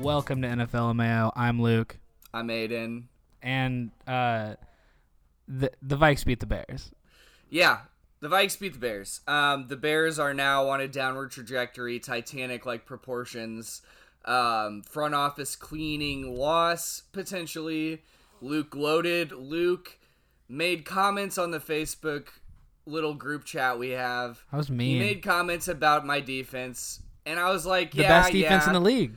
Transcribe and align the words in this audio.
Welcome 0.00 0.42
to 0.42 0.48
NFL 0.48 0.94
Mayo. 0.94 1.32
I'm 1.34 1.60
Luke, 1.60 1.98
I'm 2.32 2.48
Aiden. 2.48 3.04
and 3.42 3.90
uh, 4.06 4.54
the 5.48 5.72
the 5.82 5.96
Vikes 5.96 6.24
beat 6.24 6.40
the 6.40 6.46
Bears. 6.46 6.90
Yeah, 7.48 7.80
the 8.20 8.28
Vikes 8.28 8.58
beat 8.58 8.74
the 8.74 8.78
Bears. 8.78 9.20
Um, 9.26 9.66
the 9.68 9.76
Bears 9.76 10.18
are 10.18 10.32
now 10.34 10.68
on 10.68 10.80
a 10.80 10.88
downward 10.88 11.30
trajectory, 11.32 11.98
Titanic 11.98 12.64
like 12.66 12.86
proportions. 12.86 13.82
Um, 14.24 14.82
front 14.82 15.14
office 15.14 15.56
cleaning 15.56 16.36
loss 16.36 17.02
potentially. 17.12 18.02
Luke 18.40 18.74
loaded. 18.74 19.32
Luke 19.32 19.98
made 20.50 20.84
comments 20.84 21.38
on 21.38 21.50
the 21.52 21.60
Facebook 21.60 22.26
little 22.86 23.14
group 23.14 23.44
chat 23.44 23.78
we 23.78 23.90
have. 23.90 24.44
I 24.52 24.56
was 24.56 24.66
He 24.68 24.74
mean. 24.74 24.98
made 24.98 25.22
comments 25.22 25.68
about 25.68 26.04
my 26.04 26.20
defense, 26.20 27.00
and 27.24 27.38
I 27.38 27.50
was 27.50 27.64
like, 27.64 27.92
the 27.92 28.02
"Yeah, 28.02 28.20
best 28.20 28.32
defense 28.32 28.64
yeah. 28.64 28.68
in 28.70 28.74
the 28.74 28.80
league. 28.80 29.14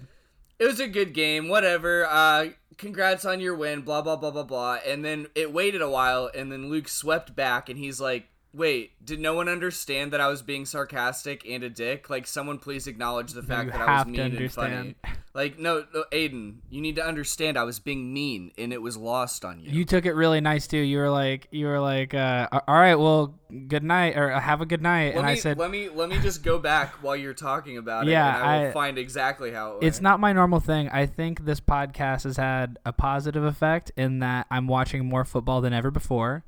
it 0.60 0.66
was 0.66 0.80
a 0.80 0.88
good 0.88 1.14
game, 1.14 1.50
whatever. 1.50 2.06
Uh, 2.06 2.50
congrats 2.78 3.26
on 3.26 3.40
your 3.40 3.56
win, 3.56 3.82
blah 3.82 4.02
blah 4.02 4.16
blah 4.16 4.32
blah 4.32 4.44
blah. 4.44 4.78
And 4.86 5.04
then 5.04 5.28
it 5.36 5.52
waited 5.52 5.82
a 5.82 5.90
while, 5.90 6.30
and 6.36 6.52
then 6.52 6.70
Luke 6.70 6.88
swept 6.88 7.36
back, 7.36 7.68
and 7.70 7.78
he's 7.80 8.00
like, 8.00 8.28
"Wait, 8.54 8.92
did 9.04 9.20
no 9.20 9.34
one 9.34 9.50
understand 9.50 10.14
that 10.14 10.22
I 10.22 10.28
was 10.28 10.42
being 10.42 10.66
sarcastic 10.66 11.46
and 11.48 11.64
a 11.64 11.70
dick? 11.70 12.10
Like, 12.10 12.28
someone 12.28 12.60
please 12.60 12.88
acknowledge 12.88 13.34
the 13.34 13.42
fact 13.42 13.66
you 13.66 13.72
that 13.72 13.82
I 13.82 13.98
was 13.98 14.08
mean 14.08 14.20
and 14.20 14.52
funny. 14.52 14.96
Like, 15.34 15.58
no, 15.58 15.84
no, 15.92 16.04
Aiden, 16.12 16.58
you 16.70 16.80
need 16.80 16.98
to 16.98 17.06
understand 17.06 17.58
I 17.58 17.64
was 17.64 17.80
being 17.80 18.14
mean, 18.14 18.52
and 18.56 18.72
it 18.72 18.80
was 18.80 18.96
lost 18.96 19.44
on 19.44 19.60
you. 19.60 19.72
You 19.72 19.84
took 19.84 20.06
it 20.06 20.14
really 20.14 20.42
nice 20.42 20.68
too. 20.68 20.78
You 20.78 21.00
were 21.00 21.10
like, 21.10 21.48
you 21.50 21.66
were 21.66 21.80
like, 21.80 22.14
uh, 22.14 22.48
all 22.52 22.76
right, 22.76 22.94
well, 22.94 23.34
good 23.68 23.84
night, 23.84 24.16
or 24.16 24.30
have 24.30 24.62
a 24.62 24.68
good 24.68 24.84
night. 24.84 25.16
let 25.16 25.16
and 25.16 25.26
me 25.26 25.32
I 25.32 25.36
said, 25.36 25.58
let 25.58 25.72
me 25.72 25.90
let 25.90 26.10
me 26.10 26.20
just 26.20 26.44
go 26.44 26.60
back 26.60 27.02
while 27.02 27.16
you're 27.16 27.34
talking 27.34 27.80
about 27.80 28.08
it. 28.08 28.12
Yeah, 28.12 28.36
and 28.36 28.44
I 28.44 28.60
will 28.60 28.70
I- 28.70 28.72
find 28.74 29.00
exactly 29.00 29.52
how 29.52 29.70
it 29.70 29.74
went. 29.74 29.84
it's 29.86 30.02
not 30.02 30.20
my 30.20 30.34
normal 30.34 30.60
thing. 30.60 30.88
I 30.90 31.08
think 31.08 31.46
this 31.46 31.60
podcast 31.60 32.26
has 32.26 32.38
had 32.38 32.78
a 32.86 32.94
positive 32.94 33.44
effect 33.44 33.92
in 33.98 34.20
that 34.20 34.46
I'm 34.52 34.68
watching 34.68 35.06
more 35.06 35.26
football 35.26 35.62
than 35.62 35.74
ever 35.74 35.90
before. 35.90 36.46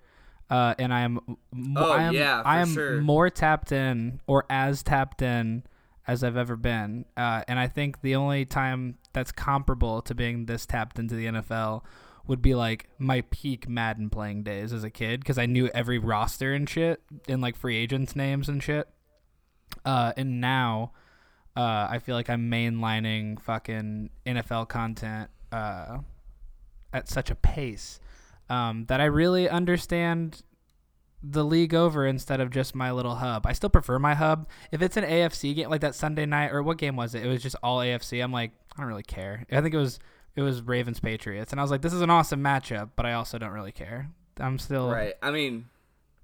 Uh, 0.50 0.76
and 0.78 0.94
I 0.94 1.02
am, 1.02 1.20
Oh, 1.76 1.92
I 1.92 2.04
am, 2.04 2.14
yeah, 2.14 2.42
for 2.42 2.48
I 2.48 2.60
am 2.62 2.74
sure. 2.74 3.02
more 3.02 3.30
tapped 3.30 3.72
in 3.72 4.22
or 4.28 4.46
as 4.50 4.84
tapped 4.84 5.22
in 5.22 5.64
as 6.08 6.24
I've 6.24 6.38
ever 6.38 6.56
been. 6.56 7.06
Uh, 7.18 7.44
and 7.48 7.60
I 7.60 7.68
think 7.68 8.02
the 8.02 8.16
only 8.16 8.46
time 8.46 8.98
that's 9.14 9.32
comparable 9.32 10.02
to 10.04 10.14
being 10.14 10.46
this 10.46 10.66
tapped 10.66 11.00
into 11.00 11.16
the 11.16 11.26
NFL 11.26 11.84
would 12.28 12.42
be 12.42 12.56
like 12.56 12.90
my 12.98 13.22
peak 13.32 13.68
Madden 13.70 14.10
playing 14.10 14.44
days 14.44 14.74
as 14.74 14.84
a 14.84 14.90
kid 14.90 15.20
because 15.20 15.38
I 15.38 15.46
knew 15.46 15.68
every 15.74 15.98
roster 16.00 16.54
and 16.54 16.70
shit 16.70 17.02
and 17.28 17.42
like 17.42 17.56
free 17.56 17.78
agents 17.78 18.16
names 18.16 18.50
and 18.50 18.62
shit. 18.62 18.88
Uh, 19.84 20.14
and 20.18 20.42
now, 20.42 20.92
uh, 21.56 21.88
I 21.90 22.00
feel 22.00 22.16
like 22.16 22.30
I'm 22.30 22.50
mainlining 22.52 23.40
fucking 23.40 24.10
NFL 24.26 24.68
content 24.70 25.30
uh, 25.52 26.00
at 26.94 27.08
such 27.08 27.30
a 27.32 27.36
pace 27.36 28.00
um, 28.50 28.86
that 28.86 29.02
I 29.02 29.06
really 29.06 29.50
understand 29.50 30.44
the 31.24 31.44
league 31.44 31.74
over 31.74 32.06
instead 32.06 32.40
of 32.40 32.52
just 32.52 32.76
my 32.76 32.92
little 32.92 33.16
hub. 33.16 33.46
I 33.48 33.54
still 33.54 33.70
prefer 33.70 33.98
my 33.98 34.14
hub. 34.14 34.48
If 34.72 34.82
it's 34.82 34.98
an 34.98 35.04
AFC 35.04 35.56
game 35.56 35.70
like 35.70 35.82
that 35.82 35.96
Sunday 35.96 36.26
night 36.26 36.52
or 36.52 36.62
what 36.62 36.78
game 36.78 36.96
was 36.96 37.16
it? 37.16 37.26
It 37.26 37.28
was 37.28 37.42
just 37.42 37.56
all 37.64 37.80
AFC. 37.80 38.24
I'm 38.24 38.32
like, 38.32 38.52
I 38.76 38.82
don't 38.82 38.88
really 38.88 39.04
care. 39.04 39.46
I 39.52 39.62
think 39.62 39.74
it 39.74 39.78
was 39.78 40.00
it 40.36 40.42
was 40.42 40.62
Ravens 40.62 41.00
Patriots, 41.00 41.52
and 41.52 41.60
I 41.60 41.64
was 41.64 41.72
like, 41.72 41.82
this 41.82 41.94
is 41.94 42.02
an 42.02 42.10
awesome 42.10 42.42
matchup, 42.42 42.92
but 42.96 43.06
I 43.06 43.14
also 43.14 43.38
don't 43.38 43.52
really 43.52 43.72
care. 43.72 44.10
I'm 44.38 44.60
still 44.60 44.90
right. 44.90 45.14
I 45.22 45.32
mean, 45.32 45.66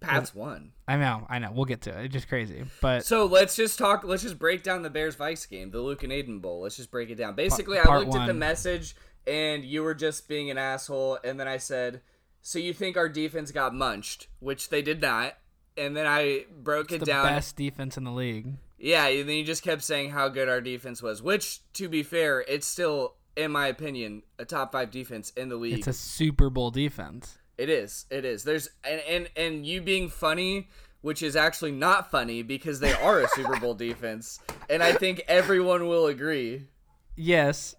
Pats 0.02 0.36
won. 0.36 0.72
I 0.88 0.98
know, 0.98 1.26
I 1.30 1.40
know. 1.40 1.52
We'll 1.54 1.66
get 1.66 1.82
to 1.82 1.98
it. 1.98 2.06
It's 2.06 2.14
just 2.14 2.28
crazy, 2.28 2.66
but 2.82 3.06
So 3.06 3.26
let's 3.26 3.56
just 3.56 3.78
talk. 3.78 4.04
Let's 4.04 4.24
just 4.24 4.38
break 4.38 4.64
down 4.64 4.82
the 4.82 4.90
Bears 4.90 5.16
Vikes 5.16 5.50
game, 5.50 5.72
the 5.72 5.80
Luke 5.80 6.04
and 6.04 6.12
Aiden 6.12 6.42
Bowl. 6.42 6.62
Let's 6.62 6.76
just 6.76 6.92
break 6.92 7.10
it 7.10 7.16
down. 7.16 7.36
Basically, 7.36 7.80
I 7.80 7.84
part 7.84 8.02
looked 8.02 8.18
at 8.18 8.28
the 8.28 8.34
message, 8.34 8.96
and 9.26 9.64
you 9.64 9.84
were 9.84 9.94
just 9.94 10.28
being 10.28 10.52
an 10.52 10.58
asshole. 10.58 11.20
And 11.24 11.40
then 11.40 11.48
I 11.48 11.58
said, 11.58 12.02
"So 12.42 12.60
you 12.60 12.74
think 12.74 12.98
our 12.98 13.10
defense 13.10 13.52
got 13.52 13.74
munched?" 13.74 14.28
Which 14.40 14.70
they 14.70 14.82
did 14.82 15.02
not. 15.02 15.38
And 15.78 15.96
then 15.96 16.06
I 16.06 16.46
broke 16.62 16.92
it 16.92 17.00
the 17.00 17.06
down. 17.06 17.26
best 17.26 17.56
defense 17.56 17.98
in 17.98 18.04
the 18.04 18.12
league. 18.12 18.54
Yeah, 18.78 19.08
and 19.08 19.30
then 19.30 19.38
you 19.38 19.44
just 19.46 19.64
kept 19.64 19.84
saying 19.84 20.10
how 20.10 20.28
good 20.28 20.50
our 20.50 20.60
defense 20.60 21.02
was. 21.02 21.22
Which, 21.22 21.62
to 21.74 21.88
be 21.88 22.04
fair, 22.04 22.42
it's 22.42 22.68
still, 22.68 23.14
in 23.38 23.52
my 23.52 23.68
opinion, 23.68 24.24
a 24.40 24.46
top 24.46 24.72
five 24.72 24.92
defense 24.92 25.32
in 25.38 25.50
the 25.50 25.56
league. 25.56 25.78
It's 25.78 25.88
a 25.88 25.94
Super 25.94 26.50
Bowl 26.50 26.72
defense. 26.72 27.38
It 27.58 27.70
is. 27.70 28.06
It 28.10 28.26
is. 28.26 28.44
There's 28.44 28.70
and 28.84 29.02
and 29.08 29.30
and 29.36 29.66
you 29.66 29.82
being 29.82 30.10
funny, 30.10 30.70
which 31.02 31.22
is 31.22 31.36
actually 31.36 31.72
not 31.72 32.10
funny 32.10 32.42
because 32.42 32.80
they 32.80 32.94
are 32.94 33.20
a 33.20 33.28
Super 33.30 33.60
Bowl 33.60 33.74
defense, 33.76 34.40
and 34.70 34.82
I 34.82 34.94
think 34.94 35.22
everyone 35.28 35.88
will 35.88 36.08
agree. 36.08 36.66
Yes. 37.16 37.76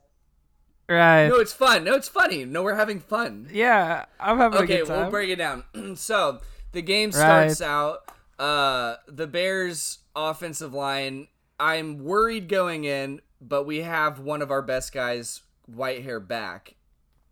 Right. 0.88 1.28
No, 1.28 1.36
it's 1.36 1.52
fun. 1.52 1.84
No, 1.84 1.94
it's 1.94 2.08
funny. 2.08 2.44
No, 2.44 2.62
we're 2.62 2.74
having 2.74 3.00
fun. 3.00 3.48
yeah, 3.52 4.04
I'm 4.20 4.38
having 4.38 4.58
a 4.60 4.62
Okay, 4.64 4.78
good 4.78 4.86
time. 4.88 5.00
we'll 5.02 5.10
break 5.10 5.30
it 5.30 5.36
down. 5.36 5.64
so 5.96 6.40
the 6.72 6.82
game 6.82 7.10
Right. 7.10 7.50
starts 7.50 7.62
out. 7.62 8.10
Uh, 8.38 8.96
the 9.06 9.26
Bears' 9.26 9.98
offensive 10.16 10.74
line. 10.74 11.28
I'm 11.60 12.02
worried 12.04 12.48
going 12.48 12.84
in, 12.84 13.20
but 13.40 13.64
we 13.64 13.82
have 13.82 14.18
one 14.18 14.42
of 14.42 14.50
our 14.50 14.62
best 14.62 14.92
guys, 14.92 15.42
Whitehair, 15.72 16.26
back, 16.26 16.74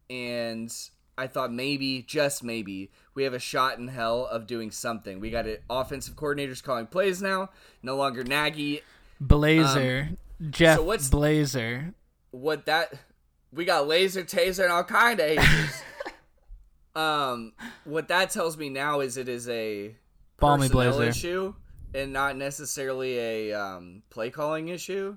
and 0.08 0.72
I 1.18 1.26
thought 1.26 1.52
maybe, 1.52 2.02
just 2.02 2.42
maybe, 2.44 2.90
we 3.14 3.24
have 3.24 3.34
a 3.34 3.38
shot 3.40 3.78
in 3.78 3.88
hell 3.88 4.26
of 4.26 4.46
doing 4.46 4.70
something. 4.70 5.20
We 5.20 5.30
got 5.30 5.46
it. 5.46 5.62
Offensive 5.68 6.14
coordinators 6.14 6.62
calling 6.62 6.86
plays 6.86 7.20
now. 7.20 7.50
No 7.82 7.96
longer 7.96 8.22
Nagy. 8.24 8.80
Blazer. 9.20 10.10
Jeff 10.50 10.78
Um, 10.78 10.84
so 10.84 10.86
what's- 10.86 11.08
Blazer. 11.10 11.92
what 12.30 12.64
that 12.66 12.94
we 13.52 13.64
got 13.64 13.86
laser 13.86 14.22
taser 14.22 14.64
and 14.64 14.72
all 14.72 14.84
kind 14.84 15.18
of 15.20 15.26
ages. 15.30 15.82
um, 16.94 17.52
what 17.84 18.08
that 18.08 18.30
tells 18.30 18.56
me 18.56 18.68
now 18.68 19.00
is 19.00 19.16
it 19.16 19.28
is 19.28 19.48
a 19.48 19.94
Balmy 20.38 20.68
Blazer. 20.68 21.04
issue 21.04 21.54
and 21.94 22.12
not 22.12 22.36
necessarily 22.36 23.18
a 23.18 23.52
um, 23.52 24.02
play 24.10 24.30
calling 24.30 24.68
issue. 24.68 25.16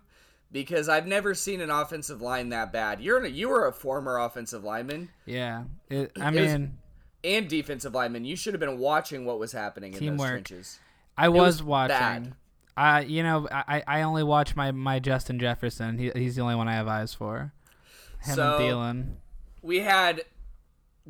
Because 0.51 0.87
I've 0.87 1.07
never 1.07 1.33
seen 1.33 1.61
an 1.61 1.71
offensive 1.71 2.21
line 2.21 2.49
that 2.49 2.71
bad. 2.71 3.01
You're 3.01 3.23
an, 3.25 3.33
you 3.33 3.49
were 3.49 3.65
a 3.67 3.73
former 3.73 4.19
offensive 4.19 4.63
lineman 4.63 5.09
Yeah. 5.25 5.63
It, 5.89 6.11
I 6.21 6.27
It 6.31 6.39
was- 6.41 6.51
mean, 6.53 6.77
and 7.23 7.47
defensive 7.47 7.95
lineman. 7.95 8.23
You 8.25 8.35
should 8.35 8.53
have 8.53 8.59
been 8.59 8.77
watching 8.77 9.25
what 9.25 9.39
was 9.39 9.51
happening 9.51 9.93
in 9.93 10.17
those 10.17 10.27
trenches. 10.27 10.79
I 11.17 11.29
was, 11.29 11.39
was 11.39 11.63
watching. 11.63 11.95
bad. 11.97 12.33
I, 12.75 13.01
you 13.01 13.23
know, 13.23 13.47
I, 13.51 13.81
I 13.87 14.01
only 14.03 14.23
watch 14.23 14.55
my, 14.55 14.71
my 14.71 14.99
Justin 14.99 15.39
Jefferson. 15.39 15.97
He, 15.97 16.11
he's 16.13 16.35
the 16.35 16.41
only 16.41 16.55
one 16.55 16.67
I 16.67 16.73
have 16.73 16.87
eyes 16.87 17.13
for. 17.15 17.51
Him 18.23 18.35
So- 18.35 18.57
and 18.57 19.05
Thielen. 19.05 19.15
we 19.61 19.79
had 19.81 20.23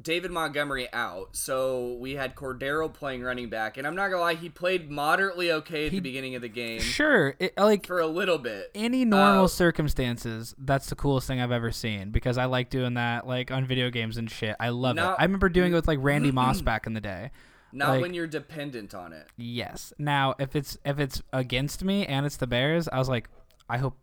David 0.02 0.32
Montgomery 0.32 0.88
out, 0.92 1.36
so 1.36 1.94
we 2.00 2.14
had 2.16 2.34
Cordarrelle 2.36 2.92
playing 2.92 3.22
running 3.22 3.50
back, 3.50 3.78
and 3.78 3.86
I'm 3.86 3.94
not 3.96 4.10
gonna 4.10 4.22
lie, 4.24 4.34
he 4.34 4.50
played 4.50 4.90
moderately 4.90 5.52
okay 5.52 5.86
at 5.86 5.92
He- 5.92 6.00
the 6.00 6.02
beginning 6.04 6.34
of 6.34 6.42
the 6.42 6.48
game 6.50 6.80
Sure. 6.82 7.36
It, 7.40 7.54
like, 7.58 7.86
for 7.86 8.00
a 8.00 8.08
little 8.08 8.40
bit. 8.40 8.72
any 8.74 9.06
normal 9.06 9.44
Uh, 9.46 9.48
circumstances, 9.48 10.56
that's 10.58 10.90
the 10.90 10.96
coolest 10.96 11.28
thing 11.28 11.40
I've 11.40 11.52
ever 11.52 11.72
seen 11.72 12.10
because 12.10 12.40
I 12.40 12.46
like 12.46 12.72
doing 12.72 12.96
that, 12.96 13.28
like 13.28 13.52
on 13.52 13.68
video 13.68 13.92
games 13.92 14.18
and 14.18 14.32
shit. 14.32 14.56
I 14.60 14.70
love 14.70 14.96
No- 14.96 15.12
it. 15.12 15.16
I 15.20 15.24
remember 15.26 15.48
doing 15.50 15.72
it 15.72 15.76
with 15.76 15.88
like 15.88 16.00
Randy 16.02 16.32
Moss 16.34 16.62
back 16.62 16.88
in 16.88 16.94
the 16.94 17.02
day. 17.02 17.30
Not 17.72 17.90
like- 17.90 18.02
when 18.02 18.14
you're 18.16 18.26
dependent 18.28 18.96
on 18.96 19.14
it. 19.14 19.28
Yes. 19.38 19.94
Now, 20.00 20.34
if 20.40 20.56
it's 20.56 20.76
if 20.86 20.98
it's 21.00 21.22
against 21.32 21.84
me 21.84 22.06
and 22.08 22.26
it's 22.26 22.38
the 22.38 22.48
Bears, 22.48 22.88
I 22.88 22.98
was 22.98 23.10
like, 23.10 23.30
I 23.70 23.78
hope 23.78 23.98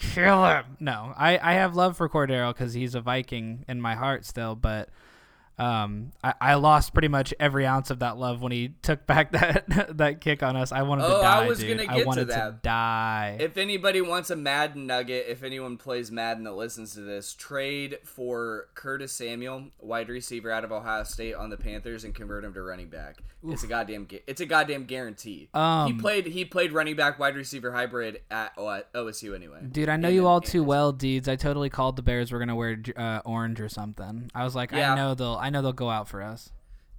kill 0.00 0.44
him. 0.46 0.64
No, 0.80 1.14
I 1.16 1.38
I 1.38 1.52
have 1.54 1.76
love 1.76 1.96
for 1.96 2.08
Cordarrelle 2.08 2.52
because 2.52 2.74
he's 2.74 2.94
a 2.96 3.00
Viking 3.00 3.64
in 3.68 3.80
my 3.80 3.94
heart 3.94 4.24
still, 4.24 4.54
but. 4.56 4.88
Um, 5.60 6.12
I, 6.24 6.34
I 6.40 6.54
lost 6.54 6.92
pretty 6.92 7.08
much 7.08 7.34
every 7.38 7.66
ounce 7.66 7.90
of 7.90 7.98
that 8.00 8.16
love 8.16 8.40
when 8.42 8.52
he 8.52 8.70
took 8.82 9.06
back 9.06 9.32
that 9.32 9.96
that 9.98 10.20
kick 10.20 10.42
on 10.42 10.56
us. 10.56 10.72
I 10.72 10.82
wanted 10.82 11.04
Oh, 11.04 11.08
to 11.20 11.26
I 11.26 11.40
die, 11.42 11.46
was 11.48 11.58
dude. 11.58 11.78
gonna 11.78 11.92
I 12.00 12.04
wanted 12.04 12.20
to 12.20 12.34
that. 12.34 12.62
die. 12.62 13.36
If 13.40 13.56
anybody 13.56 14.00
wants 14.00 14.30
a 14.30 14.36
Madden 14.36 14.86
nugget, 14.86 15.26
if 15.28 15.42
anyone 15.42 15.76
plays 15.76 16.10
Madden 16.10 16.44
that 16.44 16.52
listens 16.54 16.94
to 16.94 17.00
this, 17.00 17.34
trade 17.34 17.98
for 18.04 18.68
Curtis 18.74 19.12
Samuel, 19.12 19.66
wide 19.78 20.08
receiver 20.08 20.50
out 20.50 20.64
of 20.64 20.72
Ohio 20.72 21.04
State, 21.04 21.34
on 21.34 21.50
the 21.50 21.56
Panthers 21.56 22.04
and 22.04 22.14
convert 22.14 22.44
him 22.44 22.54
to 22.54 22.62
running 22.62 22.88
back. 22.88 23.18
It's 23.42 23.62
a 23.62 23.66
goddamn. 23.66 24.06
It's 24.26 24.40
a 24.42 24.46
goddamn 24.46 24.84
guarantee. 24.84 25.48
he 25.52 25.58
Um, 25.58 25.98
played. 25.98 26.26
He 26.26 26.44
played 26.44 26.72
running 26.72 26.94
back, 26.96 27.18
wide 27.18 27.36
receiver 27.36 27.72
hybrid 27.72 28.20
at 28.30 28.54
OSU 28.56 29.34
anyway. 29.34 29.60
Dude, 29.70 29.88
I 29.88 29.96
know 29.96 30.08
And- 30.08 30.14
you 30.14 30.26
all 30.26 30.40
too 30.42 30.62
well, 30.62 30.92
Deeds. 30.92 31.26
I 31.28 31.36
totally 31.36 31.70
called 31.70 31.96
the 31.96 32.02
Bears 32.02 32.32
were 32.32 32.38
gonna 32.38 32.54
wear 32.56 32.78
uh, 32.96 33.20
orange 33.24 33.60
or 33.60 33.68
something. 33.70 34.30
I 34.34 34.44
was 34.44 34.54
like, 34.54 34.72
Yeah. 34.72 34.92
I 34.92 34.96
know 34.96 35.14
they'll, 35.14 35.38
I 35.40 35.49
know 35.50 35.62
they'll 35.62 35.72
go 35.72 35.90
out 35.90 36.08
for 36.08 36.22
us. 36.22 36.50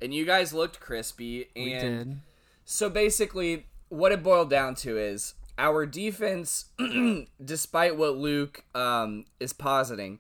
And 0.01 0.13
you 0.13 0.25
guys 0.25 0.53
looked 0.53 0.79
crispy. 0.79 1.47
And 1.55 1.65
We 1.65 1.73
did. 1.73 2.19
So 2.65 2.89
basically, 2.89 3.67
what 3.89 4.11
it 4.11 4.23
boiled 4.23 4.49
down 4.49 4.75
to 4.75 4.97
is 4.97 5.35
our 5.57 5.85
defense, 5.85 6.65
despite 7.43 7.97
what 7.97 8.17
Luke 8.17 8.63
um, 8.73 9.25
is 9.39 9.53
positing, 9.53 10.19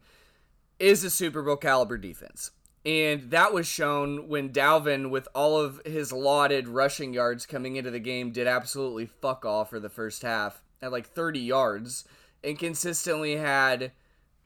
is 0.79 1.03
a 1.03 1.09
Super 1.09 1.41
Bowl 1.41 1.57
caliber 1.57 1.97
defense. 1.97 2.51
And 2.85 3.29
that 3.29 3.53
was 3.53 3.67
shown 3.67 4.27
when 4.27 4.49
Dalvin, 4.49 5.11
with 5.11 5.27
all 5.35 5.57
of 5.57 5.81
his 5.85 6.11
lauded 6.11 6.67
rushing 6.67 7.13
yards 7.13 7.45
coming 7.45 7.75
into 7.75 7.91
the 7.91 7.99
game, 7.99 8.31
did 8.31 8.47
absolutely 8.47 9.05
fuck 9.05 9.45
all 9.45 9.65
for 9.65 9.79
the 9.79 9.89
first 9.89 10.23
half 10.23 10.63
at 10.81 10.91
like 10.91 11.07
30 11.07 11.39
yards 11.39 12.05
and 12.43 12.57
consistently 12.57 13.35
had 13.35 13.91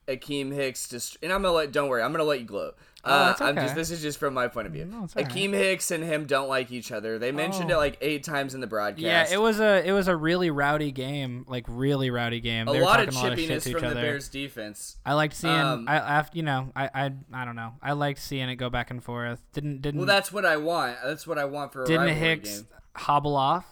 Akiem 0.07 0.53
Hicks. 0.53 0.87
Dist- 0.87 1.17
and 1.23 1.31
I'm 1.31 1.41
gonna 1.41 1.53
let. 1.53 1.71
Don't 1.71 1.87
worry, 1.87 2.03
I'm 2.03 2.11
gonna 2.11 2.25
let 2.25 2.39
you 2.41 2.45
gloat. 2.45 2.75
Oh, 3.07 3.11
Uh, 3.11 3.25
that's 3.27 3.41
I'm 3.41 3.55
just. 3.55 3.75
This 3.75 3.91
is 3.91 4.01
just 4.01 4.17
from 4.17 4.33
my 4.33 4.47
point 4.47 4.65
of 4.67 4.73
view. 4.73 4.85
No, 4.85 5.01
all 5.01 5.09
right. 5.15 5.27
Akiem 5.27 5.53
Hicks 5.53 5.91
and 5.91 6.03
him 6.03 6.25
don't 6.25 6.49
like 6.49 6.71
each 6.71 6.91
other. 6.91 7.19
They 7.19 7.31
mentioned 7.31 7.71
Oh. 7.71 7.75
it 7.75 7.77
like 7.77 7.97
eight 8.01 8.23
times 8.23 8.55
in 8.55 8.61
the 8.61 8.67
broadcast. 8.67 9.01
Yeah, 9.01 9.27
it 9.31 9.39
was 9.39 9.59
a 9.59 9.87
it 9.87 9.91
was 9.91 10.07
a 10.07 10.15
really 10.15 10.49
rowdy 10.49 10.91
game, 10.91 11.45
like 11.47 11.65
really 11.67 12.09
rowdy 12.09 12.39
game. 12.39 12.67
a 12.67 12.71
They 12.73 12.79
were 12.79 12.85
lot 12.85 12.99
of 12.99 13.05
talking 13.13 13.19
a 13.19 13.23
lot 13.23 13.33
of 13.33 13.39
shit 13.39 13.49
chippiness 13.51 13.63
to 13.63 13.69
each 13.69 13.73
from 13.73 13.81
the 13.83 13.87
other. 13.91 14.01
Bears 14.01 14.29
defense. 14.29 14.97
I 15.05 15.13
liked 15.13 15.35
seeing. 15.35 15.53
Um, 15.53 15.85
I, 15.87 15.99
I 15.99 16.25
you 16.33 16.41
know 16.43 16.71
I, 16.75 16.89
I 16.93 17.11
I 17.33 17.45
don't 17.45 17.55
know. 17.55 17.73
I 17.81 17.91
liked 17.93 18.19
seeing 18.19 18.49
it 18.49 18.55
go 18.55 18.69
back 18.71 18.89
and 18.89 19.03
forth. 19.03 19.39
Didn't 19.53 19.81
didn't 19.81 19.99
Well, 19.99 20.07
that's 20.07 20.31
what 20.31 20.45
I 20.45 20.57
want. 20.57 20.97
That's 21.03 21.27
what 21.27 21.37
I 21.37 21.45
want 21.45 21.73
for 21.73 21.83
a 21.83 21.85
didn't 21.85 22.15
Hicks 22.15 22.59
game. 22.61 22.67
hobble 22.95 23.35
off? 23.35 23.65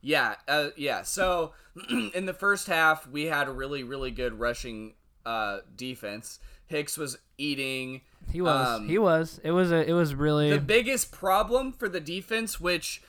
Yeah, 0.00 0.34
uh, 0.48 0.70
yeah. 0.76 1.02
So 1.02 1.52
in 2.14 2.26
the 2.26 2.34
first 2.34 2.66
half, 2.66 3.06
we 3.06 3.24
had 3.26 3.48
a 3.48 3.52
really, 3.52 3.84
really 3.84 4.10
good 4.10 4.38
rushing 4.38 4.94
uh, 5.24 5.58
defense. 5.76 6.40
Hicks 6.66 6.96
was 6.98 7.18
eating. 7.38 8.00
He 8.30 8.40
was. 8.40 8.68
Um, 8.80 8.88
he 8.88 8.98
was. 8.98 9.40
It 9.44 9.50
was 9.50 9.72
a. 9.72 9.88
It 9.88 9.92
was 9.92 10.14
really. 10.14 10.50
The 10.50 10.58
biggest 10.58 11.12
problem 11.12 11.72
for 11.72 11.88
the 11.88 12.00
defense, 12.00 12.60
which 12.60 13.02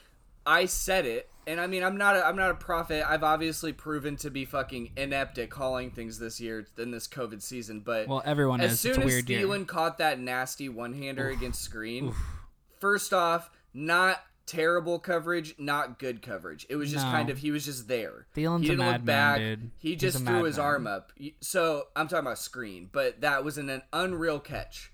I 0.45 0.65
said 0.65 1.05
it, 1.05 1.29
and 1.47 1.59
I 1.59 1.67
mean 1.67 1.83
I'm 1.83 1.97
not 1.97 2.15
a, 2.15 2.25
I'm 2.25 2.35
not 2.35 2.51
a 2.51 2.55
prophet. 2.55 3.03
I've 3.07 3.23
obviously 3.23 3.73
proven 3.73 4.15
to 4.17 4.29
be 4.29 4.45
fucking 4.45 4.91
inept 4.97 5.37
at 5.37 5.49
calling 5.49 5.91
things 5.91 6.19
this 6.19 6.39
year 6.41 6.65
in 6.77 6.91
this 6.91 7.07
COVID 7.07 7.41
season. 7.41 7.81
But 7.81 8.07
well, 8.07 8.21
everyone 8.25 8.61
as 8.61 8.73
is. 8.73 8.79
soon 8.79 9.01
as 9.01 9.05
weird 9.05 9.29
year. 9.29 9.45
Thielen 9.45 9.67
caught 9.67 9.97
that 9.99 10.19
nasty 10.19 10.69
one 10.69 10.93
hander 10.93 11.29
against 11.29 11.69
Skrine, 11.69 12.13
first 12.79 13.13
off, 13.13 13.49
not 13.73 14.21
terrible 14.45 14.99
coverage, 14.99 15.55
not 15.57 15.99
good 15.99 16.21
coverage. 16.21 16.65
It 16.69 16.75
was 16.75 16.91
just 16.91 17.05
No. 17.05 17.11
kind 17.11 17.29
of 17.29 17.37
he 17.37 17.51
was 17.51 17.65
just 17.65 17.87
there. 17.87 18.27
Thielen's 18.35 18.63
he 18.63 18.69
didn't 18.69 18.85
look 18.85 19.05
back. 19.05 19.37
dude. 19.39 19.71
He 19.77 19.95
just 19.95 20.17
threw 20.25 20.43
his 20.43 20.57
madman. 20.57 20.65
arm 20.73 20.87
up. 20.87 21.11
So 21.39 21.87
I'm 21.95 22.07
talking 22.07 22.25
about 22.25 22.37
Skrine, 22.37 22.89
but 22.91 23.21
that 23.21 23.43
was 23.43 23.57
an, 23.57 23.69
an 23.69 23.83
unreal 23.93 24.39
catch. 24.39 24.91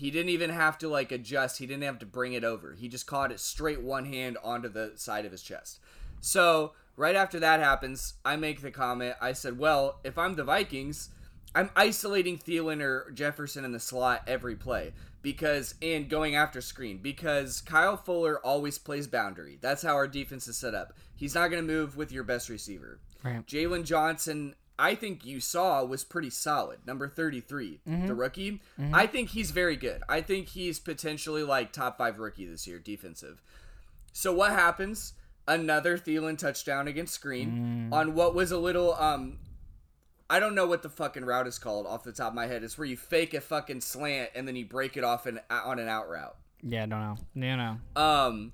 He 0.00 0.10
didn't 0.10 0.30
even 0.30 0.48
have 0.48 0.78
to 0.78 0.88
like 0.88 1.12
adjust. 1.12 1.58
He 1.58 1.66
didn't 1.66 1.82
have 1.82 1.98
to 1.98 2.06
bring 2.06 2.32
it 2.32 2.42
over. 2.42 2.72
He 2.72 2.88
just 2.88 3.06
caught 3.06 3.30
it 3.30 3.38
straight 3.38 3.82
one 3.82 4.06
hand 4.06 4.38
onto 4.42 4.70
the 4.70 4.92
side 4.96 5.26
of 5.26 5.32
his 5.32 5.42
chest. 5.42 5.78
So 6.22 6.72
right 6.96 7.14
after 7.14 7.38
that 7.40 7.60
happens, 7.60 8.14
I 8.24 8.36
make 8.36 8.62
the 8.62 8.70
comment. 8.70 9.16
I 9.20 9.34
said, 9.34 9.58
"Well, 9.58 10.00
if 10.02 10.16
I'm 10.16 10.36
the 10.36 10.44
Vikings, 10.44 11.10
I'm 11.54 11.68
isolating 11.76 12.38
Thielen 12.38 12.80
or 12.80 13.10
Jefferson 13.10 13.62
in 13.62 13.72
the 13.72 13.78
slot 13.78 14.22
every 14.26 14.56
play 14.56 14.94
because 15.20 15.74
and 15.82 16.08
going 16.08 16.34
after 16.34 16.60
Skrine 16.60 17.02
because 17.02 17.60
Kyle 17.60 17.98
Fuller 17.98 18.40
always 18.42 18.78
plays 18.78 19.06
boundary. 19.06 19.58
That's 19.60 19.82
how 19.82 19.96
our 19.96 20.08
defense 20.08 20.48
is 20.48 20.56
set 20.56 20.74
up. 20.74 20.94
He's 21.14 21.34
not 21.34 21.50
going 21.50 21.62
to 21.62 21.72
move 21.72 21.98
with 21.98 22.10
your 22.10 22.24
best 22.24 22.48
receiver. 22.48 23.00
Right. 23.22 23.46
Jaylon 23.46 23.84
Johnson, 23.84 24.54
I 24.80 24.94
think 24.94 25.24
you 25.26 25.40
saw 25.40 25.84
was 25.84 26.02
pretty 26.04 26.30
solid. 26.30 26.78
Number 26.86 27.06
33, 27.06 27.80
the 28.06 28.14
rookie. 28.14 28.62
I 28.92 29.06
think 29.06 29.28
he's 29.30 29.50
very 29.50 29.76
good. 29.76 30.02
I 30.08 30.22
think 30.22 30.48
he's 30.48 30.78
potentially 30.80 31.42
like 31.42 31.70
top 31.72 31.98
five 31.98 32.18
rookie 32.18 32.46
this 32.46 32.66
year, 32.66 32.78
defensive. 32.78 33.42
So 34.12 34.32
what 34.32 34.52
happens? 34.52 35.12
Another 35.46 35.98
Thielen 35.98 36.38
touchdown 36.38 36.88
against 36.88 37.20
Skrine 37.22 37.92
on 37.92 38.14
what 38.14 38.34
was 38.34 38.50
a 38.52 38.58
little 38.58 38.94
um 38.94 39.38
I 40.28 40.38
don't 40.38 40.54
know 40.54 40.66
what 40.66 40.82
the 40.82 40.88
fucking 40.88 41.24
route 41.24 41.48
is 41.48 41.58
called 41.58 41.86
off 41.86 42.04
the 42.04 42.12
top 42.12 42.28
of 42.28 42.34
my 42.34 42.46
head. 42.46 42.62
It's 42.62 42.78
where 42.78 42.86
you 42.86 42.96
fake 42.96 43.34
a 43.34 43.40
fucking 43.40 43.80
slant 43.80 44.30
and 44.36 44.46
then 44.46 44.54
you 44.54 44.64
break 44.64 44.96
it 44.96 45.02
off 45.02 45.26
an, 45.26 45.40
on 45.50 45.78
an 45.80 45.88
out 45.88 46.08
route. 46.08 46.36
Yeah, 46.62 46.84
I 46.84 46.86
don't 46.86 47.00
know. 47.00 47.16
You 47.34 47.56
know. 47.56 47.78
Um, 47.96 48.52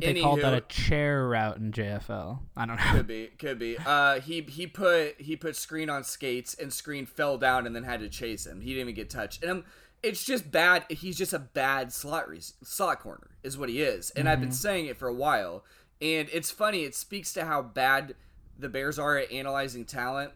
think 0.00 0.14
they 0.14 0.20
called 0.22 0.40
that 0.40 0.54
a 0.54 0.60
chair 0.62 1.28
route 1.28 1.58
in 1.58 1.72
JFL. 1.72 2.40
I 2.56 2.66
don't 2.66 2.76
know. 2.76 2.92
could 2.92 3.06
be, 3.06 3.26
could 3.38 3.58
be. 3.58 3.76
Uh, 3.78 4.20
he 4.20 4.40
he 4.42 4.66
put 4.66 5.20
he 5.20 5.36
put 5.36 5.54
Skrine 5.54 5.92
on 5.92 6.04
skates 6.04 6.54
and 6.54 6.70
Skrine 6.70 7.06
fell 7.06 7.38
down 7.38 7.66
and 7.66 7.76
then 7.76 7.84
had 7.84 8.00
to 8.00 8.08
chase 8.08 8.46
him. 8.46 8.60
He 8.60 8.70
didn't 8.70 8.82
even 8.82 8.94
get 8.94 9.10
touched. 9.10 9.42
And 9.42 9.50
I'm, 9.50 9.64
it's 10.02 10.24
just 10.24 10.50
bad. 10.50 10.84
He's 10.88 11.16
just 11.16 11.32
a 11.32 11.38
bad 11.38 11.92
slot 11.92 12.28
re- 12.28 12.40
slot 12.40 13.00
corner 13.00 13.30
is 13.42 13.56
what 13.56 13.68
he 13.68 13.82
is. 13.82 14.10
And 14.10 14.28
I've 14.28 14.40
been 14.40 14.52
saying 14.52 14.86
it 14.86 14.96
for 14.96 15.08
a 15.08 15.14
while. 15.14 15.64
And 16.00 16.28
it's 16.32 16.50
funny. 16.50 16.82
It 16.82 16.94
speaks 16.94 17.32
to 17.34 17.44
how 17.44 17.62
bad 17.62 18.16
the 18.58 18.68
Bears 18.68 18.98
are 18.98 19.18
at 19.18 19.30
analyzing 19.30 19.84
talent. 19.84 20.32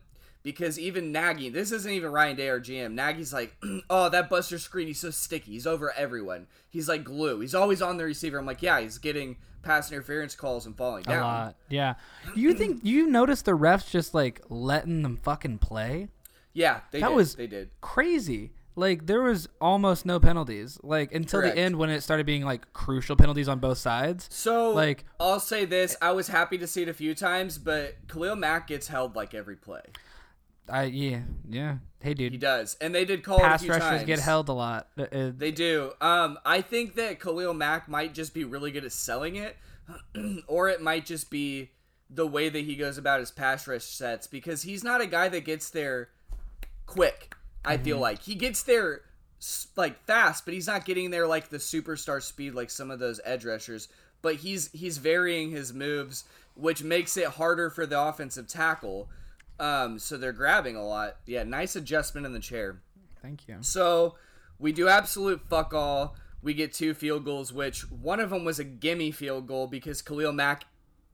Because 0.46 0.78
even 0.78 1.10
Nagy, 1.10 1.48
this 1.48 1.72
isn't 1.72 1.90
even 1.90 2.12
Ryan 2.12 2.36
Day 2.36 2.48
or 2.48 2.60
GM. 2.60 2.92
Nagy's 2.92 3.32
like, 3.32 3.56
oh, 3.90 4.08
that 4.10 4.30
Buster 4.30 4.54
Skrine, 4.58 4.86
he's 4.86 5.00
so 5.00 5.10
sticky. 5.10 5.50
He's 5.50 5.66
over 5.66 5.92
everyone. 5.96 6.46
He's 6.70 6.88
like 6.88 7.02
glue. 7.02 7.40
He's 7.40 7.52
always 7.52 7.82
on 7.82 7.96
the 7.96 8.04
receiver. 8.04 8.38
I'm 8.38 8.46
like, 8.46 8.62
yeah, 8.62 8.78
he's 8.78 8.98
getting 8.98 9.38
pass 9.64 9.90
interference 9.90 10.36
calls 10.36 10.64
and 10.64 10.76
falling 10.76 11.02
down. 11.02 11.18
A 11.20 11.26
lot. 11.26 11.56
Yeah. 11.68 11.94
You 12.36 12.54
think 12.54 12.84
you 12.84 13.08
notice 13.08 13.42
the 13.42 13.58
refs 13.58 13.90
just 13.90 14.14
like 14.14 14.40
letting 14.48 15.02
them 15.02 15.16
fucking 15.16 15.58
play? 15.58 16.06
Yeah, 16.52 16.78
they 16.92 17.00
That 17.00 17.08
did. 17.08 17.16
was 17.16 17.34
they 17.34 17.48
did. 17.48 17.70
crazy. 17.80 18.52
Like 18.76 19.06
there 19.06 19.22
was 19.22 19.48
almost 19.60 20.06
no 20.06 20.20
penalties. 20.20 20.78
Like 20.84 21.12
until 21.12 21.40
Correct. 21.40 21.56
the 21.56 21.60
end 21.60 21.74
when 21.74 21.90
it 21.90 22.02
started 22.02 22.24
being 22.24 22.44
like 22.44 22.72
crucial 22.72 23.16
penalties 23.16 23.48
on 23.48 23.58
both 23.58 23.78
sides. 23.78 24.28
So 24.30 24.70
Like- 24.70 25.06
I'll 25.18 25.40
say 25.40 25.64
this: 25.64 25.96
I 26.00 26.12
was 26.12 26.28
happy 26.28 26.56
to 26.58 26.68
see 26.68 26.82
it 26.82 26.88
a 26.88 26.94
few 26.94 27.16
times, 27.16 27.58
but 27.58 27.96
Khalil 28.06 28.36
Mack 28.36 28.68
gets 28.68 28.86
held 28.86 29.16
like 29.16 29.34
every 29.34 29.56
play. 29.56 29.82
I 30.68 30.84
yeah 30.84 31.20
yeah. 31.48 31.76
Hey 32.00 32.14
dude 32.14 32.32
He 32.32 32.38
does, 32.38 32.76
and 32.80 32.94
they 32.94 33.04
did 33.04 33.22
call 33.22 33.38
pass 33.38 33.62
few 33.62 33.70
rushers 33.70 33.88
times. 33.88 34.04
get 34.04 34.18
held 34.20 34.48
a 34.48 34.52
lot. 34.52 34.88
Uh, 34.98 35.02
uh, 35.02 35.32
They 35.36 35.50
do. 35.50 35.92
Um, 36.00 36.38
I 36.44 36.60
think 36.60 36.94
that 36.96 37.20
Khalil 37.20 37.54
Mack 37.54 37.88
might 37.88 38.14
just 38.14 38.34
be 38.34 38.44
really 38.44 38.70
good 38.70 38.84
at 38.84 38.92
selling 38.92 39.36
it, 39.36 39.56
or 40.46 40.68
it 40.68 40.80
might 40.82 41.06
just 41.06 41.30
be 41.30 41.70
the 42.08 42.26
way 42.26 42.48
that 42.48 42.60
he 42.64 42.76
goes 42.76 42.98
about 42.98 43.20
his 43.20 43.30
pass 43.30 43.66
rush 43.66 43.82
sets 43.82 44.26
because 44.26 44.62
he's 44.62 44.84
not 44.84 45.00
a 45.00 45.06
guy 45.06 45.28
that 45.28 45.44
gets 45.44 45.70
there 45.70 46.10
quick. 46.86 47.34
I 47.64 47.78
feel 47.78 47.98
like 47.98 48.22
he 48.22 48.36
gets 48.36 48.62
there 48.62 49.00
like 49.74 50.04
fast, 50.06 50.44
but 50.44 50.54
he's 50.54 50.68
not 50.68 50.84
getting 50.84 51.10
there 51.10 51.26
like 51.26 51.48
the 51.48 51.56
superstar 51.58 52.22
speed 52.22 52.54
like 52.54 52.70
some 52.70 52.90
of 52.90 53.00
those 53.00 53.20
edge 53.24 53.44
rushers. 53.44 53.88
But 54.22 54.36
he's 54.36 54.70
he's 54.72 54.98
varying 54.98 55.50
his 55.50 55.74
moves, 55.74 56.24
which 56.54 56.82
makes 56.82 57.16
it 57.16 57.26
harder 57.26 57.70
for 57.70 57.86
the 57.86 58.00
offensive 58.00 58.46
tackle. 58.46 59.08
Um, 59.58 59.98
so 59.98 60.16
they're 60.16 60.32
grabbing 60.32 60.76
a 60.76 60.84
lot. 60.86 61.16
Yeah, 61.26 61.42
nice 61.44 61.76
adjustment 61.76 62.26
in 62.26 62.32
the 62.32 62.40
chair. 62.40 62.80
thank 63.22 63.48
you. 63.48 63.56
So 63.60 64.16
we 64.58 64.72
do 64.72 64.88
absolute 64.88 65.40
fuck 65.48 65.72
all. 65.74 66.16
We 66.42 66.54
get 66.54 66.72
two 66.72 66.94
field 66.94 67.24
goals, 67.24 67.52
which 67.52 67.90
one 67.90 68.20
of 68.20 68.30
them 68.30 68.44
was 68.44 68.58
a 68.58 68.64
gimme 68.64 69.10
field 69.10 69.46
goal 69.48 69.66
because 69.66 70.02
Khalil 70.02 70.32
Mack 70.32 70.64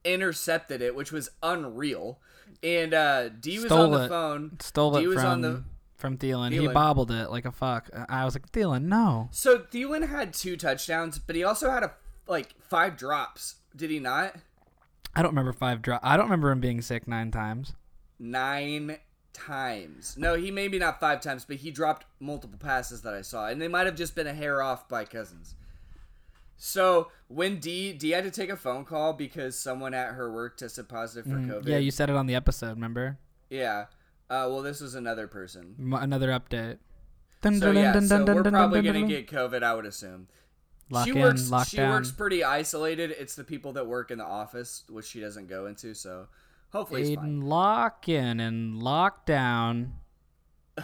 intercepted 0.03 0.81
it, 0.81 0.95
which 0.95 1.11
was 1.11 1.29
unreal. 1.41 2.19
And 2.61 2.93
uh, 2.93 3.29
D 3.29 3.55
was 3.57 3.65
Stole 3.67 3.81
on 3.85 3.91
the 3.91 4.05
it. 4.05 4.09
phone. 4.09 4.57
Stole 4.59 4.91
D 4.97 5.03
it 5.03 5.07
was 5.07 5.15
from 5.21 5.25
on 5.25 5.41
the. 5.41 5.63
from 5.95 6.17
Thielen. 6.17 6.51
He 6.51 6.59
Thielen. 6.59 6.73
bobbled 6.73 7.11
it 7.11 7.29
like 7.31 7.45
a 7.45 7.51
fuck. 7.51 7.89
I 8.09 8.25
was 8.25 8.35
like 8.35 8.51
Thielen, 8.51 8.83
no. 8.83 9.29
So 9.31 9.59
Thielen 9.59 10.09
had 10.09 10.33
two 10.33 10.55
touchdowns, 10.57 11.17
but 11.19 11.35
he 11.35 11.43
also 11.43 11.71
had 11.71 11.83
a 11.83 11.93
like 12.27 12.53
five 12.61 12.97
drops. 12.97 13.55
Did 13.75 13.89
he 13.89 13.99
not? 13.99 14.35
I 15.15 15.21
don't 15.21 15.31
remember 15.31 15.53
five 15.53 15.81
drop. 15.81 16.01
I 16.03 16.15
don't 16.17 16.25
remember 16.25 16.51
him 16.51 16.59
being 16.59 16.81
sick 16.81 17.07
nine 17.07 17.31
times. 17.31 17.73
Nine 18.25 18.97
times. 19.33 20.15
No, 20.17 20.35
he 20.35 20.49
maybe 20.49 20.79
not 20.79 20.99
five 21.01 21.19
times, 21.19 21.43
but 21.43 21.57
he 21.57 21.71
dropped 21.71 22.05
multiple 22.21 22.57
passes 22.57 23.01
that 23.01 23.13
I 23.13 23.21
saw, 23.21 23.47
and 23.47 23.61
they 23.61 23.67
might 23.67 23.85
have 23.85 23.95
just 23.97 24.15
been 24.15 24.27
a 24.27 24.33
hair 24.33 24.61
off 24.63 24.87
by 24.87 25.03
Cousins. 25.03 25.55
So 26.55 27.09
when 27.27 27.59
D 27.59 27.91
D 27.91 28.11
had 28.11 28.23
to 28.23 28.31
take 28.31 28.49
a 28.49 28.55
phone 28.55 28.85
call 28.85 29.11
because 29.13 29.59
someone 29.59 29.93
at 29.93 30.13
her 30.13 30.31
work 30.31 30.55
tested 30.57 30.87
positive 30.87 31.29
for 31.29 31.37
COVID. 31.37 31.63
Mm, 31.63 31.67
Yeah, 31.67 31.77
you 31.79 31.91
said 31.91 32.09
it 32.09 32.15
on 32.15 32.27
the 32.27 32.35
episode. 32.35 32.69
Remember? 32.75 33.17
Yeah. 33.49 33.87
Uh, 34.29 34.47
well, 34.49 34.61
this 34.61 34.79
was 34.79 34.95
another 34.95 35.27
person. 35.27 35.75
M- 35.77 35.93
another 35.93 36.29
update. 36.29 36.77
Dun, 37.41 37.59
So 37.59 37.73
dun, 37.73 37.75
yeah, 37.83 37.91
dun, 37.93 38.07
so 38.07 38.23
we're 38.23 38.43
probably 38.43 38.81
gonna 38.81 39.05
get 39.05 39.27
COVID, 39.27 39.63
I 39.63 39.73
would 39.73 39.85
assume. 39.85 40.29
Lock 40.89 41.05
she 41.05 41.11
in, 41.11 41.19
works. 41.19 41.49
she 41.67 41.77
down. 41.77 41.89
works 41.91 42.11
pretty 42.11 42.43
isolated. 42.43 43.11
It's 43.19 43.35
the 43.35 43.43
people 43.43 43.73
that 43.73 43.85
work 43.87 44.11
in 44.11 44.17
the 44.19 44.23
office, 44.25 44.83
which 44.87 45.05
she 45.07 45.19
doesn't 45.19 45.47
go 45.47 45.65
into. 45.65 45.93
So 45.93 46.27
hopefully. 46.73 47.15
Aiden, 47.15 47.43
lock 47.43 48.09
in 48.09 48.41
and 48.41 48.83
lock 48.83 49.25
down. 49.25 49.93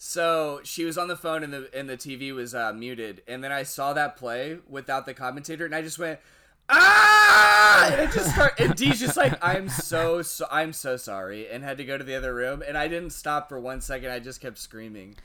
So 0.00 0.60
she 0.62 0.84
was 0.84 0.96
on 0.96 1.08
the 1.08 1.16
phone 1.16 1.42
and 1.42 1.52
the 1.52 1.68
and 1.76 1.88
the 1.88 1.96
TV 1.96 2.32
was 2.32 2.54
uh, 2.54 2.72
muted, 2.72 3.20
and 3.26 3.42
then 3.42 3.50
I 3.50 3.64
saw 3.64 3.92
that 3.94 4.16
play 4.16 4.58
without 4.68 5.06
the 5.06 5.12
commentator, 5.12 5.64
and 5.66 5.74
I 5.74 5.82
just 5.82 5.98
went 5.98 6.20
ah, 6.68 7.90
and 7.90 8.00
it 8.02 8.12
just 8.12 8.32
started. 8.32 8.64
And 8.64 8.74
D's 8.76 9.00
just 9.00 9.16
like, 9.16 9.36
I'm 9.42 9.68
so 9.68 10.22
so 10.22 10.46
I'm 10.52 10.72
so 10.72 10.96
sorry, 10.96 11.48
and 11.48 11.64
had 11.64 11.78
to 11.78 11.84
go 11.84 11.98
to 11.98 12.04
the 12.04 12.14
other 12.14 12.32
room, 12.32 12.62
and 12.66 12.78
I 12.78 12.86
didn't 12.86 13.10
stop 13.10 13.48
for 13.48 13.58
one 13.58 13.80
second. 13.80 14.10
I 14.12 14.20
just 14.20 14.40
kept 14.40 14.58
screaming. 14.58 15.16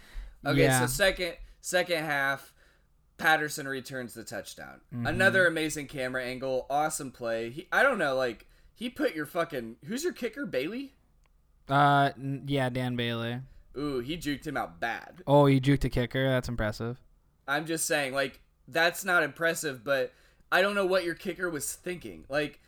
Okay, 0.43 0.63
Yeah. 0.63 0.79
so 0.79 0.88
second 0.88 1.36
second 1.62 2.03
half, 2.03 2.51
Patterson 3.19 3.67
returns 3.67 4.15
the 4.15 4.24
touchdown. 4.24 4.81
Mm-hmm. 4.91 5.05
Another 5.05 5.45
amazing 5.45 5.86
camera 5.86 6.24
angle, 6.24 6.65
awesome 6.69 7.12
play. 7.12 7.51
He, 7.51 7.67
I 7.72 7.83
don't 7.83 8.00
know, 8.00 8.15
like 8.15 8.48
he 8.75 8.89
put 8.89 9.15
your 9.15 9.25
fucking 9.25 9.77
who's 9.86 10.03
your 10.03 10.13
kicker, 10.13 10.46
Bailey? 10.46 10.94
Uh, 11.70 12.12
n- 12.18 12.44
yeah, 12.48 12.70
Dan 12.70 12.96
Bailey. 12.96 13.39
Ooh, 13.77 14.00
he 14.00 14.18
juked 14.18 14.46
him 14.46 14.58
out 14.58 14.80
bad. 14.80 15.24
Oh, 15.25 15.48
you 15.48 15.60
juked 15.60 15.84
a 15.84 15.89
kicker. 15.89 16.30
That's 16.30 16.50
impressive. 16.50 17.01
I'm 17.48 17.65
just 17.65 17.86
saying, 17.86 18.13
like, 18.13 18.39
that's 18.68 19.03
not 19.03 19.24
impressive, 19.24 19.84
but 19.84 20.13
I 20.51 20.62
don't 20.62 20.75
know 20.75 20.86
what 20.86 21.03
your 21.03 21.15
kicker 21.15 21.50
was 21.50 21.74
thinking. 21.74 22.25
Like, 22.30 22.60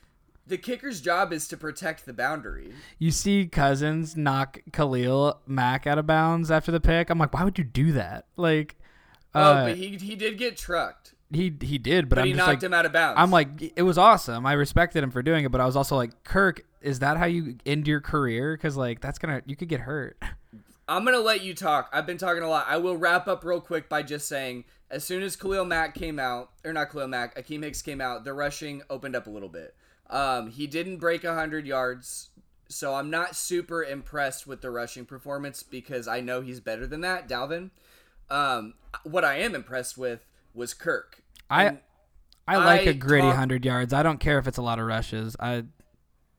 the 0.48 0.58
kicker's 0.58 1.02
job 1.02 1.34
is 1.34 1.48
to 1.50 1.58
protect 1.58 2.06
the 2.06 2.14
boundary. 2.14 2.74
You 3.00 3.12
see 3.12 3.48
Cousins 3.48 4.16
knock 4.16 4.60
Khalil 4.72 5.40
Mack 5.48 5.88
out 5.88 5.98
of 5.98 6.06
bounds 6.06 6.52
after 6.52 6.72
the 6.72 6.80
pick. 6.80 7.10
I'm 7.10 7.18
like, 7.18 7.34
why 7.34 7.44
would 7.44 7.58
you 7.58 7.64
do 7.64 7.92
that? 7.94 8.26
Like, 8.36 8.76
oh, 9.34 9.42
uh, 9.42 9.66
but 9.68 9.78
he 9.78 9.98
he 9.98 10.16
did 10.16 10.38
get 10.38 10.58
trucked, 10.58 11.15
he 11.36 11.54
he 11.62 11.78
did, 11.78 12.10
but, 12.10 12.16
but 12.16 12.22
I'm 12.22 12.28
he 12.28 12.34
just 12.34 12.40
knocked 12.40 12.50
like, 12.50 12.64
him 12.64 12.74
out 12.74 12.86
of 12.86 12.94
bounds. 12.94 13.16
I'm 13.20 13.32
like, 13.32 13.74
it 13.76 13.84
was 13.84 13.98
awesome. 13.98 14.46
I 14.46 14.54
respected 14.54 15.04
him 15.04 15.12
for 15.12 15.22
doing 15.22 15.46
it, 15.46 15.52
but 15.52 15.62
I 15.62 15.66
was 15.66 15.76
also 15.76 15.96
like, 15.96 16.24
Kirk, 16.24 16.66
is 16.82 17.00
that 17.00 17.18
how 17.18 17.26
you 17.26 17.58
end 17.66 17.88
your 17.88 18.02
career? 18.02 18.56
Because 18.56 18.78
like 18.78 19.02
that's 19.02 19.20
gonna 19.20 19.42
you 19.46 19.56
could 19.56 19.70
get 19.70 19.82
hurt. 19.82 20.22
I'm 20.88 21.04
gonna 21.04 21.20
let 21.20 21.44
you 21.44 21.54
talk. 21.54 21.90
I've 21.92 22.06
been 22.06 22.18
talking 22.18 22.44
a 22.44 22.50
lot. 22.50 22.66
I 22.68 22.78
will 22.78 22.98
wrap 22.98 23.28
up 23.28 23.44
real 23.44 23.60
quick 23.62 23.90
by 23.90 24.04
just 24.04 24.28
saying, 24.28 24.66
as 24.92 25.04
soon 25.04 25.24
as 25.24 25.36
Khalil 25.36 25.66
Mack 25.66 25.96
came 25.96 26.20
out, 26.20 26.52
or 26.64 26.74
not 26.74 26.92
Khalil 26.92 27.08
Mack, 27.08 27.36
Akiem 27.36 27.64
Hicks 27.64 27.82
came 27.82 28.02
out, 28.02 28.24
the 28.24 28.34
rushing 28.34 28.84
opened 28.90 29.16
up 29.16 29.28
a 29.28 29.32
little 29.32 29.50
bit. 29.50 29.76
Um, 30.10 30.52
he 30.52 30.68
didn't 30.68 30.98
break 30.98 31.24
hundred 31.26 31.66
yards, 31.66 32.30
so 32.68 32.94
I'm 32.94 33.10
not 33.10 33.36
super 33.36 33.84
impressed 33.84 34.46
with 34.46 34.62
the 34.62 34.70
rushing 34.70 35.06
performance 35.06 35.64
because 35.64 36.08
I 36.08 36.22
know 36.22 36.42
he's 36.42 36.60
better 36.60 36.86
than 36.86 37.02
that, 37.02 37.28
Dalvin. 37.28 37.72
Um, 38.30 38.76
what 39.04 39.26
I 39.26 39.38
am 39.40 39.56
impressed 39.56 39.98
with 39.98 40.26
was 40.54 40.74
Kirk. 40.74 41.24
I 41.50 41.78
I 42.48 42.58
like 42.58 42.82
I 42.82 42.92
a 42.92 42.94
gritty 42.94 43.28
talk- 43.28 43.36
hundred 43.36 43.66
yards. 43.66 43.94
I 43.94 44.04
don't 44.04 44.20
care 44.20 44.40
if 44.40 44.48
it's 44.48 44.58
a 44.58 44.62
lot 44.62 44.80
of 44.80 44.86
rushes. 44.86 45.36
I 45.40 45.66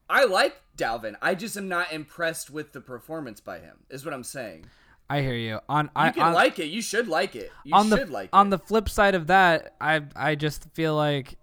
I 0.09 0.25
like 0.25 0.57
Dalvin. 0.77 1.17
I 1.21 1.35
just 1.35 1.57
am 1.57 1.69
not 1.69 1.93
impressed 1.93 2.51
with 2.51 2.73
the 2.73 2.81
performance 2.81 3.41
by 3.41 3.59
him. 3.59 3.79
Is 3.91 4.05
what 4.05 4.15
I'm 4.15 4.25
saying. 4.25 4.67
I 5.09 5.21
hear 5.23 5.35
you. 5.35 5.61
On 5.69 5.85
You 5.87 5.91
I 5.97 6.11
can 6.11 6.23
on, 6.25 6.35
like 6.35 6.59
it. 6.59 6.67
You 6.67 6.83
should 6.83 7.09
like 7.09 7.37
it. 7.37 7.51
You 7.65 7.75
on 7.75 7.91
the 7.91 8.07
like 8.07 8.31
on 8.33 8.49
it. 8.49 8.51
the 8.51 8.59
flip 8.59 8.89
side 8.89 9.15
of 9.15 9.29
that, 9.29 9.75
I 9.81 10.03
I 10.15 10.35
just 10.35 10.69
feel 10.75 10.95
like 10.97 11.39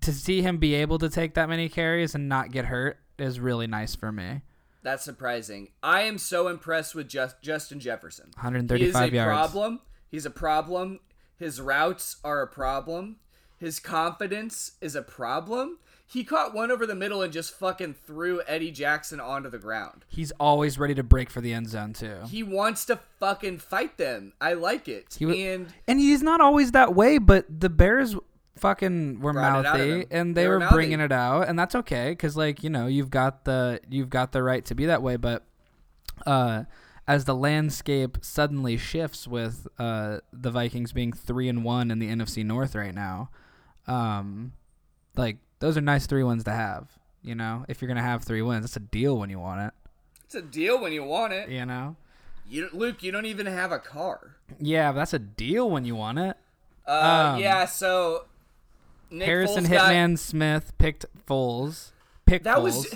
to 0.00 0.12
see 0.12 0.42
him 0.42 0.58
be 0.58 0.74
able 0.74 0.98
to 0.98 1.08
take 1.08 1.34
that 1.34 1.48
many 1.48 1.68
carries 1.68 2.14
and 2.14 2.28
not 2.28 2.50
get 2.50 2.66
hurt 2.66 2.98
is 3.18 3.40
really 3.40 3.66
nice 3.66 3.94
for 3.94 4.12
me. 4.12 4.42
That's 4.82 5.02
surprising. 5.04 5.68
I 5.82 6.02
am 6.02 6.18
so 6.18 6.48
impressed 6.48 6.94
with 6.94 7.08
just 7.08 7.40
Justin 7.42 7.80
Jefferson. 7.80 8.26
He 8.26 8.30
is 8.30 8.36
135 8.44 9.12
a 9.12 9.16
yards. 9.16 9.28
problem. 9.28 9.80
He's 10.10 10.24
a 10.26 10.30
problem. 10.30 11.00
His 11.38 11.60
routes 11.60 12.16
are 12.24 12.42
a 12.42 12.46
problem. 12.46 13.16
His 13.56 13.80
confidence 13.80 14.72
is 14.80 14.94
a 14.94 15.02
problem. 15.02 15.78
He 16.10 16.24
caught 16.24 16.54
one 16.54 16.70
over 16.70 16.86
the 16.86 16.94
middle 16.94 17.20
and 17.20 17.32
just 17.32 17.52
fucking 17.52 17.94
threw 18.06 18.40
Eddie 18.46 18.70
Jackson 18.70 19.20
onto 19.20 19.50
the 19.50 19.58
ground. 19.58 20.06
He's 20.08 20.32
always 20.40 20.78
ready 20.78 20.94
to 20.94 21.02
break 21.02 21.28
for 21.28 21.42
the 21.42 21.52
end 21.52 21.68
zone 21.68 21.92
too. 21.92 22.20
He 22.28 22.42
wants 22.42 22.86
to 22.86 22.98
fucking 23.20 23.58
fight 23.58 23.98
them. 23.98 24.32
I 24.40 24.54
like 24.54 24.88
it. 24.88 25.16
He 25.18 25.46
and 25.48 25.68
And 25.86 26.00
he's 26.00 26.22
not 26.22 26.40
always 26.40 26.72
that 26.72 26.94
way, 26.94 27.18
but 27.18 27.44
the 27.60 27.68
Bears 27.68 28.16
fucking 28.56 29.20
were 29.20 29.34
Brought 29.34 29.60
it 29.60 29.66
out 29.66 29.74
of 29.74 29.80
mouthy 29.80 30.06
and 30.10 30.34
they, 30.34 30.42
They 30.42 30.48
were 30.48 30.60
were 30.60 30.68
bringing 30.70 31.00
it 31.00 31.12
out, 31.12 31.48
and 31.48 31.58
that's 31.58 31.74
okay 31.74 32.10
because 32.10 32.36
like 32.36 32.64
you 32.64 32.70
know 32.70 32.86
you've 32.86 33.10
got 33.10 33.44
the 33.44 33.80
you've 33.88 34.10
got 34.10 34.32
the 34.32 34.42
right 34.42 34.64
to 34.64 34.74
be 34.74 34.86
that 34.86 35.02
way, 35.02 35.16
but 35.16 35.44
uh, 36.26 36.64
as 37.08 37.24
the 37.24 37.34
landscape 37.34 38.18
suddenly 38.20 38.76
shifts 38.76 39.26
with 39.26 39.66
uh, 39.78 40.18
the 40.32 40.50
Vikings 40.52 40.92
being 40.92 41.12
three 41.12 41.48
and 41.48 41.64
one 41.64 41.90
in 41.90 41.98
the 41.98 42.08
NFC 42.08 42.44
North 42.44 42.74
right 42.76 42.94
now, 42.94 43.30
um, 43.88 44.52
like 45.16 45.38
those 45.58 45.76
are 45.76 45.80
nice 45.80 46.06
three 46.06 46.22
wins 46.22 46.44
to 46.44 46.52
have. 46.52 46.86
You 47.22 47.34
know, 47.34 47.64
if 47.68 47.80
you're 47.82 47.88
gonna 47.88 48.02
have 48.02 48.22
three 48.22 48.42
wins, 48.42 48.64
it's 48.64 48.76
a 48.76 48.80
deal 48.80 49.16
when 49.18 49.30
you 49.30 49.40
want 49.40 49.60
it. 49.62 49.74
it's 50.24 50.34
a 50.36 50.42
deal 50.42 50.80
when 50.80 50.92
you 50.92 51.02
want 51.02 51.32
it. 51.32 51.48
You 51.48 51.64
know, 51.66 51.96
You, 52.48 52.68
Luke, 52.72 53.02
you 53.02 53.10
don't 53.10 53.26
even 53.26 53.46
have 53.46 53.72
a 53.72 53.78
car. 53.78 54.36
yeah, 54.60 54.92
that's 54.92 55.12
a 55.14 55.18
deal 55.18 55.68
when 55.70 55.84
you 55.84 55.96
want 55.96 56.18
it. 56.18 56.36
Uh, 56.86 57.32
Um, 57.34 57.40
yeah. 57.40 57.64
So 57.66 58.26
Nick 59.10 59.26
Harrison 59.26 59.64
Foles 59.64 59.70
got- 59.70 59.90
Hitman 59.92 60.18
Smith 60.18 60.72
picked 60.78 61.06
Foles. 61.26 61.90
Picked 62.26 62.44
That 62.44 62.58
Foles. 62.58 62.62
was. 62.62 62.94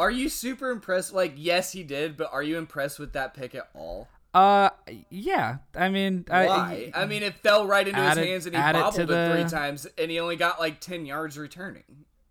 Are 0.00 0.10
you 0.10 0.30
super 0.30 0.70
impressed? 0.70 1.12
Like, 1.12 1.34
yes, 1.36 1.72
he 1.72 1.82
did, 1.82 2.16
but 2.16 2.30
are 2.32 2.42
you 2.42 2.56
impressed 2.56 2.98
with 2.98 3.12
that 3.12 3.34
pick 3.34 3.54
at 3.54 3.68
all? 3.74 4.08
Uh, 4.32 4.70
yeah. 5.10 5.58
I 5.74 5.90
mean, 5.90 6.24
Why? 6.26 6.90
I, 6.94 7.04
mean, 7.04 7.22
it 7.22 7.34
fell 7.34 7.66
right 7.66 7.86
into 7.86 8.00
his 8.00 8.16
it- 8.16 8.26
hands 8.26 8.46
and 8.46 8.54
he 8.56 8.60
it 8.62 8.72
bobbled 8.72 8.98
it, 8.98 9.06
the- 9.08 9.30
three 9.34 9.50
times, 9.50 9.86
and 9.98 10.10
he 10.10 10.18
only 10.18 10.36
got 10.36 10.58
like 10.58 10.80
ten 10.80 11.04
yards 11.04 11.36
returning. 11.36 11.84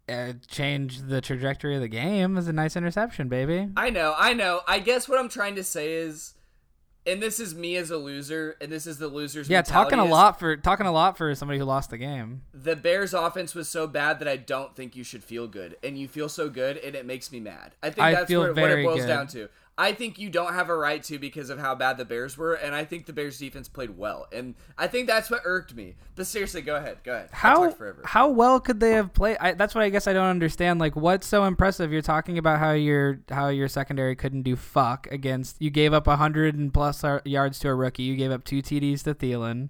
uh, 0.09 0.33
change 0.47 1.01
the 1.03 1.21
trajectory 1.21 1.75
of 1.75 1.81
the 1.81 1.87
game 1.87 2.37
is 2.37 2.47
a 2.47 2.53
nice 2.53 2.75
interception, 2.75 3.29
baby. 3.29 3.69
I 3.77 3.91
know, 3.91 4.15
I 4.17 4.33
know. 4.33 4.61
I 4.67 4.79
guess 4.79 5.07
what 5.07 5.19
I'm 5.19 5.29
trying 5.29 5.53
to 5.55 5.63
say 5.63 5.93
is, 5.93 6.33
and 7.09 7.21
this 7.21 7.39
is 7.39 7.55
me 7.55 7.75
as 7.75 7.91
a 7.91 7.97
loser, 7.97 8.55
and 8.61 8.71
this 8.71 8.85
is 8.85 8.97
the 8.97 9.07
loser's. 9.07 9.49
Yeah, 9.49 9.61
talking 9.61 9.99
a 9.99 10.05
lot 10.05 10.39
for 10.39 10.55
talking 10.55 10.85
a 10.85 10.91
lot 10.91 11.17
for 11.17 11.33
somebody 11.35 11.59
who 11.59 11.65
lost 11.65 11.89
the 11.89 11.97
game. 11.97 12.43
The 12.53 12.75
Bears' 12.75 13.13
offense 13.13 13.55
was 13.55 13.67
so 13.67 13.87
bad 13.87 14.19
that 14.19 14.27
I 14.27 14.37
don't 14.37 14.75
think 14.75 14.95
you 14.95 15.03
should 15.03 15.23
feel 15.23 15.47
good, 15.47 15.77
and 15.83 15.97
you 15.97 16.07
feel 16.07 16.29
so 16.29 16.49
good, 16.49 16.77
and 16.77 16.95
it 16.95 17.05
makes 17.05 17.31
me 17.31 17.39
mad. 17.39 17.73
I 17.81 17.89
think 17.89 17.99
I 17.99 18.11
that's 18.13 18.31
what, 18.31 18.55
what 18.55 18.71
it 18.71 18.85
boils 18.85 19.01
good. 19.01 19.07
down 19.07 19.27
to. 19.27 19.49
I 19.79 19.93
think 19.93 20.19
you 20.19 20.29
don't 20.29 20.53
have 20.55 20.67
a 20.69 20.75
right 20.75 21.01
to 21.03 21.17
because 21.17 21.49
of 21.49 21.57
how 21.57 21.73
bad 21.73 21.97
the 21.97 22.03
Bears 22.03 22.37
were, 22.37 22.53
and 22.53 22.75
I 22.75 22.83
think 22.83 23.05
the 23.05 23.13
Bears' 23.13 23.39
defense 23.39 23.69
played 23.69 23.97
well, 23.97 24.27
and 24.29 24.55
I 24.77 24.87
think 24.87 25.07
that's 25.07 25.31
what 25.31 25.39
irked 25.45 25.73
me. 25.73 25.95
But 26.15 26.27
seriously, 26.27 26.61
go 26.61 26.75
ahead, 26.75 26.97
go 27.05 27.13
ahead. 27.13 27.29
How 27.31 27.73
how 28.03 28.27
well 28.27 28.59
could 28.59 28.81
they 28.81 28.91
have 28.91 29.13
played? 29.13 29.37
I, 29.39 29.53
that's 29.53 29.73
what 29.73 29.85
I 29.85 29.89
guess 29.89 30.05
I 30.05 30.11
don't 30.11 30.27
understand. 30.27 30.81
Like, 30.81 30.97
what's 30.97 31.25
so 31.25 31.45
impressive? 31.45 31.93
You're 31.93 32.01
talking 32.01 32.37
about 32.37 32.59
how 32.59 32.73
your 32.73 33.21
how 33.29 33.47
your 33.47 33.69
secondary 33.69 34.17
couldn't 34.17 34.41
do 34.41 34.57
fuck 34.57 35.07
against. 35.11 35.61
You 35.61 35.69
gave 35.69 35.93
up 35.93 36.07
hundred 36.07 36.55
and 36.55 36.73
plus 36.73 37.01
ar- 37.05 37.21
yards 37.23 37.57
to 37.59 37.69
a 37.69 37.73
rookie. 37.73 38.03
You 38.03 38.17
gave 38.17 38.31
up 38.31 38.43
two 38.43 38.61
TDs 38.61 39.03
to 39.03 39.15
Thielen. 39.15 39.69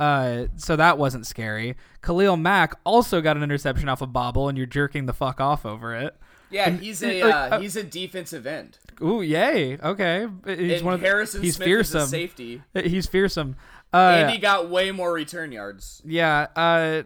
Uh, 0.00 0.46
so 0.56 0.76
that 0.76 0.96
wasn't 0.96 1.26
scary. 1.26 1.76
Khalil 2.00 2.38
Mack 2.38 2.74
also 2.84 3.20
got 3.20 3.36
an 3.36 3.42
interception 3.42 3.90
off 3.90 4.00
a 4.00 4.06
bobble, 4.06 4.48
and 4.48 4.56
you're 4.56 4.66
jerking 4.66 5.04
the 5.04 5.12
fuck 5.12 5.42
off 5.42 5.66
over 5.66 5.94
it. 5.94 6.16
Yeah, 6.52 6.70
he's 6.70 7.02
a 7.02 7.22
uh, 7.22 7.28
uh, 7.28 7.60
he's 7.60 7.76
a 7.76 7.82
defensive 7.82 8.46
end, 8.46 8.78
Ooh, 9.02 9.22
yay! 9.22 9.78
Okay, 9.78 10.26
he's 10.46 10.76
and 10.78 10.84
one 10.84 10.94
of 10.94 11.00
the- 11.00 11.06
Harrison 11.06 11.42
he's 11.42 11.56
Smith 11.56 11.66
fearsome. 11.66 12.06
safety, 12.08 12.62
He's 12.74 13.06
fearsome. 13.06 13.56
Uh, 13.92 13.96
and 14.22 14.30
he 14.30 14.38
got 14.38 14.70
way 14.70 14.90
more 14.90 15.12
return 15.12 15.52
yards. 15.52 16.00
Yeah. 16.04 16.46
Uh, 16.56 17.02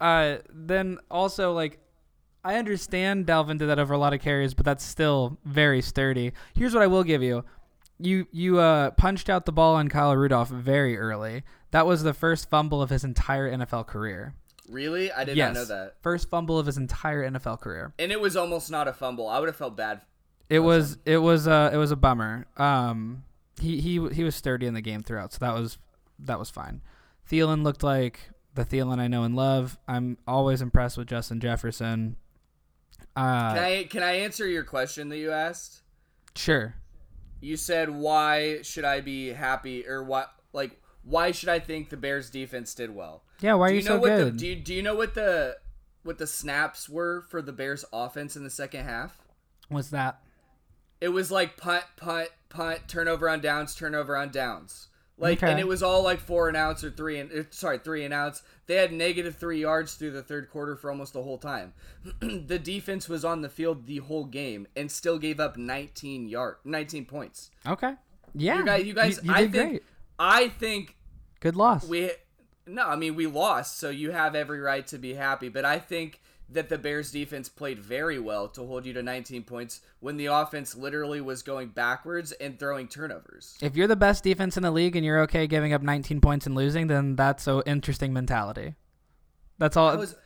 uh, 0.00 0.38
then 0.52 0.98
also 1.08 1.52
like, 1.52 1.78
I 2.44 2.56
understand 2.56 3.26
Dalvin 3.26 3.58
did 3.58 3.66
that 3.68 3.78
over 3.78 3.94
a 3.94 3.98
lot 3.98 4.12
of 4.14 4.20
carries, 4.20 4.52
but 4.52 4.64
that's 4.64 4.82
still 4.84 5.38
very 5.44 5.80
sturdy. 5.80 6.32
Here's 6.54 6.74
what 6.74 6.82
I 6.82 6.88
will 6.88 7.04
give 7.04 7.22
you: 7.22 7.44
you 7.98 8.26
you 8.32 8.58
uh 8.58 8.90
punched 8.92 9.30
out 9.30 9.46
the 9.46 9.52
ball 9.52 9.76
on 9.76 9.88
Kyle 9.88 10.14
Rudolph 10.16 10.48
very 10.50 10.98
early. 10.98 11.44
That 11.70 11.86
was 11.86 12.02
the 12.02 12.14
first 12.14 12.50
fumble 12.50 12.82
of 12.82 12.90
his 12.90 13.04
entire 13.04 13.50
NFL 13.50 13.86
career. 13.86 14.34
Really, 14.68 15.12
I 15.12 15.24
did 15.24 15.36
yes, 15.36 15.54
not 15.54 15.60
know 15.60 15.64
that, 15.66 15.96
first 16.02 16.30
fumble 16.30 16.58
of 16.58 16.66
his 16.66 16.76
entire 16.78 17.28
NFL 17.30 17.60
career. 17.60 17.92
and 17.98 18.10
it 18.10 18.20
was 18.20 18.36
almost 18.36 18.70
not 18.70 18.88
a 18.88 18.92
fumble. 18.92 19.28
I 19.28 19.38
would 19.38 19.48
have 19.48 19.56
felt 19.56 19.76
bad. 19.76 20.00
It 20.48 20.60
was 20.60 20.98
it 21.04 21.18
was 21.18 21.46
uh 21.48 21.70
it 21.72 21.76
was 21.76 21.90
a 21.90 21.96
bummer. 21.96 22.46
Um, 22.56 23.24
he 23.60 23.80
he 23.80 24.08
he 24.10 24.24
was 24.24 24.34
sturdy 24.34 24.66
in 24.66 24.74
the 24.74 24.80
game 24.80 25.02
throughout, 25.02 25.32
so 25.32 25.38
that 25.40 25.54
was 25.54 25.78
that 26.18 26.38
was 26.38 26.50
fine. 26.50 26.80
Thielen 27.30 27.62
looked 27.62 27.82
like 27.82 28.20
the 28.54 28.64
Thielen 28.64 28.98
I 28.98 29.08
know 29.08 29.24
and 29.24 29.34
love. 29.34 29.78
I'm 29.88 30.16
always 30.26 30.60
impressed 30.62 30.96
with 30.96 31.08
Justin 31.08 31.40
Jefferson. 31.40 32.16
Uh, 33.16 33.54
Can 33.54 33.64
I 33.64 33.84
can 33.84 34.02
I 34.02 34.12
answer 34.18 34.46
your 34.46 34.64
question 34.64 35.08
that 35.10 35.18
you 35.18 35.30
asked? 35.32 35.82
sure. 36.34 36.74
You 37.40 37.56
said 37.56 37.90
why 37.90 38.62
should 38.62 38.84
I 38.84 39.00
be 39.02 39.28
happy 39.28 39.86
or 39.86 40.02
what 40.02 40.30
like 40.52 40.80
why 41.04 41.30
should 41.30 41.48
I 41.48 41.58
think 41.58 41.90
the 41.90 41.96
Bears 41.96 42.30
defense 42.30 42.74
did 42.74 42.94
well? 42.94 43.22
Yeah, 43.40 43.54
why 43.54 43.68
are 43.68 43.70
you, 43.70 43.78
you 43.78 43.82
know 43.84 43.96
so 43.96 44.00
what 44.00 44.08
good? 44.08 44.26
the 44.34 44.38
do 44.38 44.46
you, 44.46 44.56
do 44.56 44.74
you 44.74 44.82
know 44.82 44.94
what 44.94 45.14
the 45.14 45.56
what 46.02 46.18
the 46.18 46.26
snaps 46.26 46.88
were 46.88 47.22
for 47.28 47.40
the 47.42 47.52
Bears 47.52 47.84
offense 47.92 48.36
in 48.36 48.44
the 48.44 48.50
second 48.50 48.84
half? 48.84 49.18
What's 49.68 49.90
that? 49.90 50.20
It 51.00 51.08
was 51.08 51.30
like 51.30 51.56
punt, 51.56 51.84
punt, 51.96 52.28
punt, 52.48 52.88
turnover 52.88 53.28
on 53.28 53.40
downs, 53.40 53.74
turnover 53.74 54.16
on 54.16 54.30
downs. 54.30 54.88
Like, 55.16 55.38
Okay. 55.38 55.50
and 55.52 55.60
it 55.60 55.68
was 55.68 55.82
all 55.82 56.02
like 56.02 56.18
four 56.18 56.48
and 56.48 56.56
outs 56.56 56.82
or 56.82 56.90
three 56.90 57.18
and 57.20 57.30
uh, 57.30 57.44
sorry, 57.50 57.78
three 57.78 58.04
and 58.04 58.12
outs. 58.12 58.42
They 58.66 58.76
had 58.76 58.92
negative 58.92 59.36
three 59.36 59.60
yards 59.60 59.94
through 59.94 60.10
the 60.10 60.22
third 60.22 60.50
quarter 60.50 60.74
for 60.74 60.90
almost 60.90 61.12
the 61.12 61.22
whole 61.22 61.38
time. 61.38 61.72
the 62.20 62.58
defense 62.58 63.08
was 63.08 63.24
on 63.24 63.40
the 63.42 63.48
field 63.48 63.86
the 63.86 63.98
whole 63.98 64.24
game 64.24 64.66
and 64.74 64.90
still 64.90 65.18
gave 65.18 65.38
up 65.38 65.56
19 65.56 66.28
yard, 66.28 66.56
19 66.64 67.04
points. 67.04 67.50
Okay. 67.66 67.94
Yeah. 68.34 68.58
You 68.58 68.64
guys, 68.64 68.84
you 68.86 68.94
guys, 68.94 69.20
you 69.22 69.32
I 69.32 69.42
did 69.42 69.52
think, 69.52 69.70
great. 69.70 69.82
I 70.18 70.48
think 70.48 70.96
Good 71.40 71.56
loss. 71.56 71.86
we, 71.86 72.10
no, 72.66 72.86
I 72.86 72.96
mean 72.96 73.14
we 73.14 73.26
lost, 73.26 73.78
so 73.78 73.90
you 73.90 74.10
have 74.10 74.34
every 74.34 74.60
right 74.60 74.86
to 74.88 74.98
be 74.98 75.14
happy. 75.14 75.48
But 75.48 75.64
I 75.64 75.78
think 75.78 76.20
that 76.50 76.68
the 76.68 76.78
Bears 76.78 77.10
defense 77.10 77.48
played 77.48 77.78
very 77.78 78.18
well 78.18 78.48
to 78.48 78.64
hold 78.66 78.84
you 78.86 78.92
to 78.92 79.02
19 79.02 79.44
points 79.44 79.80
when 80.00 80.16
the 80.16 80.26
offense 80.26 80.74
literally 80.74 81.20
was 81.20 81.42
going 81.42 81.68
backwards 81.68 82.32
and 82.32 82.58
throwing 82.58 82.86
turnovers. 82.86 83.56
if 83.62 83.76
you're 83.76 83.86
the 83.86 83.96
best 83.96 84.22
defense 84.22 84.56
in 84.56 84.62
the 84.62 84.70
league 84.70 84.94
and 84.94 85.04
you're 85.04 85.20
okay 85.22 85.46
giving 85.46 85.72
up 85.72 85.82
19 85.82 86.20
points 86.20 86.46
and 86.46 86.54
losing, 86.54 86.86
then 86.86 87.16
that's 87.16 87.46
an 87.46 87.62
interesting 87.66 88.12
mentality. 88.12 88.74
That's 89.58 89.76
all. 89.76 89.96
Was 89.96 90.16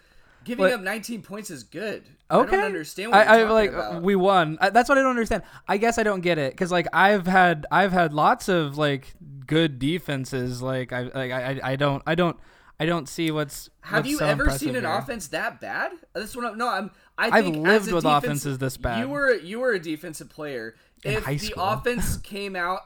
Giving 0.48 0.64
Like- 0.64 0.74
up 0.74 0.80
19 0.80 1.22
points 1.22 1.50
is 1.50 1.62
good. 1.62 2.04
Okay. 2.30 2.48
I 2.48 2.56
don't 2.56 2.64
understand 2.64 3.12
what 3.12 3.26
I, 3.28 3.38
you're 3.38 3.48
I 3.48 3.52
like 3.52 3.70
about. 3.72 4.02
we 4.02 4.14
won. 4.16 4.58
I, 4.60 4.70
that's 4.70 4.88
what 4.88 4.98
I 4.98 5.02
don't 5.02 5.10
understand. 5.10 5.42
I 5.66 5.76
guess 5.78 5.98
I 5.98 6.02
don't 6.02 6.20
get 6.20 6.38
it 6.38 6.52
because 6.52 6.70
like 6.72 6.86
I've 6.92 7.26
had 7.26 7.66
I've 7.70 7.92
had 7.92 8.12
lots 8.12 8.48
of 8.48 8.76
like 8.76 9.14
good 9.46 9.78
defenses. 9.78 10.60
Like 10.60 10.92
I 10.92 11.02
like 11.02 11.30
I, 11.32 11.60
I 11.62 11.76
don't 11.76 12.02
I 12.06 12.14
don't 12.14 12.36
I 12.80 12.86
don't 12.86 13.08
see 13.08 13.30
what's. 13.30 13.70
Have 13.80 14.00
what's 14.00 14.10
you 14.10 14.18
so 14.18 14.26
ever 14.26 14.50
seen 14.50 14.76
an 14.76 14.84
here. 14.84 14.92
offense 14.92 15.28
that 15.28 15.60
bad? 15.60 15.92
This 16.14 16.36
one, 16.36 16.56
No, 16.58 16.68
I'm. 16.68 16.90
I 17.16 17.30
I've 17.38 17.46
lived 17.46 17.90
with 17.92 18.04
defense- 18.04 18.24
offenses 18.24 18.58
this 18.58 18.76
bad. 18.76 19.00
You 19.00 19.08
were 19.08 19.34
you 19.34 19.60
were 19.60 19.72
a 19.72 19.80
defensive 19.80 20.28
player. 20.30 20.76
In 21.04 21.14
if 21.14 21.24
the 21.26 21.54
offense 21.56 22.16
came 22.18 22.54
out 22.56 22.80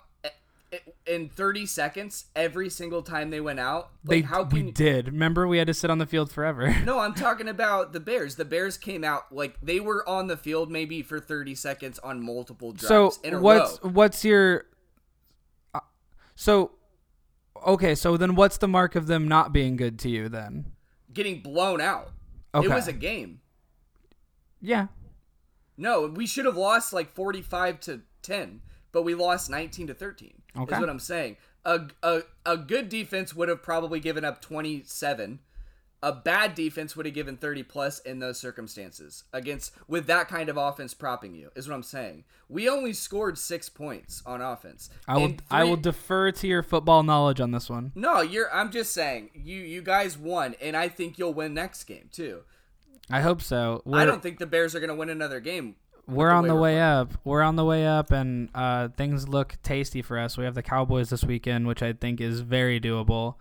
in 1.06 1.28
30 1.28 1.66
seconds 1.66 2.26
every 2.34 2.68
single 2.70 3.02
time 3.02 3.30
they 3.30 3.40
went 3.40 3.60
out, 3.60 3.90
They 4.04 4.16
like 4.16 4.24
how 4.26 4.42
we 4.44 4.58
can 4.58 4.66
you, 4.68 4.72
did. 4.72 5.06
Remember 5.08 5.46
we 5.46 5.58
had 5.58 5.66
to 5.66 5.74
sit 5.74 5.90
on 5.90 5.98
the 5.98 6.06
field 6.06 6.30
forever. 6.32 6.74
No, 6.84 6.98
I'm 7.00 7.14
talking 7.14 7.48
about 7.48 7.92
the 7.92 8.00
Bears. 8.00 8.36
The 8.36 8.44
Bears 8.44 8.76
came 8.76 9.04
out 9.04 9.32
like 9.34 9.56
they 9.62 9.80
were 9.80 10.08
on 10.08 10.26
the 10.28 10.36
field 10.36 10.70
maybe 10.70 11.02
for 11.02 11.20
30 11.20 11.54
seconds 11.54 11.98
on 12.00 12.24
multiple 12.24 12.72
drives 12.72 13.16
so 13.16 13.22
in 13.22 13.34
a 13.34 13.40
what's 13.40 13.78
row. 13.82 13.90
what's 13.90 14.24
your? 14.24 14.64
uh, 15.74 15.80
So, 16.34 16.72
okay. 17.66 17.94
So 17.94 18.16
then, 18.16 18.34
what's 18.34 18.56
the 18.58 18.68
mark 18.68 18.94
of 18.96 19.06
them 19.06 19.28
not 19.28 19.52
being 19.52 19.76
good 19.76 19.98
to 20.00 20.08
you 20.08 20.28
then? 20.28 20.72
Getting 21.12 21.40
blown 21.40 21.80
out. 21.80 22.10
Okay. 22.54 22.66
It 22.66 22.70
was 22.70 22.88
a 22.88 22.92
game. 22.92 23.40
Yeah. 24.60 24.86
No, 25.76 26.06
we 26.06 26.26
should 26.26 26.44
have 26.44 26.56
lost 26.56 26.92
like 26.92 27.10
45 27.10 27.80
to 27.80 28.00
10, 28.22 28.60
but 28.92 29.02
we 29.02 29.14
lost 29.14 29.50
19 29.50 29.88
to 29.88 29.94
13. 29.94 30.42
Okay. 30.56 30.74
Is 30.74 30.80
what 30.80 30.90
I'm 30.90 30.98
saying. 30.98 31.36
A, 31.64 31.80
a, 32.02 32.22
a 32.44 32.56
good 32.56 32.88
defense 32.88 33.34
would 33.34 33.48
have 33.48 33.62
probably 33.62 34.00
given 34.00 34.24
up 34.24 34.40
27. 34.40 35.40
A 36.04 36.12
bad 36.12 36.56
defense 36.56 36.96
would 36.96 37.06
have 37.06 37.14
given 37.14 37.36
30 37.36 37.62
plus 37.62 38.00
in 38.00 38.18
those 38.18 38.36
circumstances 38.36 39.22
against 39.32 39.72
with 39.86 40.06
that 40.06 40.28
kind 40.28 40.48
of 40.48 40.56
offense 40.56 40.94
propping 40.94 41.32
you. 41.32 41.50
Is 41.54 41.68
what 41.68 41.74
I'm 41.74 41.84
saying. 41.84 42.24
We 42.48 42.68
only 42.68 42.92
scored 42.92 43.38
6 43.38 43.68
points 43.68 44.20
on 44.26 44.40
offense. 44.40 44.90
I 45.06 45.16
will. 45.16 45.24
And 45.24 45.42
I 45.48 45.62
will 45.62 45.76
defer 45.76 46.32
to 46.32 46.46
your 46.48 46.64
football 46.64 47.04
knowledge 47.04 47.40
on 47.40 47.52
this 47.52 47.70
one. 47.70 47.92
No, 47.94 48.20
you're 48.20 48.52
I'm 48.52 48.72
just 48.72 48.92
saying 48.92 49.30
you 49.32 49.60
you 49.60 49.80
guys 49.80 50.18
won 50.18 50.56
and 50.60 50.76
I 50.76 50.88
think 50.88 51.18
you'll 51.18 51.34
win 51.34 51.54
next 51.54 51.84
game 51.84 52.08
too. 52.10 52.42
I 53.10 53.20
hope 53.20 53.42
so. 53.42 53.82
We're, 53.84 53.98
I 53.98 54.04
don't 54.04 54.22
think 54.22 54.38
the 54.38 54.46
Bears 54.46 54.74
are 54.74 54.80
going 54.80 54.88
to 54.88 54.94
win 54.96 55.10
another 55.10 55.40
game. 55.40 55.76
We're 56.08 56.28
the 56.30 56.34
on 56.34 56.42
way 56.44 56.48
the 56.48 56.54
way 56.56 56.80
up. 56.80 57.10
We're 57.24 57.42
on 57.42 57.56
the 57.56 57.64
way 57.64 57.86
up, 57.86 58.10
and 58.10 58.48
uh, 58.54 58.88
things 58.88 59.28
look 59.28 59.56
tasty 59.62 60.02
for 60.02 60.18
us. 60.18 60.36
We 60.36 60.44
have 60.44 60.54
the 60.54 60.62
Cowboys 60.62 61.10
this 61.10 61.22
weekend, 61.24 61.66
which 61.66 61.82
I 61.82 61.92
think 61.92 62.20
is 62.20 62.40
very 62.40 62.80
doable. 62.80 63.36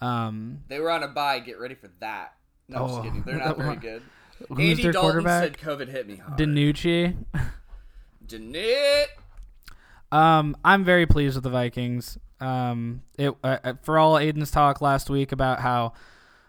Um, 0.00 0.60
They 0.68 0.78
were 0.80 0.90
on 0.90 1.02
a 1.02 1.08
bye. 1.08 1.38
Get 1.40 1.58
ready 1.58 1.74
for 1.74 1.88
that. 2.00 2.34
No, 2.68 2.76
I'm 2.78 2.82
Oh. 2.82 2.88
just 2.88 3.02
kidding. 3.04 3.22
They're 3.22 3.36
not 3.46 3.56
very 3.56 3.76
good. 3.76 4.02
who's 4.48 4.58
Andy 4.58 4.82
their 4.82 4.92
Dalton 4.92 5.10
quarterback? 5.10 5.42
said 5.42 5.58
COVID 5.58 5.88
hit 5.88 6.06
me 6.06 6.16
hard. 6.16 6.38
DiNucci. 6.38 7.16
Didn't? 8.26 9.06
Um, 10.10 10.56
I'm 10.64 10.84
very 10.84 11.06
pleased 11.06 11.36
with 11.36 11.44
the 11.44 11.50
Vikings. 11.50 12.18
Um, 12.40 13.02
it 13.16 13.34
uh, 13.44 13.58
uh, 13.64 13.72
for 13.82 13.98
all 13.98 14.14
Aiden's 14.14 14.50
talk 14.50 14.80
last 14.80 15.08
week 15.08 15.32
about 15.32 15.60
how 15.60 15.92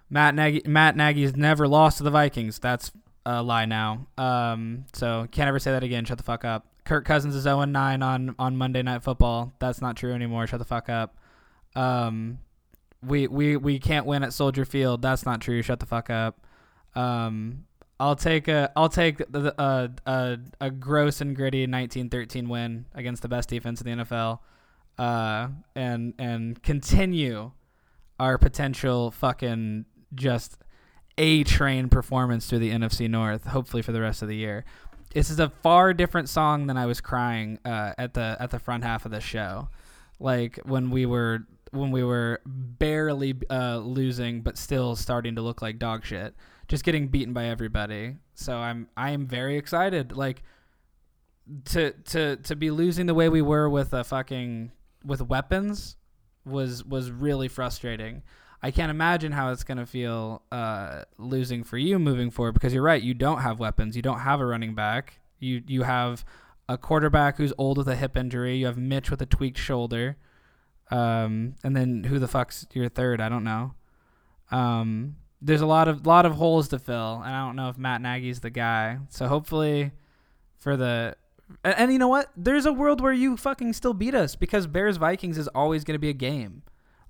Matt 0.09 0.35
Nagy 0.35 0.61
Matt 0.65 0.95
Nagy's 0.97 1.35
never 1.35 1.67
lost 1.67 1.97
to 1.99 2.03
the 2.03 2.09
Vikings. 2.11 2.59
That's 2.59 2.91
a 3.25 3.41
lie 3.41 3.65
now. 3.65 4.07
Um, 4.17 4.85
so 4.93 5.27
can't 5.31 5.47
ever 5.47 5.59
say 5.59 5.71
that 5.71 5.83
again. 5.83 6.05
Shut 6.05 6.17
the 6.17 6.23
fuck 6.23 6.45
up. 6.45 6.67
Kirk 6.85 7.05
Cousins 7.05 7.35
is 7.35 7.43
0 7.43 7.63
9 7.63 8.03
on 8.03 8.35
on 8.37 8.57
Monday 8.57 8.81
Night 8.81 9.03
Football. 9.03 9.53
That's 9.59 9.81
not 9.81 9.95
true 9.95 10.13
anymore. 10.13 10.47
Shut 10.47 10.59
the 10.59 10.65
fuck 10.65 10.89
up. 10.89 11.17
Um, 11.75 12.39
we 13.01 13.27
we 13.27 13.57
we 13.57 13.79
can't 13.79 14.05
win 14.05 14.23
at 14.23 14.33
Soldier 14.33 14.65
Field. 14.65 15.01
That's 15.01 15.25
not 15.25 15.41
true. 15.41 15.61
Shut 15.61 15.79
the 15.79 15.85
fuck 15.85 16.09
up. 16.09 16.45
Um, 16.95 17.65
I'll 17.99 18.15
take 18.15 18.47
a 18.47 18.71
I'll 18.75 18.89
take 18.89 19.21
uh, 19.33 19.87
a 20.05 20.37
a 20.59 20.71
gross 20.71 21.21
and 21.21 21.35
gritty 21.35 21.61
1913 21.61 22.49
win 22.49 22.85
against 22.93 23.21
the 23.21 23.29
best 23.29 23.49
defense 23.49 23.81
in 23.81 23.97
the 23.97 24.03
NFL, 24.03 24.39
uh, 24.97 25.47
and 25.75 26.13
and 26.19 26.61
continue 26.61 27.51
our 28.19 28.37
potential 28.37 29.11
fucking 29.11 29.85
just 30.15 30.57
a 31.17 31.43
train 31.43 31.89
performance 31.89 32.47
through 32.47 32.59
the 32.59 32.71
NFC 32.71 33.09
North. 33.09 33.45
Hopefully 33.45 33.81
for 33.81 33.91
the 33.91 34.01
rest 34.01 34.21
of 34.21 34.27
the 34.27 34.35
year. 34.35 34.65
This 35.13 35.29
is 35.29 35.39
a 35.39 35.49
far 35.49 35.93
different 35.93 36.27
song 36.27 36.67
than 36.67 36.77
I 36.77 36.87
was 36.87 36.99
crying 36.99 37.59
uh, 37.65 37.93
at 37.97 38.13
the 38.15 38.35
at 38.39 38.49
the 38.49 38.59
front 38.59 38.83
half 38.83 39.05
of 39.05 39.11
the 39.11 39.21
show, 39.21 39.69
like 40.19 40.59
when 40.63 40.89
we 40.89 41.05
were 41.05 41.45
when 41.71 41.91
we 41.91 42.03
were 42.03 42.41
barely 42.45 43.35
uh, 43.49 43.77
losing 43.77 44.41
but 44.41 44.57
still 44.57 44.95
starting 44.95 45.35
to 45.35 45.41
look 45.41 45.61
like 45.61 45.79
dog 45.79 46.05
shit 46.05 46.35
just 46.67 46.83
getting 46.83 47.07
beaten 47.07 47.33
by 47.33 47.45
everybody. 47.45 48.17
So 48.35 48.57
I'm 48.57 48.87
I 48.97 49.11
am 49.11 49.27
very 49.27 49.57
excited. 49.57 50.15
Like 50.15 50.43
to 51.65 51.91
to 51.91 52.37
to 52.37 52.55
be 52.55 52.71
losing 52.71 53.05
the 53.05 53.13
way 53.13 53.29
we 53.29 53.41
were 53.41 53.69
with 53.69 53.93
a 53.93 54.03
fucking 54.03 54.71
with 55.05 55.21
weapons 55.21 55.97
was 56.45 56.83
was 56.83 57.11
really 57.11 57.47
frustrating. 57.47 58.23
I 58.63 58.71
can't 58.71 58.89
imagine 58.89 59.33
how 59.33 59.51
it's 59.51 59.65
gonna 59.65 59.85
feel 59.85 60.41
uh, 60.51 61.03
losing 61.17 61.63
for 61.63 61.77
you 61.77 61.99
moving 61.99 62.31
forward 62.31 62.53
because 62.53 62.73
you're 62.73 62.81
right. 62.81 63.03
You 63.03 63.13
don't 63.13 63.41
have 63.41 63.59
weapons. 63.59 63.95
You 63.95 64.01
don't 64.01 64.19
have 64.19 64.39
a 64.39 64.45
running 64.45 64.73
back. 64.73 65.19
You 65.39 65.61
you 65.67 65.83
have 65.83 66.23
a 66.69 66.77
quarterback 66.77 67.37
who's 67.37 67.51
old 67.57 67.77
with 67.77 67.89
a 67.89 67.95
hip 67.95 68.15
injury. 68.15 68.55
You 68.55 68.67
have 68.67 68.77
Mitch 68.77 69.11
with 69.11 69.21
a 69.21 69.25
tweaked 69.25 69.57
shoulder. 69.57 70.15
Um, 70.89 71.55
and 71.63 71.75
then 71.75 72.05
who 72.05 72.19
the 72.19 72.27
fuck's 72.27 72.65
your 72.73 72.87
third? 72.87 73.19
I 73.19 73.27
don't 73.27 73.43
know. 73.43 73.73
Um, 74.51 75.17
there's 75.41 75.61
a 75.61 75.65
lot 75.65 75.89
of 75.89 76.07
lot 76.07 76.25
of 76.25 76.35
holes 76.35 76.69
to 76.69 76.79
fill, 76.79 77.21
and 77.23 77.35
I 77.35 77.45
don't 77.45 77.57
know 77.57 77.67
if 77.67 77.77
Matt 77.77 78.01
Nagy's 78.01 78.39
the 78.39 78.49
guy. 78.49 78.99
So 79.09 79.27
hopefully, 79.27 79.91
for 80.57 80.77
the 80.77 81.15
and, 81.63 81.75
and 81.77 81.91
you 81.91 81.99
know 81.99 82.07
what, 82.07 82.31
there's 82.37 82.65
a 82.65 82.73
world 82.73 83.01
where 83.01 83.11
you 83.11 83.35
fucking 83.35 83.73
still 83.73 83.93
beat 83.93 84.15
us 84.15 84.35
because 84.35 84.67
Bears 84.67 84.97
Vikings 84.97 85.37
is 85.37 85.47
always 85.49 85.83
going 85.83 85.95
to 85.95 85.99
be 85.99 86.09
a 86.09 86.13
game. 86.13 86.63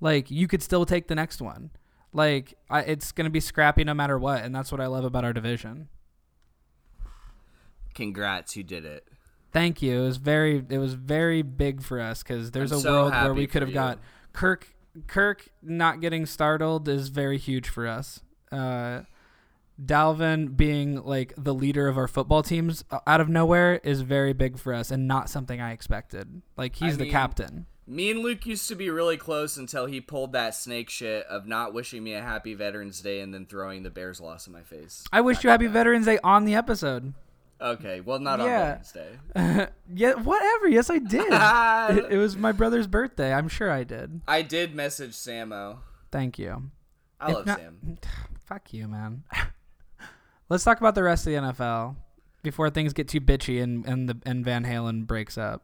Like 0.04 0.30
you 0.30 0.50
could 0.50 0.62
still 0.62 0.86
take 0.86 1.08
the 1.08 1.16
next 1.16 1.42
one. 1.42 1.72
Like 2.12 2.56
I, 2.70 2.82
it's 2.82 3.14
going 3.14 3.24
to 3.24 3.32
be 3.32 3.40
scrappy 3.40 3.86
no 3.86 3.94
matter 3.94 4.20
what, 4.20 4.44
and 4.44 4.54
that's 4.54 4.70
what 4.70 4.82
I 4.82 4.88
love 4.88 5.06
about 5.06 5.24
our 5.24 5.32
division. 5.32 5.88
Congrats, 7.94 8.58
you 8.58 8.64
did 8.64 8.84
it. 8.84 9.08
Thank 9.54 9.82
you. 9.82 10.02
It 10.02 10.06
was 10.06 10.18
very 10.18 10.62
it 10.70 10.78
was 10.78 10.96
very 10.96 11.42
big 11.42 11.82
for 11.82 12.02
us 12.02 12.22
because 12.22 12.52
there's 12.52 12.74
I'm 12.74 12.80
a 12.80 12.82
so 12.82 12.92
world 12.92 13.14
where 13.14 13.34
we 13.34 13.48
could 13.48 13.62
have 13.62 13.74
got 13.74 14.00
Kirk. 14.34 14.76
Kirk 15.08 15.48
not 15.62 16.02
getting 16.02 16.26
startled 16.26 16.90
is 16.90 17.08
very 17.08 17.38
huge 17.38 17.70
for 17.70 17.88
us. 17.88 18.20
Uh, 18.52 19.04
Dalvin 19.82 20.58
being 20.58 21.02
like 21.02 21.34
the 21.38 21.54
leader 21.54 21.88
of 21.88 21.98
our 21.98 22.10
football 22.10 22.44
teams 22.44 22.84
uh, 22.92 23.00
out 23.08 23.22
of 23.22 23.30
nowhere 23.30 23.80
is 23.86 24.02
very 24.02 24.34
big 24.34 24.60
for 24.60 24.74
us 24.74 24.92
and 24.92 25.08
not 25.08 25.30
something 25.30 25.62
I 25.62 25.72
expected. 25.72 26.42
Like 26.58 26.76
he's 26.76 26.96
I 26.96 26.98
the 26.98 27.04
mean, 27.04 27.12
captain. 27.12 27.66
Me 27.86 28.12
and 28.12 28.22
Luke 28.22 28.46
used 28.46 28.68
to 28.70 28.76
be 28.76 28.90
really 28.90 29.18
close 29.18 29.58
until 29.58 29.86
he 29.88 30.00
pulled 30.00 30.32
that 30.34 30.56
snake 30.56 30.90
shit 30.90 31.26
of 31.26 31.46
not 31.46 31.74
wishing 31.74 32.04
me 32.04 32.14
a 32.14 32.22
happy 32.22 32.54
Veterans 32.54 33.02
Day 33.02 33.20
and 33.20 33.34
then 33.34 33.46
throwing 33.46 33.84
the 33.84 33.90
Bears 33.90 34.22
loss 34.22 34.48
in 34.48 34.54
my 34.54 34.62
face. 34.62 35.04
I 35.12 35.20
wish 35.22 35.44
you 35.44 35.50
happy 35.50 35.68
Veterans 35.68 36.06
Day 36.06 36.18
on 36.24 36.46
the 36.46 36.56
episode. 36.56 37.14
Okay, 37.60 38.00
well, 38.02 38.20
not 38.20 38.40
on 38.40 38.48
Veterans 38.48 38.92
Day. 38.92 39.68
yeah, 39.94 40.14
whatever. 40.14 40.70
Yes, 40.70 40.90
I 40.90 41.00
did. 41.00 41.26
it, 42.06 42.14
it 42.14 42.18
was 42.18 42.38
my 42.38 42.52
brother's 42.54 42.88
birthday. 42.88 43.34
I'm 43.34 43.50
sure 43.50 43.70
I 43.70 43.84
did. 43.84 44.22
I 44.28 44.42
did 44.44 44.74
message 44.76 45.12
Samo. 45.12 45.80
Thank 46.12 46.40
you. 46.40 46.72
I 47.20 47.30
If 47.30 47.34
love 47.36 47.46
not- 47.46 47.60
Sam. 47.60 47.98
Fuck 48.46 48.74
you, 48.74 48.88
man. 48.88 49.24
Let's 50.50 50.64
talk 50.64 50.80
about 50.80 50.96
the 50.96 51.04
rest 51.04 51.26
of 51.28 51.34
the 51.34 51.40
NFL 51.40 51.96
before 52.44 52.70
things 52.70 52.94
get 52.94 53.08
too 53.08 53.22
bitchy 53.22 53.64
and 53.64 53.86
and 53.86 54.08
the 54.10 54.18
and 54.26 54.44
Van 54.46 54.66
Halen 54.66 55.08
breaks 55.08 55.38
up. 55.38 55.64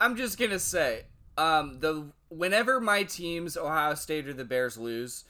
I'm 0.00 0.16
just 0.16 0.38
gonna 0.38 0.58
say, 0.58 1.04
um, 1.36 1.80
the 1.80 2.06
whenever 2.28 2.80
my 2.80 3.02
teams, 3.04 3.56
Ohio 3.56 3.94
State 3.94 4.28
or 4.28 4.32
the 4.32 4.44
Bears, 4.44 4.76
lose, 4.78 5.24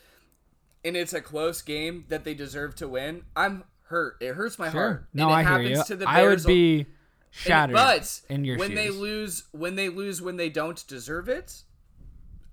and 0.85 0.97
it's 0.97 1.13
a 1.13 1.21
close 1.21 1.63
game 1.63 2.05
that 2.09 2.25
they 2.25 2.35
deserve 2.35 2.75
to 2.77 2.89
win, 2.89 3.23
I'm 3.37 3.65
hurt. 3.85 4.17
It 4.21 4.35
hurts 4.35 4.59
my 4.59 4.69
heart. 4.69 5.07
No, 5.15 5.31
and 5.31 5.33
it 5.47 5.51
I 5.51 5.61
hear 5.63 5.71
you. 5.77 5.85
To 5.85 5.97
the 5.97 6.09
I 6.09 6.25
would 6.27 6.45
be 6.45 6.81
And- 6.81 6.87
shattered 7.31 7.75
but 7.75 8.21
in 8.29 8.45
your 8.45 8.59
when 8.59 8.75
they 8.75 8.91
lose, 8.91 9.45
when 9.53 9.77
they 9.77 9.89
lose, 9.89 10.21
when 10.23 10.37
they 10.37 10.49
don't 10.51 10.87
deserve 10.87 11.29
it, 11.29 11.63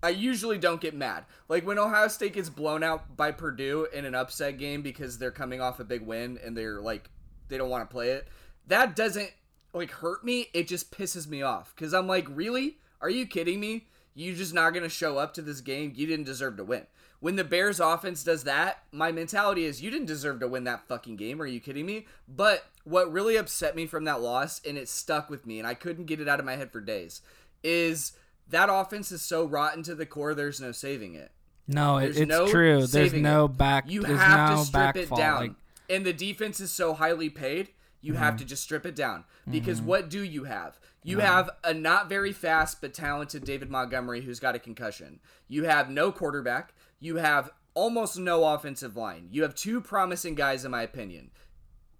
I 0.04 0.10
usually 0.10 0.58
don't 0.58 0.80
get 0.82 0.94
mad. 0.94 1.26
Like 1.50 1.66
when 1.66 1.80
Ohio 1.80 2.08
State 2.08 2.34
gets 2.34 2.50
blown 2.50 2.84
out 2.84 3.18
by 3.18 3.32
Purdue 3.32 3.88
in 3.94 4.06
an 4.06 4.16
upset 4.16 4.58
game 4.58 4.82
because 4.82 5.18
they're 5.18 5.32
coming 5.32 5.62
off 5.62 5.80
a 5.80 5.84
big 5.84 6.02
win 6.02 6.38
and 6.44 6.56
they're 6.56 6.80
like 6.82 7.10
they 7.48 7.58
don't 7.58 7.70
want 7.70 7.88
to 7.90 7.92
play 7.94 8.12
it. 8.12 8.28
That 8.68 8.96
doesn't 8.96 9.32
like 9.76 9.92
hurt 9.92 10.24
me. 10.24 10.48
It 10.54 10.68
just 10.68 10.92
pisses 10.92 11.28
me 11.28 11.42
off 11.42 11.74
because 11.76 11.94
I'm 11.94 12.08
like, 12.08 12.28
really? 12.30 12.78
Are 13.02 13.10
you 13.10 13.26
kidding 13.26 13.60
me? 13.60 13.88
You're 14.14 14.36
just 14.36 14.54
not 14.54 14.74
gonna 14.74 14.90
show 14.90 15.18
up 15.18 15.34
to 15.36 15.42
this 15.42 15.62
game? 15.62 15.94
You 15.96 16.08
didn't 16.08 16.26
deserve 16.26 16.58
to 16.58 16.64
win. 16.64 16.88
When 17.20 17.36
the 17.36 17.44
Bears 17.44 17.80
offense 17.80 18.24
does 18.24 18.44
that, 18.44 18.84
my 18.92 19.12
mentality 19.12 19.66
is 19.66 19.82
you 19.82 19.90
didn't 19.90 20.08
deserve 20.08 20.40
to 20.42 20.48
win 20.48 20.64
that 20.66 20.88
fucking 20.88 21.16
game. 21.16 21.42
Are 21.42 21.48
you 21.48 21.60
kidding 21.60 21.86
me? 21.86 22.06
But 22.28 22.66
what 22.84 23.12
really 23.12 23.36
upset 23.36 23.76
me 23.76 23.88
from 23.88 24.04
that 24.04 24.22
loss, 24.22 24.62
and 24.66 24.78
it 24.78 24.88
stuck 24.88 25.30
with 25.30 25.46
me, 25.46 25.58
and 25.60 25.68
I 25.68 25.74
couldn't 25.74 26.06
get 26.06 26.20
it 26.20 26.28
out 26.28 26.40
of 26.40 26.46
my 26.46 26.56
head 26.56 26.72
for 26.72 26.82
days, 26.82 27.22
is 27.64 28.14
that 28.50 28.70
offense 28.72 29.12
is 29.12 29.22
so 29.22 29.44
rotten 29.44 29.82
to 29.84 29.96
the 29.96 30.06
core, 30.06 30.36
there's 30.36 30.62
no 30.62 30.72
saving 30.72 31.16
it. 31.16 31.32
No, 31.68 32.00
There's 32.00 32.18
it's 32.18 32.30
no 32.30 32.48
true. 32.48 32.86
There's 32.86 33.14
no 33.14 33.48
back. 33.48 33.90
You 33.90 34.04
have 34.04 34.50
no 34.50 34.58
to 34.58 34.66
strip 34.66 34.98
it 34.98 35.08
fall. 35.08 35.18
down. 35.18 35.42
Like, 35.42 35.52
and 35.90 36.06
the 36.06 36.14
defense 36.14 36.60
is 36.60 36.72
so 36.72 36.94
highly 36.94 37.30
paid, 37.30 37.70
you 38.06 38.14
Mm-hmm. 38.14 38.22
have 38.24 38.38
to 38.38 38.46
just 38.46 38.64
strip 38.64 38.86
it 38.86 38.96
down. 38.96 39.24
Because 39.50 39.82
what 39.82 40.10
do 40.10 40.24
you 40.24 40.44
have? 40.44 40.80
You 41.04 41.20
have 41.20 41.50
a 41.64 41.74
not 41.74 42.08
very 42.10 42.32
fast 42.32 42.80
but 42.82 42.94
talented 42.94 43.44
David 43.44 43.70
Montgomery 43.70 44.22
who's 44.22 44.40
got 44.40 44.56
a 44.56 44.60
concussion. 44.60 45.20
You 45.48 45.64
have 45.66 45.90
no 45.90 46.12
quarterback. 46.12 46.74
You 47.00 47.18
have 47.18 47.52
almost 47.74 48.18
no 48.18 48.44
offensive 48.46 48.96
line. 48.96 49.28
You 49.32 49.42
have 49.44 49.56
two 49.56 49.82
promising 49.82 50.36
guys, 50.36 50.64
in 50.66 50.72
my 50.72 50.84
opinion. 50.84 51.32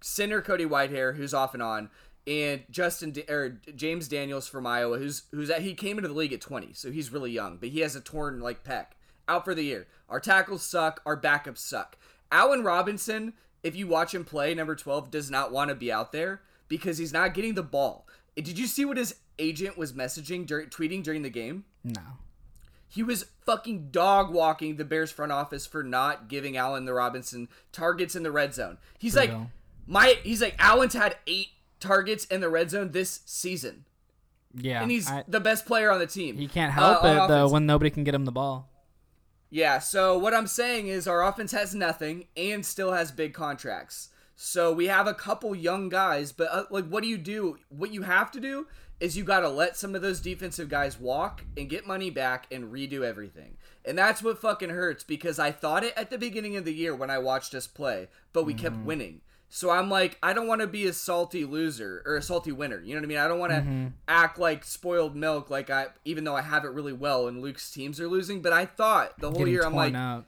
Center 0.00 0.40
Cody 0.42 0.64
Whitehair, 0.64 1.16
who's 1.16 1.34
off 1.34 1.54
and 1.54 1.62
on, 1.62 1.90
and 2.26 2.64
Justin 2.70 3.14
or 3.28 3.60
James 3.74 4.08
Daniels 4.08 4.48
from 4.48 4.66
Iowa, 4.66 4.98
who's 4.98 5.22
who's 5.32 5.50
at, 5.50 5.62
he 5.62 5.74
came 5.74 5.98
into 5.98 6.08
the 6.08 6.14
league 6.14 6.32
at 6.32 6.40
20, 6.40 6.72
so 6.72 6.90
he's 6.90 7.12
really 7.12 7.30
young, 7.30 7.56
but 7.58 7.68
he 7.70 7.80
has 7.80 7.94
a 7.96 8.00
torn 8.00 8.40
like 8.40 8.64
pec, 8.64 8.86
out 9.28 9.44
for 9.44 9.54
the 9.54 9.62
year. 9.62 9.86
Our 10.08 10.20
tackles 10.20 10.62
suck, 10.62 11.00
our 11.06 11.20
backups 11.20 11.58
suck. 11.58 11.96
Allen 12.32 12.64
Robinson, 12.64 13.34
if 13.66 13.74
you 13.76 13.86
watch 13.86 14.14
him 14.14 14.24
play, 14.24 14.54
number 14.54 14.74
12 14.76 15.10
does 15.10 15.30
not 15.30 15.50
want 15.52 15.68
to 15.70 15.74
be 15.74 15.90
out 15.92 16.12
there 16.12 16.40
because 16.68 16.98
he's 16.98 17.12
not 17.12 17.34
getting 17.34 17.54
the 17.54 17.62
ball. 17.62 18.06
Did 18.36 18.58
you 18.58 18.66
see 18.66 18.84
what 18.84 18.96
his 18.96 19.14
agent 19.38 19.76
was 19.76 19.92
messaging 19.92 20.46
during 20.46 20.68
tweeting 20.68 21.02
during 21.02 21.22
the 21.22 21.30
game? 21.30 21.64
no. 21.84 22.00
He 22.88 23.02
was 23.02 23.26
fucking 23.44 23.88
dog 23.90 24.32
walking 24.32 24.76
the 24.76 24.84
Bears 24.84 25.10
front 25.10 25.32
office 25.32 25.66
for 25.66 25.82
not 25.82 26.28
giving 26.28 26.56
Allen 26.56 26.84
the 26.84 26.94
Robinson 26.94 27.48
targets 27.72 28.14
in 28.14 28.22
the 28.22 28.30
red 28.30 28.54
zone. 28.54 28.78
He's 28.96 29.16
like, 29.16 29.32
my 29.86 30.16
he's 30.22 30.40
like 30.40 30.54
Allen's 30.58 30.94
had 30.94 31.16
eight 31.26 31.48
targets 31.80 32.24
in 32.26 32.40
the 32.40 32.48
red 32.48 32.70
zone 32.70 32.92
this 32.92 33.20
season, 33.26 33.84
Yeah. 34.54 34.80
and 34.82 34.90
he's 34.90 35.10
I- 35.10 35.24
the 35.26 35.40
best 35.40 35.66
player 35.66 35.90
on 35.90 35.98
the 35.98 36.06
team. 36.06 36.36
he 36.36 36.46
can't 36.46 36.70
Uh, 36.70 36.80
help 36.92 37.04
on 37.04 37.16
it 37.24 37.28
though 37.28 37.48
when 37.48 37.66
nobody 37.66 37.90
can 37.90 38.04
get 38.04 38.14
him 38.14 38.24
the 38.24 38.32
ball. 38.32 38.70
Yeah, 39.50 39.78
so 39.78 40.18
what 40.18 40.34
I'm 40.34 40.46
saying 40.46 40.88
is 40.88 41.06
our 41.06 41.24
offense 41.24 41.52
has 41.52 41.74
nothing 41.74 42.26
and 42.36 42.66
still 42.66 42.92
has 42.92 43.12
big 43.12 43.32
contracts. 43.32 44.10
So 44.34 44.72
we 44.72 44.86
have 44.86 45.06
a 45.06 45.14
couple 45.14 45.54
young 45.54 45.88
guys, 45.88 46.32
but 46.32 46.48
uh, 46.50 46.64
like 46.70 46.86
what 46.88 47.02
do 47.02 47.08
you 47.08 47.16
do? 47.16 47.58
What 47.68 47.92
you 47.92 48.02
have 48.02 48.30
to 48.32 48.40
do 48.40 48.66
is 48.98 49.16
you 49.16 49.24
got 49.24 49.40
to 49.40 49.48
let 49.48 49.76
some 49.76 49.94
of 49.94 50.02
those 50.02 50.20
defensive 50.20 50.68
guys 50.68 50.98
walk 50.98 51.44
and 51.56 51.68
get 51.68 51.86
money 51.86 52.10
back 52.10 52.46
and 52.50 52.72
redo 52.72 53.02
everything. 53.02 53.56
And 53.84 53.96
that's 53.96 54.22
what 54.22 54.40
fucking 54.40 54.70
hurts 54.70 55.04
because 55.04 55.38
I 55.38 55.52
thought 55.52 55.84
it 55.84 55.94
at 55.96 56.10
the 56.10 56.18
beginning 56.18 56.56
of 56.56 56.64
the 56.64 56.74
year 56.74 56.94
when 56.94 57.10
I 57.10 57.18
watched 57.18 57.54
us 57.54 57.66
play, 57.66 58.08
but 58.32 58.44
we 58.44 58.54
kept 58.54 58.76
winning. 58.78 59.20
So 59.48 59.70
I'm 59.70 59.88
like, 59.88 60.18
I 60.22 60.32
don't 60.32 60.46
want 60.46 60.60
to 60.60 60.66
be 60.66 60.86
a 60.86 60.92
salty 60.92 61.44
loser 61.44 62.02
or 62.04 62.16
a 62.16 62.22
salty 62.22 62.52
winner. 62.52 62.80
You 62.80 62.94
know 62.94 63.00
what 63.00 63.06
I 63.06 63.08
mean? 63.08 63.18
I 63.18 63.28
don't 63.28 63.38
want 63.38 63.52
to 63.52 63.58
mm-hmm. 63.58 63.86
act 64.08 64.38
like 64.38 64.64
spoiled 64.64 65.14
milk, 65.14 65.50
like 65.50 65.70
I, 65.70 65.86
even 66.04 66.24
though 66.24 66.36
I 66.36 66.42
have 66.42 66.64
it 66.64 66.70
really 66.70 66.92
well 66.92 67.28
and 67.28 67.40
Luke's 67.40 67.70
teams 67.70 68.00
are 68.00 68.08
losing. 68.08 68.42
But 68.42 68.52
I 68.52 68.66
thought 68.66 69.18
the 69.18 69.28
whole 69.30 69.38
Getting 69.38 69.52
year, 69.54 69.64
I'm 69.64 69.74
like, 69.74 69.94
up. 69.94 70.26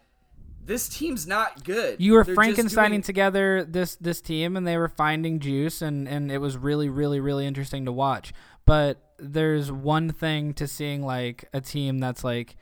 this 0.64 0.88
team's 0.88 1.26
not 1.26 1.64
good. 1.64 2.00
You 2.00 2.12
were 2.12 2.24
They're 2.24 2.36
Frankensteining 2.36 2.88
doing- 2.88 3.02
together 3.02 3.64
this 3.64 3.96
this 3.96 4.20
team, 4.20 4.56
and 4.56 4.66
they 4.66 4.76
were 4.76 4.88
finding 4.88 5.40
juice, 5.40 5.82
and 5.82 6.08
and 6.08 6.30
it 6.30 6.38
was 6.38 6.56
really 6.56 6.88
really 6.88 7.20
really 7.20 7.46
interesting 7.46 7.84
to 7.86 7.92
watch. 7.92 8.32
But 8.64 9.02
there's 9.18 9.72
one 9.72 10.10
thing 10.10 10.54
to 10.54 10.68
seeing 10.68 11.02
like 11.02 11.48
a 11.52 11.60
team 11.60 11.98
that's 11.98 12.22
like 12.22 12.56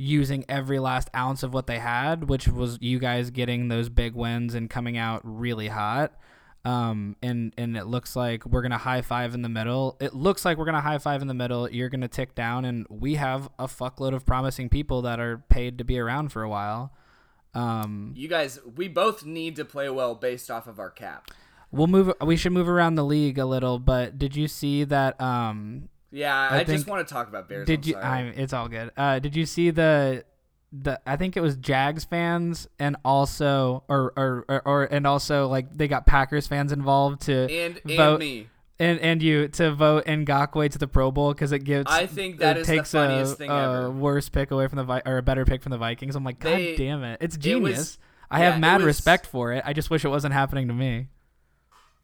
using 0.00 0.44
every 0.48 0.78
last 0.78 1.10
ounce 1.12 1.42
of 1.42 1.52
what 1.52 1.66
they 1.66 1.80
had, 1.80 2.28
which 2.28 2.46
was 2.46 2.78
you 2.80 3.00
guys 3.00 3.30
getting 3.30 3.66
those 3.66 3.88
big 3.88 4.14
wins 4.14 4.54
and 4.54 4.70
coming 4.70 4.96
out 4.96 5.20
really 5.24 5.66
hot. 5.66 6.12
Um, 6.64 7.16
and 7.20 7.52
and 7.58 7.76
it 7.76 7.86
looks 7.86 8.14
like 8.14 8.46
we're 8.46 8.62
gonna 8.62 8.78
high 8.78 9.02
five 9.02 9.34
in 9.34 9.42
the 9.42 9.48
middle. 9.48 9.96
It 10.00 10.14
looks 10.14 10.44
like 10.44 10.56
we're 10.56 10.66
gonna 10.66 10.80
high 10.80 10.98
five 10.98 11.20
in 11.20 11.26
the 11.26 11.34
middle. 11.34 11.68
You're 11.68 11.88
gonna 11.88 12.06
tick 12.06 12.36
down, 12.36 12.64
and 12.64 12.86
we 12.88 13.16
have 13.16 13.48
a 13.58 13.66
fuckload 13.66 14.14
of 14.14 14.24
promising 14.24 14.68
people 14.68 15.02
that 15.02 15.18
are 15.18 15.38
paid 15.48 15.78
to 15.78 15.84
be 15.84 15.98
around 15.98 16.30
for 16.30 16.44
a 16.44 16.48
while. 16.48 16.92
Um, 17.54 18.12
You 18.14 18.28
guys, 18.28 18.60
we 18.76 18.86
both 18.86 19.24
need 19.24 19.56
to 19.56 19.64
play 19.64 19.90
well 19.90 20.14
based 20.14 20.48
off 20.48 20.68
of 20.68 20.78
our 20.78 20.90
cap. 20.90 21.30
We'll 21.72 21.88
move. 21.88 22.12
We 22.20 22.36
should 22.36 22.52
move 22.52 22.68
around 22.68 22.94
the 22.94 23.04
league 23.04 23.38
a 23.38 23.46
little. 23.46 23.80
But 23.80 24.16
did 24.16 24.36
you 24.36 24.46
see 24.46 24.84
that? 24.84 25.20
Um, 25.20 25.88
Yeah, 26.10 26.48
I, 26.50 26.64
just 26.64 26.84
think- 26.84 26.86
want 26.88 27.06
to 27.06 27.12
talk 27.12 27.28
about 27.28 27.48
Bears. 27.48 27.66
did 27.66 27.80
I'm 27.80 27.86
you? 27.86 27.96
I, 27.96 28.20
it's 28.36 28.52
all 28.52 28.68
good. 28.68 28.90
Uh, 28.96 29.18
did 29.18 29.36
you 29.36 29.46
see 29.46 29.70
the? 29.70 30.24
The 30.70 31.00
I 31.06 31.16
think 31.16 31.34
it 31.34 31.40
was 31.40 31.56
Jags 31.56 32.04
fans 32.04 32.68
and 32.78 32.96
also 33.02 33.84
or 33.88 34.12
or, 34.18 34.44
or 34.50 34.62
or 34.66 34.84
and 34.84 35.06
also 35.06 35.48
like 35.48 35.72
they 35.74 35.88
got 35.88 36.04
Packers 36.06 36.46
fans 36.46 36.72
involved 36.72 37.22
to 37.22 37.50
and 37.50 37.80
and 37.86 37.96
vote 37.96 38.20
me. 38.20 38.48
and 38.78 39.00
and 39.00 39.22
you 39.22 39.48
to 39.48 39.72
vote 39.74 40.04
Ngakoue 40.04 40.70
to 40.70 40.76
the 40.76 40.86
Pro 40.86 41.10
Bowl 41.10 41.32
because 41.32 41.52
it 41.52 41.60
gives 41.60 41.90
I 41.90 42.04
think 42.04 42.40
that 42.40 42.58
it 42.58 42.60
is 42.60 42.66
the 42.66 42.72
takes 42.74 42.92
funniest 42.92 43.32
a, 43.32 43.36
thing 43.36 43.50
a 43.50 43.54
ever. 43.54 43.90
worse 43.90 44.28
pick 44.28 44.50
away 44.50 44.68
from 44.68 44.76
the 44.76 44.84
Vi- 44.84 45.02
or 45.06 45.16
a 45.16 45.22
better 45.22 45.46
pick 45.46 45.62
from 45.62 45.70
the 45.70 45.78
Vikings. 45.78 46.14
I'm 46.14 46.22
like, 46.24 46.38
God 46.38 46.50
They- 46.58 46.76
damn 46.76 47.02
it, 47.02 47.16
it's 47.22 47.36
it 47.36 47.40
genius. 47.40 47.78
was- 47.78 47.98
I 48.30 48.40
yeah, 48.42 48.50
have 48.50 48.60
mad 48.60 48.76
was- 48.82 48.86
respect 48.88 49.24
for 49.24 49.54
it. 49.54 49.62
I 49.64 49.72
just 49.72 49.88
wish 49.88 50.04
it 50.04 50.08
wasn't 50.08 50.34
happening 50.34 50.68
to 50.68 50.74
me. 50.74 51.06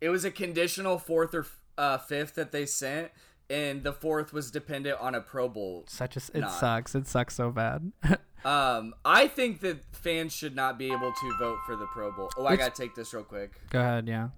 It 0.01 0.09
was 0.09 0.25
a 0.25 0.31
conditional 0.31 0.99
fourth 0.99 1.35
or 1.35 1.45
uh, 1.77 1.99
fifth 1.99 2.35
that 2.37 2.51
they 2.51 2.65
sent, 2.65 3.11
and 3.51 3.83
the 3.85 3.93
fourth 3.93 4.33
was 4.33 4.51
dependent 4.51 4.99
on 5.01 5.15
a 5.15 5.21
Pro 5.21 5.49
Bowl. 5.49 5.85
Such 5.89 6.17
a 6.17 6.21
it 6.35 6.51
sucks. 6.51 6.95
It 6.95 7.07
sucks 7.07 7.35
so 7.35 7.51
bad. 7.51 7.93
Um, 8.45 8.95
I 9.07 9.27
think 9.29 9.61
that 9.61 9.79
fans 9.93 10.37
should 10.37 10.55
not 10.55 10.77
be 10.79 10.89
able 10.93 11.11
to 11.15 11.37
vote 11.39 11.57
for 11.65 11.77
the 11.77 11.87
Pro 11.95 12.13
Bowl. 12.13 12.29
Oh, 12.37 12.45
I 12.45 12.53
It's- 12.53 12.69
gotta 12.69 12.83
take 12.83 12.95
this 12.95 13.15
real 13.15 13.23
quick. 13.25 13.53
Go 13.71 13.81
ahead, 13.81 14.07
yeah. 14.07 14.29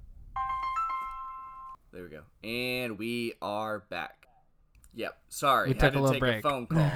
There 1.93 2.03
we 2.05 2.09
go. 2.11 2.23
And 2.49 2.99
we 2.99 3.35
are 3.41 3.81
back. 3.91 4.27
Yep. 4.95 5.17
Sorry, 5.29 5.69
We 5.71 5.75
had 5.75 5.81
took 5.81 5.95
a 5.95 5.99
little 5.99 6.11
take 6.13 6.21
break. 6.21 6.39
a 6.45 6.49
phone 6.49 6.67
call. 6.69 6.91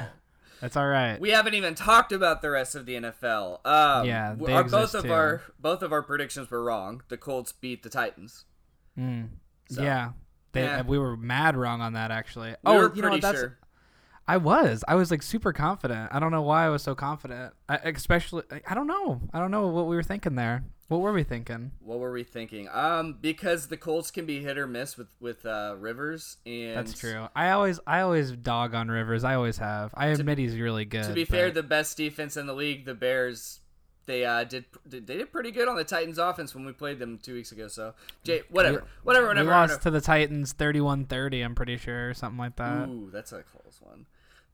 That's 0.60 0.76
all 0.76 0.86
right. 0.86 1.18
we 1.18 1.30
haven't 1.30 1.54
even 1.54 1.74
talked 1.74 2.12
about 2.12 2.42
the 2.42 2.50
rest 2.50 2.74
of 2.74 2.86
the 2.86 2.94
NFL. 2.94 3.66
Um, 3.66 4.06
Yeah, 4.06 4.34
they 4.38 4.52
our, 4.52 4.62
both 4.64 4.94
of 4.94 5.04
too. 5.04 5.12
our 5.12 5.42
both 5.58 5.82
of 5.82 5.92
our 5.92 6.02
predictions 6.02 6.48
were 6.50 6.62
wrong. 6.62 7.02
The 7.08 7.16
Colts 7.16 7.50
beat 7.52 7.82
the 7.82 7.88
Titans. 7.88 8.44
Mm. 8.98 9.30
So, 9.68 9.82
yeah. 9.82 10.10
They, 10.52 10.62
yeah. 10.62 10.82
we 10.82 10.98
were 10.98 11.16
mad 11.16 11.56
wrong 11.56 11.80
on 11.80 11.92
that 11.92 12.10
actually. 12.10 12.50
We 12.50 12.56
oh, 12.66 12.74
were 12.74 12.82
you 12.82 12.88
pretty 12.88 13.02
know 13.02 13.10
what? 13.10 13.20
That's, 13.22 13.38
sure. 13.38 13.58
I 14.26 14.36
was. 14.36 14.84
I 14.86 14.94
was 14.94 15.10
like 15.10 15.22
super 15.22 15.52
confident. 15.52 16.10
I 16.12 16.20
don't 16.20 16.30
know 16.30 16.42
why 16.42 16.66
I 16.66 16.68
was 16.68 16.82
so 16.82 16.94
confident. 16.94 17.52
I, 17.68 17.76
especially, 17.76 18.44
I- 18.66 18.74
don't 18.74 18.86
know. 18.86 19.20
I 19.32 19.40
don't 19.40 19.50
know 19.50 19.66
what 19.68 19.86
we 19.86 19.96
were 19.96 20.02
thinking 20.02 20.36
there. 20.36 20.64
What 20.86 21.00
were 21.00 21.12
we 21.12 21.22
thinking? 21.22 21.70
What 21.78 22.00
were 22.00 22.10
we 22.10 22.24
thinking? 22.24 22.68
Um, 22.72 23.16
because 23.20 23.68
the 23.68 23.76
Colts 23.76 24.10
can 24.10 24.26
be 24.26 24.42
hit 24.42 24.58
or 24.58 24.66
miss 24.66 24.96
with 24.98 25.06
with 25.20 25.46
uh, 25.46 25.76
Rivers, 25.78 26.38
and 26.44 26.76
That's 26.76 26.98
true. 26.98 27.28
I 27.34 27.50
always, 27.50 27.78
I 27.86 28.00
always 28.00 28.32
dog 28.32 28.74
on 28.74 28.88
Rivers. 28.88 29.22
I 29.22 29.36
always 29.36 29.58
have. 29.58 29.94
I 29.94 30.08
admit 30.08 30.38
he's 30.38 30.56
really 30.56 30.84
good. 30.84 31.04
To 31.04 31.12
be 31.12 31.24
fair, 31.24 31.52
the 31.52 31.62
best 31.62 31.96
defense 31.96 32.36
in 32.36 32.46
the 32.46 32.54
league, 32.54 32.86
the 32.86 32.94
Bears, 32.94 33.59
they 34.10 34.24
uh, 34.24 34.44
did 34.44 34.64
they 34.84 35.00
did 35.00 35.30
pretty 35.32 35.50
good 35.52 35.68
on 35.68 35.76
the 35.76 35.84
Titans' 35.84 36.18
offense 36.18 36.54
when 36.54 36.64
we 36.64 36.72
played 36.72 36.98
them 36.98 37.18
two 37.22 37.34
weeks 37.34 37.52
ago. 37.52 37.68
So, 37.68 37.94
Jay, 38.24 38.42
whatever, 38.50 38.84
whatever, 39.04 39.28
whatever. 39.28 39.44
we 39.46 39.50
whatever. 39.50 39.72
lost 39.74 39.82
to 39.82 39.90
the 39.90 40.00
Titans 40.00 40.52
31-30, 40.54 41.44
I'm 41.44 41.54
pretty 41.54 41.76
sure, 41.76 42.10
or 42.10 42.14
something 42.14 42.38
like 42.38 42.56
that. 42.56 42.88
Ooh, 42.88 43.08
that's 43.12 43.32
a 43.32 43.42
close 43.42 43.78
one. 43.80 44.06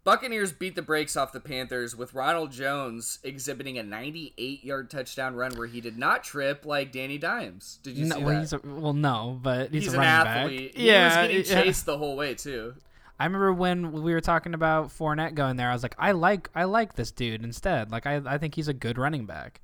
Buccaneers 0.05 0.53
beat 0.53 0.77
the 0.77 0.83
brakes 0.83 1.17
off 1.17 1.33
the 1.33 1.41
Panthers 1.41 1.97
with 1.97 2.15
Ronald 2.15 2.53
Jones 2.53 3.19
exhibiting 3.25 3.77
a 3.77 3.83
98-yard 3.83 4.89
touchdown 4.89 5.35
run 5.35 5.57
where 5.57 5.67
he 5.67 5.81
did 5.81 5.99
not 5.99 6.23
trip 6.23 6.65
like 6.65 6.93
Danny 6.93 7.19
Dimes. 7.19 7.81
Did 7.83 7.97
you 7.97 8.05
No, 8.05 8.17
see 8.17 8.23
well, 8.23 8.35
that? 8.35 8.41
he's 8.41 8.53
a, 8.53 8.61
well, 8.65 8.93
no, 8.93 9.41
but 9.43 9.73
he's, 9.73 9.85
He's 9.85 9.95
a 9.95 9.97
an 9.97 10.03
running 10.05 10.29
athlete. 10.29 10.75
back. 10.75 10.81
He 10.81 10.91
was 10.93 11.15
getting 11.15 11.37
yeah. 11.57 11.63
chased 11.65 11.87
the 11.87 11.99
whole 11.99 12.15
way 12.17 12.35
too. 12.35 12.75
I 13.19 13.25
remember 13.25 13.53
when 13.53 13.93
we 13.93 14.13
were 14.13 14.21
talking 14.21 14.53
about 14.53 14.89
Fournette 14.89 15.35
going 15.35 15.57
there. 15.57 15.71
I 15.71 15.73
was 15.73 15.83
like, 15.83 15.95
I 15.99 16.13
like, 16.13 16.51
I 16.55 16.65
like 16.65 16.95
this 16.95 17.11
dude 17.11 17.43
instead. 17.43 17.91
Like, 17.91 18.07
I, 18.07 18.21
I 18.27 18.39
think 18.39 18.55
he's 18.55 18.69
a 18.69 18.75
good 18.75 18.99
running 18.99 19.25
back. 19.25 19.61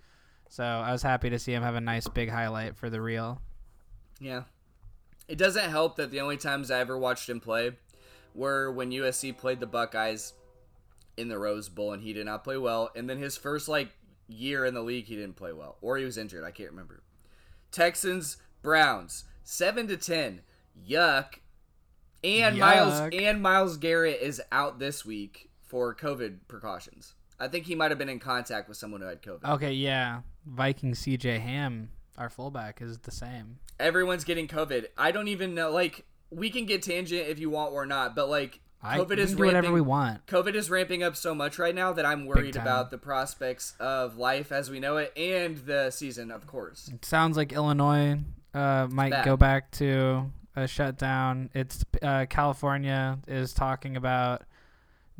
So 0.48 0.64
I 0.64 0.92
was 0.92 1.02
happy 1.02 1.30
to 1.30 1.38
see 1.38 1.52
him 1.52 1.62
have 1.62 1.74
a 1.74 1.80
nice 1.80 2.08
big 2.08 2.30
highlight 2.30 2.76
for 2.76 2.90
the 2.90 3.00
reel. 3.00 3.40
Yeah. 4.20 4.42
It 5.28 5.38
doesn't 5.38 5.70
help 5.70 5.96
that 5.96 6.10
the 6.10 6.20
only 6.20 6.36
times 6.36 6.70
I 6.70 6.80
ever 6.80 6.96
watched 6.96 7.28
him 7.28 7.40
play 7.40 7.72
were 8.34 8.70
when 8.70 8.90
USC 8.90 9.36
played 9.36 9.60
the 9.60 9.66
Buckeyes 9.66 10.32
in 11.16 11.28
the 11.28 11.38
Rose 11.38 11.68
Bowl 11.68 11.92
and 11.92 12.02
he 12.02 12.12
did 12.12 12.26
not 12.26 12.44
play 12.44 12.56
well. 12.56 12.90
And 12.94 13.08
then 13.08 13.18
his 13.18 13.36
first 13.36 13.68
like 13.68 13.92
year 14.28 14.64
in 14.64 14.74
the 14.74 14.82
league 14.82 15.06
he 15.06 15.16
didn't 15.16 15.36
play 15.36 15.52
well. 15.52 15.76
Or 15.80 15.98
he 15.98 16.04
was 16.04 16.18
injured. 16.18 16.44
I 16.44 16.50
can't 16.50 16.70
remember. 16.70 17.02
Texans, 17.70 18.36
Browns, 18.62 19.24
seven 19.42 19.86
to 19.88 19.96
ten. 19.96 20.42
Yuck. 20.88 21.36
And 22.24 22.58
Myles 22.58 23.10
and 23.12 23.42
Myles 23.42 23.76
Garrett 23.76 24.20
is 24.20 24.40
out 24.52 24.78
this 24.78 25.04
week 25.04 25.50
for 25.60 25.94
COVID 25.94 26.38
precautions. 26.48 27.14
I 27.40 27.48
think 27.48 27.66
he 27.66 27.74
might 27.74 27.90
have 27.90 27.98
been 27.98 28.08
in 28.08 28.20
contact 28.20 28.68
with 28.68 28.76
someone 28.76 29.00
who 29.00 29.08
had 29.08 29.22
COVID. 29.22 29.44
Okay, 29.54 29.72
yeah. 29.72 30.20
Viking 30.46 30.92
CJ 30.92 31.40
Ham, 31.40 31.90
our 32.16 32.30
fullback, 32.30 32.80
is 32.80 32.98
the 32.98 33.10
same. 33.10 33.58
everyone's 33.80 34.22
getting 34.24 34.46
COVID. 34.46 34.86
I 34.96 35.10
don't 35.10 35.28
even 35.28 35.54
know. 35.54 35.70
Like, 35.72 36.04
we 36.30 36.50
can 36.50 36.66
get 36.66 36.82
tangent 36.82 37.26
if 37.28 37.38
you 37.40 37.50
want 37.50 37.72
or 37.72 37.84
not, 37.86 38.14
but 38.14 38.28
like, 38.28 38.60
I, 38.80 38.98
COVID 38.98 39.16
we 39.16 39.22
is 39.22 39.32
do 39.34 39.38
whatever 39.38 39.54
ramping. 39.54 39.72
we 39.72 39.80
want. 39.80 40.26
COVID 40.26 40.54
is 40.54 40.70
ramping 40.70 41.02
up 41.02 41.14
so 41.16 41.34
much 41.34 41.58
right 41.58 41.74
now 41.74 41.92
that 41.92 42.04
I'm 42.04 42.26
worried 42.26 42.56
about 42.56 42.90
the 42.90 42.98
prospects 42.98 43.74
of 43.80 44.16
life 44.16 44.50
as 44.52 44.70
we 44.70 44.78
know 44.80 44.96
it 44.98 45.12
and 45.16 45.56
the 45.58 45.90
season, 45.90 46.30
of 46.30 46.46
course. 46.46 46.88
It 46.92 47.04
sounds 47.04 47.36
like 47.36 47.52
Illinois 47.52 48.18
uh, 48.54 48.88
might 48.90 49.24
go 49.24 49.36
back 49.36 49.70
to 49.72 50.30
a 50.54 50.66
shutdown. 50.66 51.50
It's 51.54 51.84
uh, 52.02 52.26
California 52.28 53.18
is 53.26 53.52
talking 53.52 53.96
about 53.96 54.42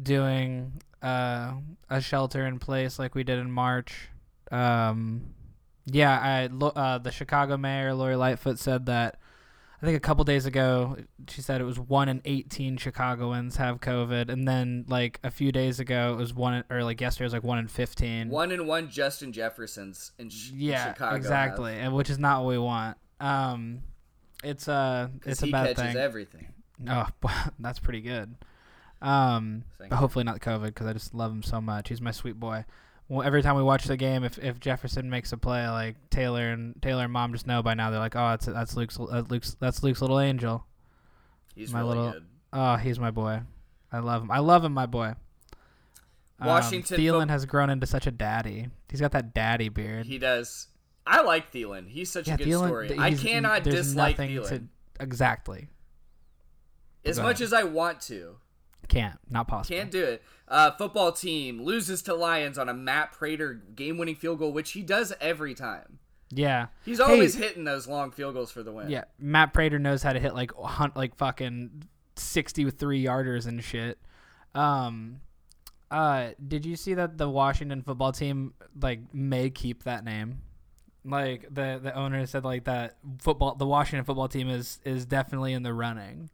doing 0.00 0.80
uh, 1.02 1.54
a 1.90 2.00
shelter 2.00 2.46
in 2.46 2.58
place 2.58 2.98
like 2.98 3.14
we 3.14 3.24
did 3.24 3.38
in 3.38 3.50
March. 3.50 4.08
Um, 4.50 5.34
yeah, 5.86 6.18
I 6.50 6.64
uh, 6.64 6.98
the 6.98 7.10
Chicago 7.10 7.56
mayor 7.56 7.94
Lori 7.94 8.16
Lightfoot 8.16 8.58
said 8.58 8.86
that. 8.86 9.18
I 9.80 9.84
think 9.84 9.96
a 9.96 10.00
couple 10.00 10.22
days 10.22 10.46
ago, 10.46 10.96
she 11.28 11.42
said 11.42 11.60
it 11.60 11.64
was 11.64 11.76
one 11.76 12.08
in 12.08 12.22
18 12.24 12.76
Chicagoans 12.76 13.56
have 13.56 13.80
COVID, 13.80 14.28
and 14.28 14.46
then 14.46 14.84
like 14.86 15.18
a 15.24 15.30
few 15.32 15.50
days 15.50 15.80
ago, 15.80 16.12
it 16.12 16.16
was 16.18 16.32
one 16.32 16.54
in, 16.54 16.64
or 16.70 16.84
like 16.84 17.00
yesterday 17.00 17.24
it 17.24 17.26
was 17.26 17.32
like 17.32 17.42
one 17.42 17.58
in 17.58 17.66
15. 17.66 18.28
One 18.28 18.52
in 18.52 18.68
one 18.68 18.88
Justin 18.90 19.32
Jeffersons 19.32 20.12
in 20.20 20.30
sh- 20.30 20.52
yeah, 20.54 20.92
Chicago. 20.92 21.16
exactly, 21.16 21.74
and 21.74 21.92
which 21.94 22.10
is 22.10 22.18
not 22.20 22.44
what 22.44 22.50
we 22.50 22.58
want. 22.58 22.96
Um, 23.18 23.82
it's 24.42 24.68
a 24.68 25.10
it's 25.24 25.42
a 25.42 25.46
bad 25.48 25.76
catches 25.76 25.92
thing. 25.92 25.96
everything. 26.02 26.46
Oh, 26.88 27.06
that's 27.58 27.78
pretty 27.78 28.00
good. 28.00 28.34
Um, 29.00 29.64
Thank 29.78 29.90
but 29.90 29.96
hopefully 29.96 30.24
not 30.24 30.40
COVID 30.40 30.66
because 30.66 30.86
I 30.86 30.92
just 30.92 31.12
love 31.14 31.32
him 31.32 31.42
so 31.42 31.60
much. 31.60 31.88
He's 31.88 32.00
my 32.00 32.12
sweet 32.12 32.38
boy. 32.38 32.64
Well, 33.08 33.26
every 33.26 33.42
time 33.42 33.56
we 33.56 33.62
watch 33.62 33.84
the 33.84 33.96
game, 33.96 34.24
if, 34.24 34.38
if 34.38 34.58
Jefferson 34.60 35.10
makes 35.10 35.32
a 35.32 35.36
play, 35.36 35.68
like 35.68 35.96
Taylor 36.10 36.50
and 36.50 36.80
Taylor 36.80 37.04
and 37.04 37.12
Mom 37.12 37.32
just 37.32 37.46
know 37.46 37.62
by 37.62 37.74
now. 37.74 37.90
They're 37.90 37.98
like, 38.00 38.16
oh, 38.16 38.30
that's 38.30 38.46
that's 38.46 38.76
Luke's 38.76 38.98
that's 39.10 39.30
Luke's 39.30 39.56
that's 39.60 39.82
Luke's 39.82 40.00
little 40.00 40.20
angel. 40.20 40.64
He's 41.54 41.72
My 41.72 41.80
really 41.80 41.90
little- 41.98 42.12
good. 42.12 42.24
Oh, 42.52 42.76
he's 42.76 42.98
my 43.00 43.10
boy. 43.10 43.40
I 43.90 43.98
love 43.98 44.22
him. 44.22 44.30
I 44.30 44.38
love 44.38 44.64
him, 44.64 44.72
my 44.72 44.86
boy. 44.86 45.14
Um, 46.40 46.48
Washington 46.48 46.98
Thielen 46.98 47.26
fo- 47.26 47.32
has 47.32 47.44
grown 47.46 47.70
into 47.70 47.86
such 47.86 48.06
a 48.06 48.10
daddy. 48.10 48.68
He's 48.90 49.00
got 49.00 49.12
that 49.12 49.34
daddy 49.34 49.68
beard. 49.68 50.06
He 50.06 50.18
does. 50.18 50.68
I 51.06 51.22
like 51.22 51.52
Thielen. 51.52 51.88
He's 51.88 52.10
such 52.10 52.28
yeah, 52.28 52.34
a 52.34 52.36
good 52.38 52.46
Thielen. 52.46 52.66
story. 52.66 52.98
I 52.98 53.14
cannot 53.14 53.64
dislike 53.64 54.16
Thielen 54.16 54.48
to 54.48 54.62
exactly. 55.00 55.68
as 57.04 57.18
much 57.18 57.40
as 57.40 57.52
I 57.52 57.64
want 57.64 58.00
to. 58.02 58.36
Can't 58.88 59.18
not 59.30 59.48
possible. 59.48 59.76
Can't 59.76 59.90
do 59.90 60.04
it. 60.04 60.22
Uh, 60.48 60.70
football 60.72 61.12
team 61.12 61.62
loses 61.62 62.02
to 62.02 62.14
Lions 62.14 62.58
on 62.58 62.68
a 62.68 62.74
Matt 62.74 63.12
Prater 63.12 63.54
game-winning 63.74 64.16
field 64.16 64.38
goal, 64.38 64.52
which 64.52 64.72
he 64.72 64.82
does 64.82 65.12
every 65.20 65.54
time. 65.54 65.98
Yeah. 66.30 66.66
He's 66.84 66.98
Hey, 66.98 67.04
always 67.04 67.34
hitting 67.34 67.64
those 67.64 67.86
long 67.86 68.10
field 68.10 68.34
goals 68.34 68.50
for 68.50 68.62
the 68.62 68.72
win. 68.72 68.90
Yeah, 68.90 69.04
Matt 69.18 69.52
Prater 69.52 69.78
knows 69.78 70.02
how 70.02 70.12
to 70.12 70.20
hit 70.20 70.34
like 70.34 70.52
hunt 70.54 70.96
like 70.96 71.14
fucking 71.16 71.84
sixty 72.16 72.68
three 72.70 73.02
yarders 73.02 73.46
and 73.46 73.62
shit. 73.62 73.98
Um, 74.54 75.20
uh, 75.90 76.30
did 76.46 76.66
you 76.66 76.76
see 76.76 76.94
that 76.94 77.18
the 77.18 77.28
Washington 77.28 77.82
football 77.82 78.12
team 78.12 78.54
like 78.80 79.14
may 79.14 79.50
keep 79.50 79.84
that 79.84 80.04
name? 80.04 80.40
Like 81.04 81.52
the 81.52 81.80
the 81.82 81.94
owner 81.94 82.24
said 82.26 82.44
like 82.44 82.64
that 82.64 82.96
football 83.18 83.54
the 83.54 83.66
Washington 83.66 84.04
football 84.04 84.28
team 84.28 84.48
is 84.48 84.78
is 84.84 85.04
definitely 85.04 85.52
in 85.52 85.62
the 85.62 85.74
running. 85.74 86.30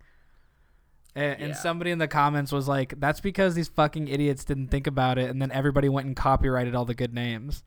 And, 1.15 1.41
and 1.41 1.57
somebody 1.57 1.91
in 1.91 1.99
the 1.99 2.07
comments 2.07 2.53
was 2.53 2.69
like, 2.69 3.01
"That's 3.01 3.21
because 3.21 3.55
these 3.55 3.69
fucking 3.69 4.09
idiots 4.09 4.45
didn't 4.45 4.69
think 4.69 4.87
about 4.87 5.19
it, 5.19 5.31
and 5.31 5.43
then 5.43 5.51
everybody 5.51 5.89
went 5.89 6.07
and 6.07 6.15
copyrighted 6.15 6.75
all 6.75 6.85
the 6.85 6.95
good 6.95 7.13
names." 7.15 7.65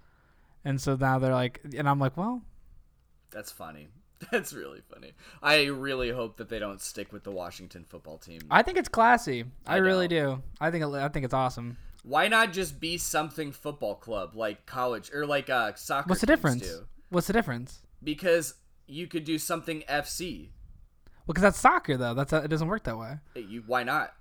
And 0.63 0.79
so 0.79 0.95
now 0.95 1.19
they're 1.19 1.33
like, 1.33 1.61
and 1.75 1.87
I'm 1.89 1.99
like, 1.99 2.17
well, 2.17 2.41
That's 3.31 3.51
funny. 3.51 3.87
That's 4.31 4.53
really 4.53 4.81
funny. 4.93 5.13
I 5.41 5.65
really 5.65 6.11
hope 6.11 6.37
that 6.37 6.49
they 6.49 6.59
don't 6.59 6.79
stick 6.81 7.11
with 7.11 7.23
the 7.23 7.31
Washington 7.31 7.85
football 7.87 8.17
team. 8.17 8.41
I 8.51 8.61
think 8.61 8.77
it's 8.77 8.89
classy. 8.89 9.45
I, 9.65 9.75
I 9.75 9.77
really 9.77 10.07
do. 10.07 10.43
I 10.59 10.69
think 10.69 10.83
it, 10.83 10.93
I 10.93 11.07
think 11.09 11.25
it's 11.25 11.33
awesome. 11.33 11.77
Why 12.03 12.27
not 12.27 12.53
just 12.53 12.79
be 12.79 12.97
something 12.97 13.51
football 13.51 13.95
club 13.95 14.35
like 14.35 14.65
college 14.65 15.11
or 15.13 15.25
like 15.25 15.49
uh, 15.49 15.73
soccer? 15.75 16.09
What's 16.09 16.21
the 16.21 16.27
difference? 16.27 16.61
do? 16.61 16.87
What's 17.11 17.27
the 17.27 17.33
difference? 17.33 17.81
Because 18.01 18.55
you 18.87 19.05
could 19.05 19.25
do 19.25 19.37
something 19.37 19.83
FC. 19.87 20.49
Well, 21.27 21.33
because 21.33 21.43
that's 21.43 21.59
soccer 21.59 21.97
though. 21.97 22.13
That's 22.13 22.33
it 22.33 22.47
doesn't 22.47 22.67
work 22.67 22.85
that 22.85 22.97
way. 22.97 23.17
You 23.35 23.63
why 23.67 23.83
not? 23.83 24.13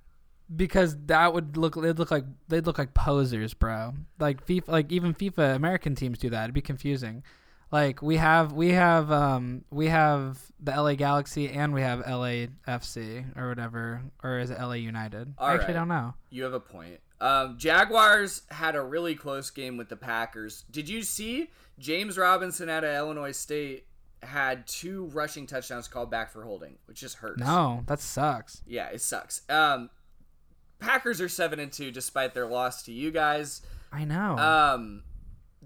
Because 0.54 0.96
that 1.06 1.32
would 1.32 1.56
look 1.56 1.80
they'd 1.80 1.98
look 1.98 2.10
like 2.10 2.24
they'd 2.48 2.66
look 2.66 2.78
like 2.78 2.92
posers, 2.92 3.54
bro. 3.54 3.94
Like 4.18 4.44
FIFA, 4.44 4.68
like 4.68 4.92
even 4.92 5.14
FIFA 5.14 5.54
American 5.54 5.94
teams 5.94 6.18
do 6.18 6.30
that. 6.30 6.44
It'd 6.44 6.54
be 6.54 6.60
confusing. 6.60 7.22
Like 7.70 8.02
we 8.02 8.16
have 8.16 8.52
we 8.52 8.70
have 8.70 9.12
um 9.12 9.64
we 9.70 9.86
have 9.86 10.40
the 10.58 10.72
LA 10.72 10.94
Galaxy 10.94 11.48
and 11.48 11.72
we 11.72 11.82
have 11.82 12.00
LA 12.00 12.48
FC 12.66 13.24
or 13.38 13.48
whatever 13.48 14.02
or 14.24 14.40
is 14.40 14.50
it 14.50 14.58
LA 14.60 14.72
United? 14.72 15.34
I 15.38 15.54
actually 15.54 15.74
right. 15.74 15.74
don't 15.74 15.88
know. 15.88 16.14
You 16.30 16.42
have 16.42 16.54
a 16.54 16.60
point. 16.60 16.98
Um, 17.20 17.58
Jaguars 17.58 18.42
had 18.50 18.74
a 18.74 18.82
really 18.82 19.14
close 19.14 19.50
game 19.50 19.76
with 19.76 19.90
the 19.90 19.96
Packers. 19.96 20.64
Did 20.70 20.88
you 20.88 21.02
see 21.02 21.50
James 21.80 22.16
Robinson 22.16 22.68
out 22.68 22.84
of 22.84 22.94
Illinois 22.94 23.32
State 23.32 23.86
had 24.22 24.66
two 24.66 25.06
rushing 25.06 25.46
touchdowns 25.46 25.88
called 25.88 26.10
back 26.10 26.30
for 26.30 26.44
holding, 26.44 26.76
which 26.84 27.00
just 27.00 27.16
hurts. 27.16 27.40
No, 27.40 27.82
that 27.86 28.00
sucks. 28.00 28.62
Yeah, 28.66 28.88
it 28.88 29.00
sucks. 29.00 29.42
Um, 29.48 29.90
Packers 30.78 31.20
are 31.20 31.28
seven 31.28 31.58
and 31.58 31.72
two 31.72 31.90
despite 31.90 32.34
their 32.34 32.46
loss 32.46 32.82
to 32.84 32.92
you 32.92 33.10
guys. 33.10 33.62
I 33.92 34.04
know. 34.04 34.36
Um, 34.36 35.02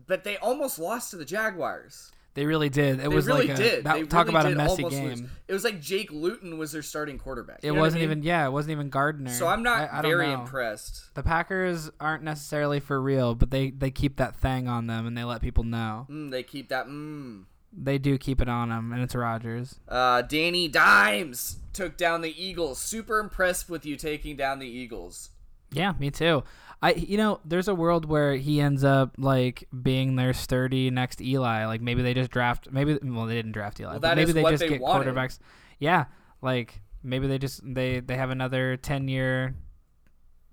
but 0.06 0.24
they 0.24 0.36
almost 0.36 0.78
lost 0.78 1.10
to 1.10 1.16
the 1.16 1.24
Jaguars. 1.24 2.12
They 2.34 2.46
really 2.46 2.68
did. 2.68 2.96
It 2.98 3.02
They 3.02 3.08
was 3.08 3.26
really 3.26 3.46
like 3.46 3.58
a, 3.58 3.62
did. 3.62 3.84
that- 3.84 4.10
talk 4.10 4.26
really 4.26 4.38
about 4.38 4.52
a 4.52 4.56
messy 4.56 4.82
game. 4.84 5.08
lose. 5.08 5.22
It 5.46 5.52
was 5.52 5.62
like 5.62 5.80
Jake 5.80 6.10
Luton 6.12 6.58
was 6.58 6.72
their 6.72 6.82
starting 6.82 7.16
quarterback. 7.16 7.60
It 7.62 7.66
You 7.66 7.70
know 7.70 7.74
what 7.74 7.78
I 7.78 7.86
wasn't 7.86 8.00
mean? 8.02 8.10
even 8.10 8.22
yeah, 8.24 8.46
it 8.46 8.50
wasn't 8.50 8.72
even 8.72 8.90
Gardner. 8.90 9.30
So 9.30 9.46
I'm 9.46 9.62
not 9.62 9.88
I, 9.92 9.98
I 9.98 10.02
very 10.02 10.32
impressed. 10.32 11.14
The 11.14 11.22
Packers 11.22 11.90
aren't 12.00 12.24
necessarily 12.24 12.80
for 12.80 13.00
real, 13.00 13.34
but 13.36 13.50
they 13.50 13.70
they 13.70 13.90
keep 13.92 14.16
that 14.16 14.34
thing 14.36 14.66
on 14.68 14.88
them 14.88 15.06
and 15.06 15.16
they 15.16 15.22
let 15.24 15.42
people 15.42 15.62
know. 15.64 16.06
Mm, 16.10 16.30
they 16.32 16.42
keep 16.42 16.68
that. 16.70 16.86
Mm. 16.88 17.44
They 17.76 17.98
do 17.98 18.18
keep 18.18 18.40
it 18.40 18.48
on 18.48 18.68
them, 18.68 18.92
and 18.92 19.02
it's 19.02 19.16
Rodgers. 19.16 19.80
Uh, 19.88 20.22
Danny 20.22 20.68
Dimes 20.68 21.58
took 21.72 21.96
down 21.96 22.20
the 22.20 22.32
Eagles. 22.40 22.78
Super 22.78 23.18
impressed 23.18 23.68
with 23.68 23.84
you 23.84 23.96
taking 23.96 24.36
down 24.36 24.60
the 24.60 24.66
Eagles. 24.68 25.30
Yeah, 25.72 25.92
me 25.98 26.12
too. 26.12 26.44
I 26.84 26.92
you 26.92 27.16
know, 27.16 27.40
there's 27.46 27.68
a 27.68 27.74
world 27.74 28.04
where 28.04 28.34
he 28.36 28.60
ends 28.60 28.84
up 28.84 29.14
like 29.16 29.66
being 29.82 30.16
their 30.16 30.34
sturdy 30.34 30.90
next 30.90 31.20
Eli. 31.20 31.64
Like 31.66 31.80
maybe 31.80 32.02
they 32.02 32.12
just 32.12 32.30
draft 32.30 32.68
maybe 32.70 32.98
well 33.02 33.24
they 33.26 33.34
didn't 33.34 33.52
draft 33.52 33.80
Eli, 33.80 33.92
Well, 33.92 34.00
but 34.00 34.16
maybe 34.16 34.28
is 34.30 34.34
they 34.34 34.42
just 34.42 34.60
they 34.60 34.68
get 34.68 34.80
wanted. 34.80 35.14
quarterbacks. 35.14 35.38
Yeah, 35.78 36.04
like 36.42 36.82
maybe 37.02 37.26
they 37.26 37.38
just 37.38 37.62
they 37.64 38.00
they 38.00 38.16
have 38.16 38.28
another 38.30 38.76
10 38.76 39.08
year 39.08 39.54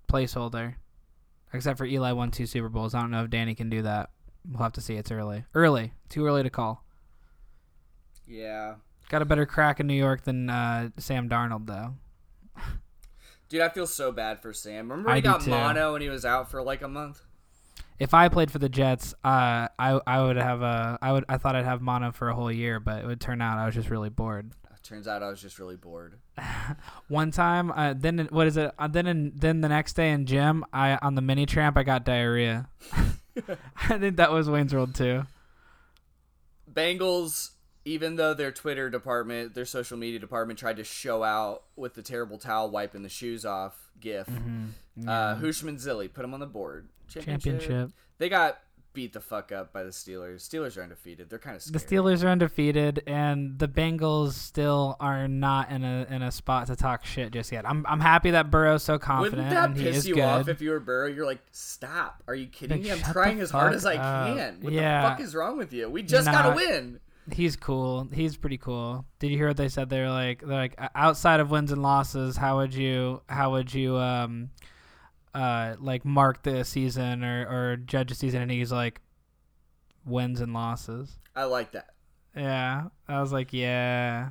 placeholder. 0.08 0.76
Except 1.54 1.78
for 1.78 1.86
Eli 1.86 2.14
won 2.14 2.32
two 2.32 2.46
Super 2.46 2.70
Bowls. 2.70 2.96
I 2.96 3.02
don't 3.02 3.12
know 3.12 3.24
if 3.26 3.30
Danny 3.30 3.54
can 3.56 3.70
do 3.70 3.82
that. 3.82 4.12
We'll 4.50 4.64
have 4.64 4.72
to 4.74 4.82
see. 4.82 4.96
It's 4.96 5.12
early. 5.12 5.44
Early. 5.54 5.92
Too 6.08 6.26
early 6.26 6.44
to 6.44 6.50
call. 6.50 6.86
Yeah. 8.26 8.76
Got 9.10 9.22
a 9.22 9.26
better 9.26 9.46
crack 9.46 9.82
in 9.82 9.88
New 9.88 9.94
York 9.96 10.24
than 10.24 10.50
uh, 10.50 10.92
Sam 10.98 11.28
Darnold, 11.28 11.68
though. 11.68 11.96
Dude, 13.52 13.60
I 13.60 13.68
feel 13.68 13.86
so 13.86 14.14
bad 14.14 14.42
for 14.42 14.54
Sam. 14.54 14.90
Remember 14.90 15.10
I 15.10 15.16
he 15.16 15.22
got 15.22 15.42
too. 15.42 15.50
mono 15.50 15.94
and 15.94 16.02
he 16.02 16.08
was 16.08 16.24
out 16.24 16.50
for 16.50 16.64
like 16.64 16.82
a 16.82 16.88
month? 16.88 17.20
If 18.00 18.14
I 18.14 18.30
played 18.30 18.50
for 18.50 18.60
the 18.60 18.70
Jets, 18.70 19.14
uh, 19.26 19.68
I 19.78 20.00
I 20.08 20.22
would 20.24 20.38
have 20.38 20.62
a 20.62 20.98
I 21.02 21.12
would 21.12 21.26
I 21.28 21.38
thought 21.38 21.58
I'd 21.58 21.66
have 21.66 21.82
mono 21.82 22.14
for 22.14 22.30
a 22.30 22.34
whole 22.34 22.50
year, 22.50 22.80
but 22.80 23.04
it 23.04 23.06
would 23.06 23.20
turn 23.20 23.42
out 23.42 23.58
I 23.58 23.66
was 23.66 23.76
just 23.76 23.90
really 23.90 24.08
bored. 24.08 24.54
Turns 24.84 25.06
out 25.06 25.22
I 25.22 25.30
was 25.30 25.42
just 25.42 25.60
really 25.60 25.76
bored. 25.76 26.16
One 27.10 27.30
time, 27.32 27.72
uh, 27.72 27.94
then 27.96 28.30
what 28.32 28.48
is 28.48 28.56
it? 28.56 28.72
Uh, 28.80 28.88
then 28.88 29.06
in, 29.06 29.34
then 29.36 29.60
the 29.60 29.70
next 29.70 29.94
day 29.94 30.12
in 30.12 30.26
gym, 30.26 30.66
I 30.72 30.98
on 31.02 31.16
the 31.16 31.22
mini 31.22 31.46
tramp 31.46 31.78
I 31.78 31.84
got 31.84 32.06
diarrhea. 32.06 32.70
I 33.90 33.98
think 33.98 34.16
that 34.16 34.32
was 34.32 34.50
Wayne's 34.50 34.74
World 34.74 34.96
too. 34.96 35.24
Bengals, 36.74 37.52
Even 37.84 38.16
though 38.16 38.34
their 38.36 38.52
Twitter 38.52 38.90
department, 38.92 39.56
their 39.56 39.66
social 39.66 39.98
media 39.98 40.20
department 40.20 40.60
tried 40.60 40.78
to 40.78 40.84
show 40.84 41.24
out 41.24 41.64
with 41.76 41.96
the 41.96 42.04
terrible 42.04 42.38
towel 42.38 42.70
wiping 42.70 43.02
the 43.02 43.10
shoes 43.10 43.44
off 43.46 43.76
gif, 44.00 44.28
uh, 45.08 45.36
Hushman 45.36 45.78
Zilly 45.78 46.12
put 46.12 46.24
him 46.24 46.34
on 46.34 46.40
the 46.40 46.46
board. 46.46 46.90
Championship. 47.10 47.90
They 48.20 48.30
got 48.30 48.60
beat 48.94 49.14
the 49.14 49.22
fuck 49.22 49.52
up 49.54 49.72
by 49.74 49.84
the 49.84 49.90
Steelers. 49.90 50.48
Steelers 50.48 50.78
are 50.78 50.84
undefeated. 50.84 51.30
They're 51.30 51.40
kind 51.40 51.56
of 51.56 51.62
scared. 51.64 51.82
The. 51.82 51.96
Steelers 51.96 52.24
are 52.24 52.28
undefeated, 52.28 53.02
and 53.08 53.58
the 53.58 53.68
Bengals 53.68 54.34
still 54.34 54.96
are 55.00 55.28
not 55.28 55.72
in 55.72 55.84
a 55.84 56.06
in 56.10 56.22
a 56.22 56.32
spot 56.32 56.68
to 56.68 56.76
talk 56.76 57.04
shit 57.06 57.32
just 57.34 57.52
yet. 57.52 57.68
I'm 57.68 57.86
I'm 57.88 58.00
happy 58.00 58.32
that 58.32 58.52
Burrow's 58.52 58.84
so 58.84 59.00
confident 59.00 59.48
Wouldn't 59.50 59.76
that 59.76 59.82
piss 59.84 59.98
is 59.98 60.08
you 60.08 60.16
good. 60.16 60.24
off 60.24 60.48
if 60.50 60.62
you 60.62 60.70
were 60.72 60.80
Burrow? 60.80 61.08
You're 61.08 61.26
like, 61.26 61.42
stop. 61.52 62.22
Are 62.28 62.36
you 62.36 62.48
kidding 62.48 62.78
Like, 62.84 62.84
me? 62.86 62.92
I'm 63.06 63.12
trying 63.14 63.40
as 63.40 63.50
hard 63.50 63.74
as 63.74 63.86
I 63.86 63.96
up. 63.96 64.38
can. 64.38 64.58
What 64.62 64.72
Yeah. 64.74 65.02
the 65.02 65.08
fuck 65.10 65.20
is 65.22 65.34
wrong 65.34 65.58
with 65.58 65.74
you? 65.74 65.90
We 65.90 66.04
just 66.04 66.26
Nah. 66.28 66.32
gotta 66.34 66.56
win. 66.56 67.00
He's 67.34 67.56
cool. 67.56 68.08
He's 68.14 68.38
pretty 68.38 68.58
cool. 68.58 69.06
Did 69.20 69.32
you 69.32 69.38
hear 69.38 69.48
what 69.48 69.58
they 69.58 69.70
said? 69.70 69.90
They're 69.90 70.10
like 70.10 70.42
they're 70.42 70.58
like 70.58 70.80
outside 70.96 71.40
of 71.40 71.52
wins 71.52 71.72
and 71.72 71.82
losses, 71.82 72.38
how 72.38 72.58
would 72.58 72.74
you 72.74 73.22
how 73.28 73.52
would 73.52 73.74
you 73.74 73.98
um 73.98 74.50
uh 75.34 75.76
like 75.80 76.04
mark 76.04 76.44
the 76.44 76.64
season 76.64 77.24
or 77.24 77.48
or 77.48 77.78
judge 77.78 78.12
a 78.12 78.16
season? 78.16 78.42
And 78.42 78.52
he's 78.52 78.72
like 78.72 79.02
wins 80.06 80.42
and 80.42 80.54
losses. 80.54 81.18
I 81.36 81.46
like 81.46 81.72
that. 81.74 81.90
Yeah, 82.36 82.86
I 83.08 83.22
was 83.22 83.32
like, 83.32 83.54
yeah. 83.54 84.30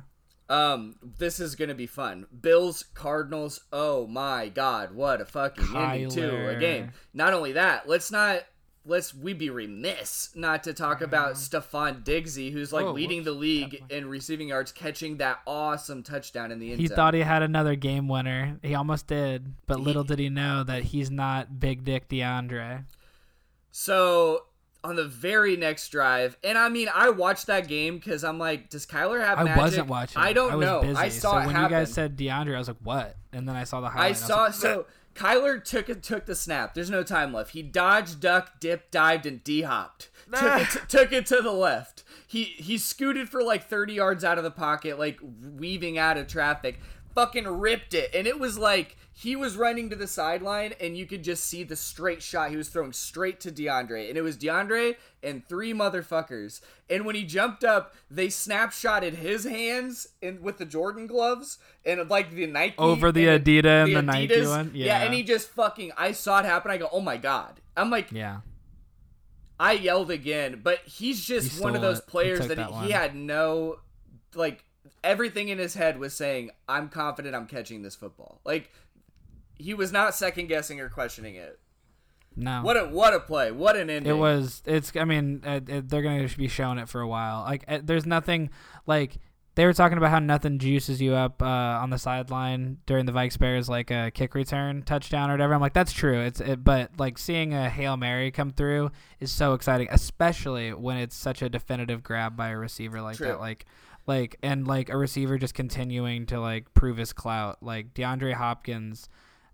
Um, 0.49 0.95
this 1.17 1.39
is 1.39 1.55
gonna 1.55 1.75
be 1.75 1.87
fun. 1.87 2.27
Bills, 2.41 2.83
Cardinals. 2.93 3.61
Oh 3.71 4.05
my 4.05 4.49
God, 4.49 4.93
what 4.93 5.21
a 5.21 5.25
fucking 5.25 5.65
ending 5.75 6.09
to 6.09 6.49
a 6.49 6.59
game. 6.59 6.91
Not 7.13 7.33
only 7.33 7.53
that, 7.53 7.87
let's 7.87 8.11
not 8.11 8.43
let's 8.85 9.13
we 9.13 9.33
be 9.33 9.49
remiss 9.49 10.29
not 10.35 10.63
to 10.63 10.73
talk 10.73 11.01
about 11.01 11.33
Stefon 11.35 12.03
Diggsy, 12.03 12.51
who's 12.51 12.73
like 12.73 12.85
Oh, 12.85 12.91
leading 12.91 13.19
whoops. 13.19 13.25
the 13.25 13.31
league 13.33 13.83
in 13.89 14.09
receiving 14.09 14.47
yards, 14.49 14.71
catching 14.71 15.17
that 15.17 15.39
awesome 15.45 16.01
touchdown 16.03 16.51
in 16.51 16.59
the 16.59 16.71
end 16.71 16.79
He 16.81 16.87
zone. 16.87 16.95
thought 16.95 17.13
he 17.13 17.21
had 17.21 17.43
another 17.43 17.75
game 17.75 18.07
winner. 18.07 18.57
He 18.63 18.73
almost 18.75 19.07
did, 19.07 19.53
but 19.67 19.79
little 19.79 20.03
did 20.03 20.19
he 20.19 20.29
know 20.29 20.63
that 20.63 20.83
he's 20.83 21.11
not 21.11 21.59
Big 21.59 21.83
Dick 21.85 22.09
DeAndre. 22.09 22.85
So 23.71 24.45
on 24.83 24.95
the 24.95 25.05
very 25.05 25.55
next 25.55 25.89
drive, 25.89 26.37
and 26.43 26.57
I 26.57 26.67
mean, 26.69 26.89
I 26.93 27.09
watched 27.11 27.47
that 27.47 27.67
game 27.67 27.97
because 27.99 28.23
I'm 28.23 28.39
like, 28.39 28.69
does 28.69 28.85
Kyler 28.85 29.23
have 29.23 29.37
I 29.37 29.43
magic? 29.43 29.61
wasn't 29.61 29.87
watching. 29.87 30.21
I 30.21 30.33
don't 30.33 30.51
I 30.51 30.55
was 30.55 30.65
know. 30.65 30.81
Busy. 30.81 30.95
I 30.95 31.09
saw 31.09 31.33
so 31.33 31.37
it 31.37 31.45
when 31.45 31.55
happen. 31.55 31.71
you 31.71 31.77
guys 31.79 31.93
said 31.93 32.17
DeAndre, 32.17 32.55
I 32.55 32.57
was 32.57 32.67
like, 32.67 32.77
"What?" 32.83 33.15
And 33.31 33.47
then 33.47 33.55
I 33.55 33.63
saw 33.63 33.79
the 33.79 33.89
highlight. 33.89 34.09
I 34.09 34.13
saw 34.13 34.43
like, 34.45 34.53
so 34.53 34.85
Kyler 35.13 35.63
took 35.63 35.89
it 35.89 36.03
took 36.03 36.25
the 36.25 36.35
snap. 36.35 36.73
There's 36.73 36.89
no 36.89 37.03
time 37.03 37.33
left. 37.33 37.51
He 37.51 37.61
dodged, 37.61 38.19
ducked, 38.19 38.61
dipped, 38.61 38.91
dived, 38.91 39.25
and 39.25 39.43
d 39.43 39.61
hopped. 39.61 40.09
Took 40.33 40.61
it, 40.61 40.69
to, 40.71 40.79
took 40.87 41.11
it 41.11 41.25
to 41.27 41.41
the 41.41 41.51
left. 41.51 42.03
He 42.27 42.43
he 42.43 42.77
scooted 42.77 43.29
for 43.29 43.43
like 43.43 43.67
30 43.67 43.93
yards 43.93 44.23
out 44.23 44.37
of 44.37 44.43
the 44.43 44.51
pocket, 44.51 44.97
like 44.97 45.19
weaving 45.57 45.97
out 45.97 46.17
of 46.17 46.27
traffic. 46.27 46.79
Fucking 47.15 47.47
ripped 47.47 47.93
it, 47.93 48.13
and 48.13 48.25
it 48.27 48.39
was 48.39 48.57
like 48.57 48.97
he 49.13 49.35
was 49.35 49.57
running 49.57 49.89
to 49.89 49.95
the 49.95 50.07
sideline, 50.07 50.73
and 50.79 50.97
you 50.97 51.05
could 51.05 51.23
just 51.23 51.43
see 51.45 51.63
the 51.63 51.75
straight 51.75 52.23
shot 52.23 52.49
he 52.49 52.55
was 52.57 52.69
throwing 52.69 52.93
straight 52.93 53.39
to 53.41 53.51
DeAndre, 53.51 54.07
and 54.09 54.17
it 54.17 54.21
was 54.21 54.37
DeAndre 54.37 54.95
and 55.21 55.45
three 55.47 55.73
motherfuckers. 55.73 56.61
And 56.89 57.05
when 57.05 57.15
he 57.15 57.23
jumped 57.23 57.63
up, 57.63 57.93
they 58.09 58.27
snapshotted 58.27 59.15
his 59.15 59.43
hands 59.43 60.07
in 60.21 60.41
with 60.41 60.57
the 60.57 60.65
Jordan 60.65 61.05
gloves 61.07 61.57
and 61.85 62.09
like 62.09 62.31
the 62.31 62.47
Nike 62.47 62.75
Over 62.77 63.11
the 63.11 63.27
and 63.27 63.43
Adidas 63.45 63.85
and 63.85 63.95
the 63.95 64.01
Nike 64.01 64.45
one? 64.47 64.71
yeah, 64.73 64.85
Yeah. 64.85 65.03
and 65.03 65.13
he 65.13 65.23
just 65.23 65.49
fucking. 65.49 65.91
I 65.97 66.13
saw 66.13 66.39
it 66.39 66.45
happen. 66.45 66.71
I 66.71 66.77
go, 66.77 66.89
oh 66.91 67.01
my 67.01 67.17
god. 67.17 67.59
I'm 67.75 67.89
like, 67.89 68.11
"Yeah." 68.11 68.39
I 69.59 69.73
yelled 69.73 70.09
again, 70.09 70.61
but 70.63 70.79
he's 70.85 71.23
just 71.23 71.57
He 71.57 71.63
one 71.63 71.75
of 71.75 71.81
those 71.81 71.99
it. 71.99 72.07
Players 72.07 72.47
that, 72.47 72.55
that 72.57 72.71
he, 72.71 72.85
he 72.87 72.91
had 72.91 73.15
no 73.15 73.77
like 74.33 74.63
everything 75.03 75.49
in 75.49 75.57
his 75.57 75.73
head 75.73 75.99
was 75.99 76.13
saying, 76.13 76.51
"I'm 76.67 76.89
confident 76.89 77.35
I'm 77.35 77.47
catching 77.47 77.81
this 77.81 77.95
football." 77.95 78.41
Like 78.45 78.71
he 79.57 79.73
was 79.73 79.91
not 79.91 80.15
second 80.15 80.47
guessing 80.47 80.79
or 80.79 80.89
questioning 80.89 81.35
it. 81.35 81.59
No. 82.35 82.61
What 82.61 82.77
a 82.77 82.85
what 82.85 83.13
a 83.13 83.19
play! 83.19 83.51
What 83.51 83.75
an 83.75 83.89
ending! 83.89 84.09
It 84.09 84.17
was. 84.17 84.63
It's. 84.65 84.93
I 84.95 85.03
mean, 85.03 85.41
uh, 85.45 85.59
it, 85.67 85.89
they're 85.89 86.01
going 86.01 86.27
to 86.27 86.37
be 86.37 86.47
showing 86.47 86.77
it 86.77 86.87
for 86.87 87.01
a 87.01 87.07
while. 87.07 87.41
Like, 87.41 87.65
uh, 87.67 87.79
there's 87.83 88.05
nothing. 88.05 88.51
Like, 88.87 89.17
they 89.55 89.65
were 89.65 89.73
talking 89.73 89.97
about 89.97 90.11
how 90.11 90.19
nothing 90.19 90.57
juices 90.57 91.01
you 91.01 91.13
up 91.13 91.41
uh, 91.41 91.45
on 91.45 91.89
the 91.89 91.97
sideline 91.97 92.77
during 92.85 93.05
the 93.05 93.11
Vikes 93.11 93.37
Bears 93.37 93.67
like 93.67 93.91
a 93.91 94.11
kick 94.11 94.33
return 94.33 94.81
touchdown 94.83 95.29
or 95.29 95.33
whatever. 95.33 95.53
I'm 95.53 95.59
like, 95.59 95.73
that's 95.73 95.91
true. 95.91 96.21
It's. 96.21 96.39
It, 96.39 96.63
but 96.63 96.91
like 96.97 97.17
seeing 97.17 97.53
a 97.53 97.69
hail 97.69 97.97
mary 97.97 98.31
come 98.31 98.51
through 98.51 98.91
is 99.19 99.29
so 99.29 99.53
exciting, 99.53 99.89
especially 99.91 100.73
when 100.73 100.97
it's 100.97 101.17
such 101.17 101.41
a 101.41 101.49
definitive 101.49 102.01
grab 102.01 102.37
by 102.37 102.49
a 102.49 102.57
receiver 102.57 103.01
like 103.01 103.17
True. 103.17 103.27
that. 103.27 103.39
Like. 103.41 103.65
Like 104.07 104.37
and 104.41 104.67
like 104.67 104.89
a 104.89 104.97
receiver 104.97 105.37
just 105.37 105.53
continuing 105.53 106.25
to 106.27 106.39
like 106.39 106.73
prove 106.73 106.97
his 106.97 107.13
clout. 107.13 107.57
Like 107.61 107.93
DeAndre 107.93 108.33
Hopkins, 108.33 109.07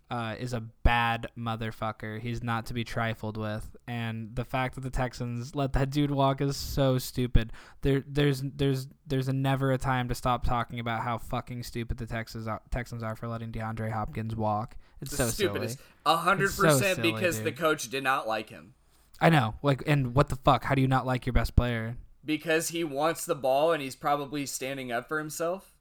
uh, 0.10 0.36
is 0.40 0.54
a 0.54 0.62
bad 0.62 1.28
motherfucker. 1.38 2.20
He's 2.20 2.42
not 2.42 2.66
to 2.68 2.74
be 2.74 2.84
trifled 2.84 3.36
with, 3.36 3.76
and 3.88 4.36
the 4.36 4.46
fact 4.46 4.76
that 4.76 4.82
the 4.82 4.90
Texans 4.90 5.54
let 5.54 5.74
that 5.74 5.90
dude 5.90 6.12
walk 6.12 6.40
is 6.40 6.56
so 6.56 6.98
stupid. 6.98 7.52
There, 7.82 8.04
there's, 8.08 8.42
there's, 8.42 8.88
there's 9.06 9.28
a 9.28 9.34
never 9.34 9.74
a 9.74 9.78
time 9.78 10.08
to 10.08 10.16
stop 10.16 10.46
talking 10.46 10.80
about 10.80 11.02
how 11.02 11.18
fucking 11.18 11.64
stupid 11.64 11.98
the 11.98 12.06
Texans 12.06 12.48
are, 12.48 12.62
Texans 12.72 13.04
are 13.04 13.16
for 13.16 13.28
letting 13.28 13.52
DeAndre 13.52 13.92
Hopkins 13.92 14.36
walk. 14.36 14.78
It's 15.02 15.12
the 15.12 15.18
so 15.18 15.28
stupidest. 15.28 15.80
hundred 16.06 16.52
so 16.52 16.64
percent 16.64 17.02
because 17.02 17.42
the 17.42 17.52
coach 17.52 17.90
did 17.90 18.04
not 18.04 18.28
like 18.28 18.50
him 18.50 18.76
I 19.20 19.30
know, 19.30 19.56
like, 19.64 19.84
and 19.88 20.14
what 20.14 20.30
the 20.30 20.36
fuck? 20.36 20.64
How 20.64 20.76
do 20.76 20.82
you 20.82 20.88
not 20.88 21.06
like 21.06 21.26
your 21.26 21.34
best 21.34 21.56
player? 21.56 21.98
Because 22.28 22.68
he 22.68 22.84
wants 22.84 23.26
the 23.26 23.34
ball 23.34 23.72
and 23.72 23.82
he's 23.82 23.96
probably 23.96 24.46
standing 24.46 24.92
up 24.92 25.08
for 25.08 25.18
himself 25.18 25.74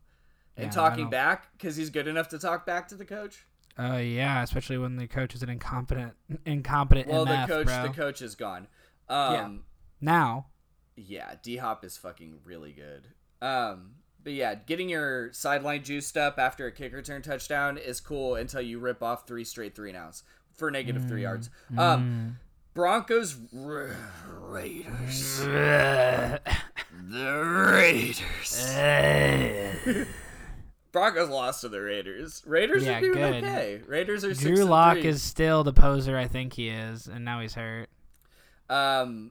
and 0.56 0.66
Yeah, 0.66 0.70
talking 0.70 1.10
back 1.10 1.48
because 1.58 1.76
he's 1.76 1.90
good 1.90 2.08
enough 2.08 2.28
to 2.28 2.38
talk 2.38 2.64
back 2.64 2.88
to 2.88 2.94
the 2.94 3.04
coach. 3.04 3.44
Uh, 3.78 3.96
yeah, 3.96 4.42
especially 4.42 4.78
when 4.78 4.96
the 4.96 5.06
coach 5.06 5.34
is 5.34 5.42
an 5.42 5.50
incompetent, 5.50 6.14
incompetent 6.46 7.08
Well, 7.08 7.26
MF, 7.26 7.46
the 7.46 7.52
coach, 7.52 7.66
bro. 7.66 7.82
the 7.82 7.88
coach 7.92 8.22
is 8.22 8.34
gone. 8.34 8.68
Um, 9.10 9.64
now, 10.00 10.46
yeah, 10.96 11.34
D 11.42 11.58
Hop 11.58 11.84
is 11.84 11.98
fucking 11.98 12.38
really 12.44 12.72
good. 12.72 13.08
Um, 13.46 13.96
but 14.24 14.32
yeah, 14.32 14.54
getting 14.54 14.88
your 14.88 15.30
sideline 15.34 15.84
juiced 15.84 16.16
up 16.16 16.38
after 16.38 16.66
a 16.66 16.72
kick 16.72 16.94
return 16.94 17.20
touchdown 17.20 17.76
is 17.76 18.00
cool 18.00 18.34
until 18.36 18.62
you 18.62 18.78
rip 18.78 19.02
off 19.02 19.26
three 19.26 19.44
straight 19.44 19.74
three 19.76 19.90
and 19.90 19.98
outs 19.98 20.22
for 20.54 20.70
negative 20.70 21.02
Mm. 21.02 21.08
three 21.08 21.22
yards. 21.22 21.50
Um, 21.76 22.38
Broncos 22.76 23.36
Ra- 23.52 23.86
Raiders. 24.38 25.40
The 25.40 26.40
Raiders. 27.72 28.66
Broncos 30.92 31.28
lost 31.30 31.62
to 31.62 31.68
the 31.70 31.80
Raiders. 31.80 32.42
Raiders 32.46 32.84
Yeah, 32.84 32.98
are 32.98 33.00
doing 33.00 33.14
good. 33.14 33.44
okay. 33.44 33.80
Raiders 33.86 34.24
are 34.24 34.34
Drew 34.34 34.64
Lock 34.64 34.98
is 34.98 35.22
still 35.22 35.64
the 35.64 35.72
poser 35.72 36.16
I 36.18 36.26
think 36.28 36.52
he 36.52 36.68
is, 36.68 37.06
and 37.06 37.24
now 37.24 37.40
he's 37.40 37.54
hurt. 37.54 37.88
Um, 38.68 39.30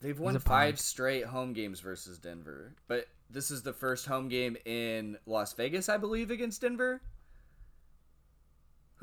they've 0.00 0.18
won 0.18 0.36
five 0.40 0.80
straight 0.80 1.26
home 1.26 1.52
games 1.52 1.78
versus 1.80 2.18
Denver, 2.18 2.74
but 2.88 3.06
this 3.30 3.50
is 3.52 3.62
the 3.62 3.72
first 3.72 4.06
home 4.06 4.28
game 4.28 4.56
in 4.64 5.16
Las 5.26 5.52
Vegas, 5.52 5.88
I 5.88 5.96
believe, 5.96 6.30
against 6.32 6.60
Denver. 6.60 7.00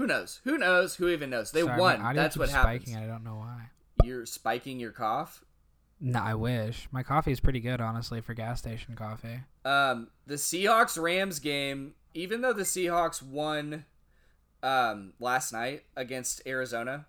Who 0.01 0.07
knows? 0.07 0.41
Who 0.45 0.57
knows? 0.57 0.95
Who 0.95 1.09
even 1.09 1.29
knows? 1.29 1.51
They 1.51 1.61
Sorry, 1.61 1.79
won. 1.79 2.15
That's 2.15 2.35
what 2.35 2.49
happens. 2.49 2.83
Spiking. 2.83 2.97
I 3.03 3.05
don't 3.05 3.23
know 3.23 3.35
why. 3.35 3.69
You're 4.03 4.25
spiking 4.25 4.79
your 4.79 4.91
cough. 4.91 5.43
No, 5.99 6.19
I 6.19 6.33
wish. 6.33 6.87
My 6.91 7.03
coffee 7.03 7.31
is 7.31 7.39
pretty 7.39 7.59
good, 7.59 7.79
honestly, 7.79 8.19
for 8.21 8.33
gas 8.33 8.57
station 8.57 8.95
coffee. 8.95 9.41
Um, 9.63 10.07
the 10.25 10.33
Seahawks 10.35 10.99
Rams 10.99 11.37
game, 11.37 11.93
even 12.15 12.41
though 12.41 12.53
the 12.53 12.63
Seahawks 12.63 13.21
won 13.21 13.85
um, 14.63 15.13
last 15.19 15.53
night 15.53 15.83
against 15.95 16.41
Arizona, 16.47 17.05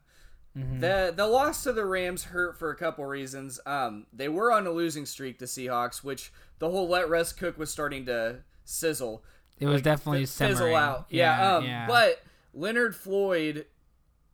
Mm-hmm. 0.55 0.81
the 0.81 1.15
the 1.17 1.27
loss 1.27 1.63
to 1.63 1.73
the 1.73 1.87
Rams 1.87 2.25
hurt 2.25 2.59
for 2.59 2.69
a 2.69 2.77
couple 2.77 3.07
reasons. 3.07 3.59
Um, 3.65 4.05
they 4.13 4.29
were 4.29 4.53
on 4.53 4.67
a 4.67 4.71
losing 4.71 5.07
streak, 5.07 5.39
the 5.39 5.47
Seahawks, 5.47 6.05
which 6.05 6.31
the 6.59 6.69
whole 6.69 6.87
let 6.87 7.09
Russ 7.09 7.33
cook 7.33 7.57
was 7.57 7.71
starting 7.71 8.05
to 8.05 8.41
sizzle. 8.67 9.25
It 9.59 9.65
was 9.65 9.77
like, 9.77 9.85
definitely 9.85 10.27
fi- 10.27 10.49
fizzle 10.49 10.75
out. 10.77 11.07
Yeah, 11.09 11.39
Yeah, 11.41 11.57
um, 11.57 11.65
yeah. 11.65 11.87
but 11.87 12.23
Leonard 12.55 12.95
Floyd 12.95 13.67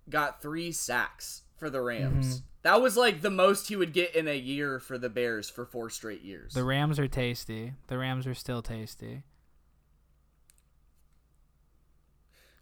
got 0.08 0.42
three 0.42 0.72
sacks 0.72 1.42
for 1.56 1.70
the 1.70 1.80
Rams. 1.80 2.26
Mm-hmm. 2.26 2.44
That 2.62 2.82
was 2.82 2.96
like 2.96 3.20
the 3.20 3.30
most 3.30 3.68
he 3.68 3.76
would 3.76 3.92
get 3.92 4.14
in 4.14 4.26
a 4.26 4.36
year 4.36 4.78
for 4.80 4.98
the 4.98 5.08
Bears 5.08 5.48
for 5.48 5.64
four 5.64 5.90
straight 5.90 6.22
years. 6.22 6.54
The 6.54 6.64
Rams 6.64 6.98
are 6.98 7.08
tasty. 7.08 7.74
The 7.86 7.98
Rams 7.98 8.26
are 8.26 8.34
still 8.34 8.62
tasty. 8.62 9.22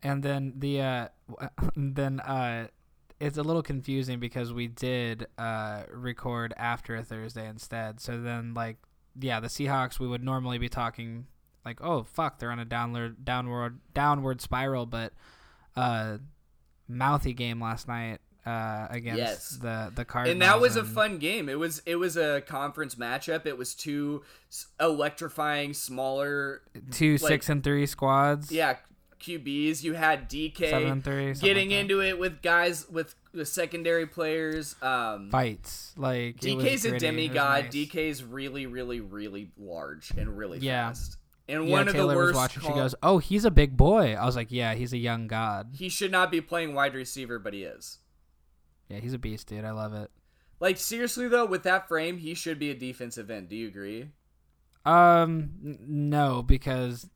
And 0.02 0.22
then 0.22 0.54
the 0.58 0.80
uh, 0.80 1.08
then 1.76 2.20
uh, 2.20 2.68
it's 3.18 3.38
a 3.38 3.42
little 3.42 3.62
confusing 3.62 4.20
because 4.20 4.52
we 4.52 4.68
did 4.68 5.26
uh 5.38 5.84
record 5.90 6.54
after 6.56 6.94
a 6.96 7.02
Thursday 7.02 7.48
instead. 7.48 8.00
So 8.00 8.20
then 8.20 8.54
like 8.54 8.76
yeah, 9.18 9.40
the 9.40 9.48
Seahawks 9.48 9.98
we 9.98 10.06
would 10.06 10.22
normally 10.22 10.58
be 10.58 10.68
talking 10.68 11.26
like 11.64 11.80
oh 11.82 12.04
fuck 12.04 12.38
they're 12.38 12.52
on 12.52 12.58
a 12.58 12.64
downward 12.64 13.24
downward 13.24 13.80
downward 13.94 14.40
spiral, 14.40 14.84
but 14.86 15.14
uh, 15.76 16.18
mouthy 16.88 17.32
game 17.32 17.60
last 17.60 17.88
night 17.88 18.20
uh 18.46 18.86
against 18.90 19.18
Yes. 19.18 19.48
the 19.60 19.90
the 19.94 20.04
Cardinals. 20.04 20.32
and 20.34 20.42
that 20.42 20.60
was 20.60 20.76
a 20.76 20.84
fun 20.84 21.18
game. 21.18 21.48
It 21.48 21.58
was 21.58 21.82
it 21.84 21.96
was 21.96 22.16
a 22.16 22.42
conference 22.42 22.94
matchup. 22.94 23.44
It 23.44 23.58
was 23.58 23.74
two 23.74 24.22
electrifying, 24.80 25.74
smaller, 25.74 26.62
two 26.90 27.12
like- 27.14 27.20
six 27.20 27.48
and 27.48 27.62
three 27.64 27.86
squads. 27.86 28.52
yeah, 28.52 28.76
QBs. 29.20 29.82
You 29.82 29.94
had 29.94 30.28
DK 30.30 30.70
Seven 30.70 31.02
three, 31.02 31.32
getting 31.34 31.70
like 31.70 31.78
into 31.80 32.00
it 32.00 32.18
with 32.18 32.40
guys 32.42 32.88
with 32.88 33.14
the 33.32 33.44
secondary 33.44 34.06
players. 34.06 34.76
Um, 34.80 35.30
fights. 35.30 35.92
Like 35.96 36.36
DK's 36.40 36.44
a 36.44 36.54
gritty. 36.54 36.88
It 36.88 36.92
was 36.92 37.02
demigod. 37.02 37.64
nice. 37.64 37.72
DK's 37.74 38.22
really, 38.24 38.66
really, 38.66 39.00
really 39.00 39.50
large 39.58 40.10
and 40.16 40.36
really 40.38 40.58
Yeah. 40.58 40.88
fast. 40.88 41.16
And 41.48 41.66
Yeah, 41.66 41.72
one 41.72 41.86
of 41.88 41.94
Taylor 41.94 42.12
the 42.14 42.16
worst. 42.18 42.26
was 42.28 42.36
watching. 42.36 42.62
She 42.62 42.68
goes, 42.68 42.94
"Oh, 43.02 43.18
he's 43.18 43.44
a 43.44 43.50
big 43.50 43.76
boy." 43.76 44.14
I 44.14 44.24
was 44.24 44.34
like, 44.36 44.50
"Yeah, 44.50 44.74
he's 44.74 44.92
a 44.92 44.98
young 44.98 45.26
god. 45.28 45.74
he 45.78 45.88
should 45.88 46.10
not 46.10 46.30
be 46.30 46.40
playing 46.40 46.74
wide 46.74 46.94
receiver, 46.94 47.38
but 47.38 47.52
he 47.54 47.62
is. 47.62 47.98
Yeah, 48.88 48.98
he's 48.98 49.12
a 49.12 49.18
beast, 49.18 49.48
dude. 49.48 49.64
I 49.64 49.70
love 49.70 49.94
it." 49.94 50.10
Like 50.58 50.76
seriously 50.78 51.28
though, 51.28 51.44
with 51.46 51.62
that 51.64 51.86
frame, 51.86 52.18
he 52.18 52.34
should 52.34 52.58
be 52.58 52.70
a 52.70 52.74
defensive 52.74 53.30
end. 53.30 53.48
Do 53.50 53.56
you 53.56 53.68
agree? 53.68 54.08
Um, 54.84 55.50
no, 55.60 56.42
because 56.42 57.08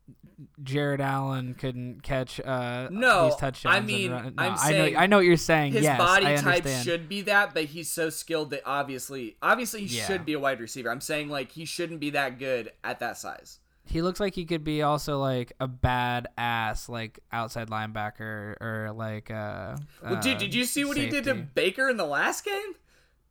Jared 0.61 0.99
Allen 1.01 1.53
couldn't 1.53 2.03
catch 2.03 2.39
uh 2.39 2.89
No, 2.91 3.25
these 3.25 3.35
touchdowns. 3.37 3.75
I 3.75 3.79
mean, 3.79 4.11
no, 4.11 4.17
I'm 4.37 4.53
I 4.53 4.55
saying 4.69 4.93
know, 4.93 4.99
I 4.99 5.07
know 5.07 5.17
what 5.17 5.25
you're 5.25 5.37
saying. 5.37 5.73
His 5.73 5.83
yes, 5.83 5.97
body 5.97 6.25
I 6.25 6.35
type 6.35 6.57
understand. 6.57 6.85
should 6.85 7.09
be 7.09 7.21
that, 7.23 7.53
but 7.53 7.65
he's 7.65 7.89
so 7.89 8.09
skilled 8.09 8.49
that 8.51 8.61
obviously, 8.65 9.37
obviously 9.41 9.85
he 9.85 9.97
Yeah. 9.97 10.05
should 10.07 10.25
be 10.25 10.33
a 10.33 10.39
wide 10.39 10.59
receiver. 10.59 10.89
I'm 10.91 11.01
saying 11.01 11.29
like 11.29 11.51
he 11.53 11.63
shouldn't 11.65 11.99
be 11.99 12.09
that 12.11 12.39
good 12.39 12.71
at 12.83 12.99
that 12.99 13.17
size. 13.17 13.59
He 13.83 14.01
looks 14.01 14.19
like 14.19 14.35
he 14.35 14.45
could 14.45 14.63
be 14.63 14.81
also 14.83 15.19
like 15.19 15.53
a 15.59 15.67
bad 15.67 16.27
ass, 16.37 16.87
like 16.87 17.19
outside 17.31 17.69
linebacker 17.69 18.61
or 18.61 18.93
like 18.95 19.29
uh. 19.31 19.75
Well, 20.03 20.21
dude, 20.21 20.37
uh, 20.37 20.39
did 20.39 20.53
you 20.53 20.65
see 20.65 20.85
what 20.85 20.97
he 20.97 21.07
did 21.09 21.25
to. 21.25 21.33
Baker 21.33 21.89
in 21.89 21.97
the 21.97 22.05
last 22.05 22.45
game? 22.45 22.75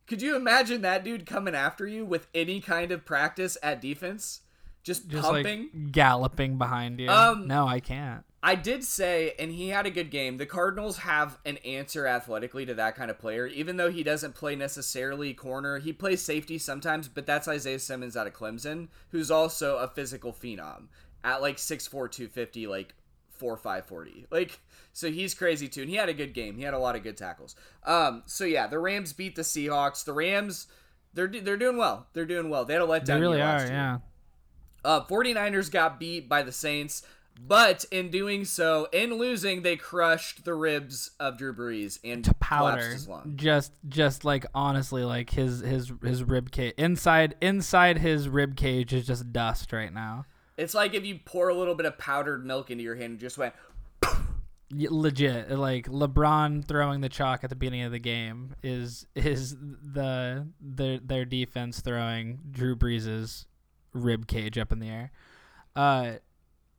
Could 0.07 0.21
you 0.21 0.35
imagine 0.35 0.81
that 0.81 1.03
dude 1.03 1.25
coming 1.25 1.55
after 1.55 1.87
you 1.87 2.05
with 2.05 2.27
any 2.35 2.59
kind 2.59 2.91
of 2.91 3.05
practice 3.05 3.57
at 3.63 3.81
defense? 3.81 4.41
Just, 4.83 5.07
Just 5.07 5.23
pumping. 5.23 5.69
like 5.73 5.91
galloping 5.91 6.57
behind 6.57 6.99
you. 6.99 7.07
Um, 7.09 7.47
no, 7.47 7.67
I 7.67 7.79
can't. 7.79 8.25
I 8.43 8.55
did 8.55 8.83
say, 8.83 9.33
and 9.37 9.51
he 9.51 9.69
had 9.69 9.85
a 9.85 9.91
good 9.91 10.09
game. 10.09 10.37
The 10.37 10.47
Cardinals 10.47 10.97
have 10.99 11.37
an 11.45 11.57
answer 11.57 12.07
athletically 12.07 12.65
to 12.65 12.73
that 12.73 12.95
kind 12.95 13.11
of 13.11 13.19
player, 13.19 13.45
even 13.45 13.77
though 13.77 13.91
he 13.91 14.01
doesn't 14.01 14.33
play 14.33 14.55
necessarily 14.55 15.33
corner. 15.33 15.77
He 15.77 15.93
plays 15.93 16.21
safety 16.23 16.57
sometimes, 16.57 17.07
but 17.07 17.27
that's 17.27 17.47
Isaiah 17.47 17.77
Simmons 17.77 18.17
out 18.17 18.25
of 18.25 18.33
Clemson, 18.33 18.87
who's 19.09 19.29
also 19.29 19.77
a 19.77 19.87
physical 19.87 20.33
phenom 20.33 20.87
at 21.23 21.41
like 21.41 21.57
6'4, 21.57 21.91
250, 21.91 22.65
like 22.65 22.95
4 23.29 23.57
5 23.57 23.85
40. 23.85 24.25
Like, 24.31 24.59
so 24.91 25.11
he's 25.11 25.35
crazy 25.35 25.67
too. 25.67 25.81
And 25.81 25.89
he 25.89 25.97
had 25.97 26.09
a 26.09 26.13
good 26.13 26.33
game. 26.33 26.57
He 26.57 26.63
had 26.63 26.73
a 26.73 26.79
lot 26.79 26.95
of 26.95 27.03
good 27.03 27.17
tackles. 27.17 27.55
Um, 27.83 28.23
so 28.25 28.45
yeah, 28.45 28.65
the 28.65 28.79
Rams 28.79 29.13
beat 29.13 29.35
the 29.35 29.43
Seahawks. 29.43 30.03
The 30.03 30.13
Rams, 30.13 30.65
they're 31.13 31.27
they're 31.27 31.57
doing 31.57 31.77
well. 31.77 32.07
They're 32.13 32.25
doing 32.25 32.49
well. 32.49 32.65
They 32.65 32.73
had 32.73 32.81
a 32.81 32.87
letdown. 32.87 33.05
They 33.05 33.19
really 33.19 33.41
are, 33.41 33.59
year. 33.59 33.67
yeah. 33.67 33.97
Uh, 34.83 35.01
49ers 35.05 35.69
got 35.69 35.99
beat 35.99 36.27
by 36.27 36.41
the 36.41 36.51
Saints, 36.51 37.03
but 37.47 37.85
in 37.91 38.09
doing 38.09 38.45
so, 38.45 38.87
in 38.93 39.13
losing, 39.17 39.61
they 39.61 39.75
crushed 39.75 40.45
the 40.45 40.53
ribs 40.53 41.11
of 41.19 41.37
Drew 41.37 41.53
Brees 41.53 41.99
and 42.03 42.23
To 42.25 42.33
powder, 42.35 42.89
his 42.91 43.07
lung. 43.07 43.33
just 43.35 43.73
just 43.87 44.23
like 44.25 44.45
honestly, 44.53 45.03
like 45.03 45.29
his 45.31 45.61
his 45.61 45.91
his 46.03 46.23
rib 46.23 46.51
cage 46.51 46.73
inside 46.77 47.35
inside 47.41 47.97
his 47.99 48.29
rib 48.29 48.55
cage 48.55 48.93
is 48.93 49.07
just 49.07 49.31
dust 49.33 49.73
right 49.73 49.93
now. 49.93 50.25
It's 50.57 50.73
like 50.73 50.93
if 50.93 51.05
you 51.05 51.19
pour 51.25 51.49
a 51.49 51.55
little 51.55 51.75
bit 51.75 51.85
of 51.85 51.97
powdered 51.97 52.45
milk 52.45 52.69
into 52.69 52.83
your 52.83 52.95
hand 52.95 53.11
and 53.11 53.19
just 53.19 53.37
went. 53.37 53.53
Legit 54.73 55.51
like 55.51 55.87
LeBron 55.87 56.63
throwing 56.65 57.01
the 57.01 57.09
chalk 57.09 57.43
at 57.43 57.49
the 57.49 57.57
beginning 57.57 57.81
of 57.81 57.91
the 57.91 57.99
game 57.99 58.55
is 58.63 59.05
is 59.15 59.53
the 59.57 60.47
their 60.61 60.97
their 60.99 61.25
defense 61.25 61.81
throwing 61.81 62.39
Drew 62.51 62.77
Brees's 62.77 63.45
rib 63.93 64.27
cage 64.27 64.57
up 64.57 64.71
in 64.71 64.79
the 64.79 64.87
air. 64.87 65.11
Uh, 65.75 66.13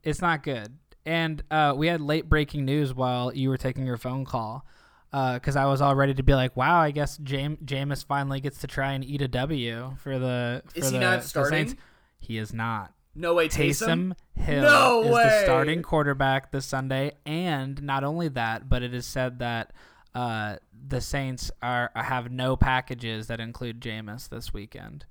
it's 0.02 0.20
not 0.20 0.42
good. 0.42 0.76
And 1.04 1.42
uh, 1.50 1.74
we 1.76 1.88
had 1.88 2.00
late 2.00 2.28
breaking 2.28 2.64
news 2.64 2.94
while 2.94 3.34
you 3.34 3.48
were 3.48 3.56
taking 3.56 3.86
your 3.86 3.96
phone 3.96 4.24
call. 4.24 4.64
Because 5.10 5.56
I 5.56 5.66
was 5.66 5.82
all 5.82 5.94
ready 5.94 6.14
to 6.14 6.22
be 6.22 6.32
like, 6.32 6.56
wow, 6.56 6.80
I 6.80 6.90
guess 6.90 7.18
Jam- 7.18 7.58
Jameis 7.62 8.02
finally 8.02 8.40
gets 8.40 8.60
to 8.62 8.66
try 8.66 8.92
and 8.92 9.04
eat 9.04 9.20
a 9.20 9.28
W 9.28 9.94
for 10.02 10.18
the. 10.18 10.62
For 10.68 10.78
Is 10.78 10.86
he 10.86 10.92
the, 10.92 11.00
not 11.00 11.24
starting? 11.24 11.68
Saints. 11.68 11.82
He 12.18 12.38
is 12.38 12.54
not. 12.54 12.94
No 13.14 13.34
way, 13.34 13.48
Taysom. 13.48 14.14
Taysom 14.38 14.42
Hill 14.42 14.62
No 14.62 15.02
is 15.02 15.10
the 15.10 15.42
starting 15.42 15.82
quarterback 15.82 16.50
this 16.50 16.64
Sunday, 16.64 17.12
and 17.26 17.82
not 17.82 18.04
only 18.04 18.28
that, 18.28 18.70
but 18.70 18.82
it 18.82 18.94
is 18.94 19.04
said 19.04 19.38
that 19.40 19.74
uh, 20.14 20.56
the 20.88 21.02
Saints 21.02 21.50
are 21.60 21.90
have 21.94 22.30
no 22.32 22.56
packages 22.56 23.26
that 23.26 23.38
include 23.38 23.82
Jameis 23.82 24.30
this 24.30 24.54
weekend. 24.54 25.04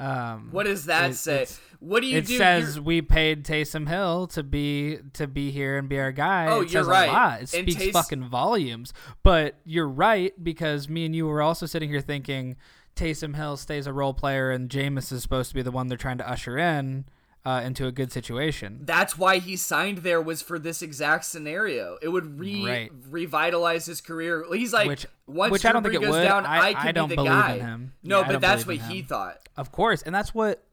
Um, 0.00 0.48
What 0.50 0.64
does 0.64 0.86
that 0.86 1.10
it- 1.10 1.14
say? 1.14 1.46
What 1.78 2.00
do 2.00 2.06
you 2.06 2.18
it 2.18 2.26
do? 2.26 2.36
says 2.36 2.76
You're- 2.76 2.84
we 2.86 3.02
paid 3.02 3.44
Taysom 3.44 3.88
Hill 3.88 4.26
to 4.28 4.42
be 4.42 4.98
to 5.14 5.26
be 5.26 5.50
here 5.50 5.78
and 5.78 5.88
be 5.88 5.98
our 5.98 6.12
guy. 6.12 6.46
Oh, 6.46 6.60
it 6.62 6.70
you're 6.72 6.82
says 6.82 6.88
right. 6.88 7.08
A 7.08 7.12
lot. 7.12 7.42
It 7.42 7.48
speaks 7.48 7.74
Tays- 7.76 7.92
fucking 7.92 8.28
volumes. 8.28 8.92
But 9.22 9.56
you're 9.64 9.88
right 9.88 10.32
because 10.42 10.88
me 10.88 11.04
and 11.06 11.14
you 11.14 11.26
were 11.26 11.42
also 11.42 11.66
sitting 11.66 11.88
here 11.90 12.00
thinking 12.00 12.56
Taysom 12.96 13.36
Hill 13.36 13.56
stays 13.56 13.86
a 13.86 13.92
role 13.92 14.12
player 14.14 14.50
and 14.50 14.68
Jameis 14.68 15.12
is 15.12 15.22
supposed 15.22 15.48
to 15.50 15.54
be 15.54 15.62
the 15.62 15.70
one 15.70 15.88
they're 15.88 15.96
trying 15.96 16.18
to 16.18 16.28
usher 16.28 16.58
in 16.58 17.04
uh, 17.44 17.62
into 17.64 17.86
a 17.86 17.92
good 17.92 18.12
situation. 18.12 18.80
That's 18.82 19.16
why 19.16 19.38
he 19.38 19.56
signed 19.56 19.98
there 19.98 20.20
was 20.20 20.42
for 20.42 20.58
this 20.58 20.82
exact 20.82 21.24
scenario. 21.24 21.96
It 22.02 22.08
would 22.08 22.38
re 22.38 22.66
Right. 22.66 22.92
revitalize 23.08 23.86
his 23.86 24.00
career. 24.00 24.44
He's 24.52 24.72
like, 24.72 24.88
Which- 24.88 25.06
once 25.26 25.50
which 25.52 25.62
Drew 25.62 25.70
I 25.70 25.72
don't 25.72 25.82
think 25.82 25.94
it 25.94 26.00
goes 26.02 26.10
would. 26.10 26.22
down, 26.24 26.44
I- 26.44 26.72
I, 26.72 26.88
I 26.88 26.92
don't 26.92 27.08
be 27.08 27.14
the 27.14 27.22
believe 27.22 27.32
guy. 27.32 27.54
in 27.54 27.60
him. 27.60 27.92
No, 28.02 28.20
Yeah, 28.20 28.32
but 28.32 28.40
that's 28.40 28.66
what 28.66 28.76
he 28.76 29.02
thought. 29.02 29.38
Of 29.56 29.72
course, 29.72 30.02
and 30.02 30.14
that's 30.14 30.34
what 30.34 30.64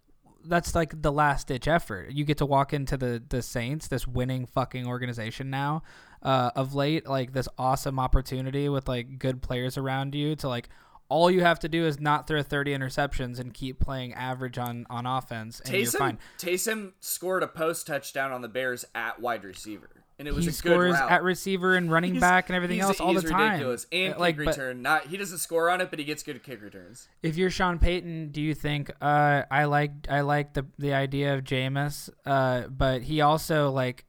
that's 0.45 0.73
like 0.75 1.01
the 1.01 1.11
last 1.11 1.47
ditch 1.47 1.67
effort. 1.67 2.11
You 2.11 2.23
get 2.23 2.37
to 2.37 2.45
walk 2.45 2.73
into 2.73 2.95
the 2.97 3.21
the 3.27 3.41
Saints, 3.41 3.87
this 3.87 4.07
winning 4.07 4.45
fucking 4.45 4.87
organization 4.87 5.49
now. 5.49 5.83
Uh, 6.23 6.49
of 6.55 6.73
late, 6.73 7.05
like 7.07 7.31
this 7.33 7.47
awesome 7.59 7.99
opportunity 7.99 8.67
with 8.69 8.87
like 8.87 9.19
good 9.19 9.41
players 9.41 9.77
around 9.77 10.15
you 10.15 10.35
to 10.35 10.47
like 10.49 10.67
all 11.09 11.31
you 11.31 11.41
have 11.41 11.59
to 11.59 11.69
do 11.69 11.85
is 11.85 11.99
not 11.99 12.27
throw 12.27 12.43
30 12.43 12.75
interceptions 12.77 13.39
and 13.39 13.53
keep 13.53 13.79
playing 13.79 14.13
average 14.13 14.57
on 14.57 14.85
on 14.89 15.05
offense 15.05 15.59
and 15.61 15.73
you're 15.73 15.85
fine. 15.91 16.19
Taysom 16.37 16.91
scored 16.99 17.43
a 17.43 17.47
post 17.47 17.87
touchdown 17.87 18.31
on 18.31 18.41
the 18.41 18.49
Bears 18.49 18.83
at 18.93 19.19
wide 19.21 19.43
receiver, 19.45 19.89
and 20.19 20.27
it 20.27 20.33
was 20.33 20.43
He 20.45 20.49
a 20.49 20.51
good 20.51 20.57
scores 20.57 20.93
route. 20.93 21.11
at 21.11 21.23
receiver 21.23 21.75
and 21.75 21.89
running 21.89 22.11
He's- 22.15 22.21
back 22.21 22.49
and 22.49 22.55
everything 22.57 22.79
else 22.81 22.99
all 22.99 23.13
the 23.13 23.21
time. 23.21 23.51
ridiculous. 23.51 23.87
And 23.91 24.17
like, 24.17 24.35
kick 24.35 24.45
but- 24.45 24.57
return. 24.57 24.81
Not 24.81 25.05
he 25.07 25.15
doesn't 25.17 25.37
score 25.37 25.69
on 25.69 25.79
it, 25.79 25.89
but 25.89 25.99
he 25.99 26.03
gets 26.05 26.23
good 26.23 26.43
kick 26.43 26.61
returns. 26.61 27.07
if 27.23 27.37
you're 27.37 27.49
Sean 27.49 27.79
Payton, 27.79 28.29
do 28.31 28.41
you 28.41 28.53
think 28.53 28.91
uh, 29.01 29.43
I 29.49 29.63
like 29.65 29.91
I 30.09 30.21
like 30.21 30.53
the 30.55 30.65
the 30.77 30.93
idea 30.93 31.35
of 31.35 31.43
Jameis, 31.45 32.09
uh, 32.25 32.67
but 32.67 33.03
he 33.03 33.21
also 33.21 33.71
like 33.71 34.03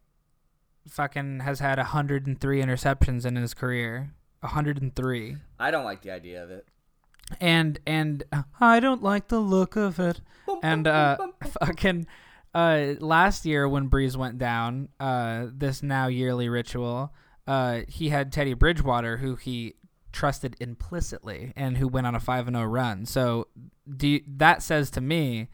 fucking 0.88 1.40
has 1.40 1.60
had 1.60 1.78
103 1.78 2.62
interceptions 2.62 3.24
in 3.26 3.36
his 3.36 3.54
career. 3.54 4.12
103. 4.40 5.36
I 5.58 5.70
don't 5.70 5.84
like 5.84 6.02
the 6.02 6.10
idea 6.12 6.42
of 6.42 6.50
it. 6.50 6.66
And 7.40 7.78
and 7.86 8.24
I 8.60 8.80
don't 8.80 9.02
like 9.02 9.28
the 9.28 9.40
look 9.40 9.76
of 9.76 9.98
it. 10.00 10.20
And 10.62 10.86
uh 10.86 11.16
fucking 11.60 12.06
uh 12.54 12.94
last 13.00 13.44
year 13.44 13.68
when 13.68 13.90
Brees 13.90 14.16
went 14.16 14.38
down, 14.38 14.88
uh 14.98 15.46
this 15.52 15.82
now 15.82 16.06
yearly 16.06 16.48
ritual, 16.48 17.12
uh 17.46 17.80
he 17.86 18.08
had 18.08 18.32
Teddy 18.32 18.54
Bridgewater 18.54 19.18
who 19.18 19.36
he 19.36 19.74
trusted 20.10 20.56
implicitly 20.58 21.52
and 21.54 21.76
who 21.76 21.86
went 21.86 22.06
on 22.06 22.14
a 22.14 22.20
5 22.20 22.48
and 22.48 22.56
0 22.56 22.66
run. 22.66 23.04
So 23.04 23.48
do 23.94 24.08
you, 24.08 24.20
that 24.26 24.62
says 24.62 24.90
to 24.92 25.00
me 25.00 25.48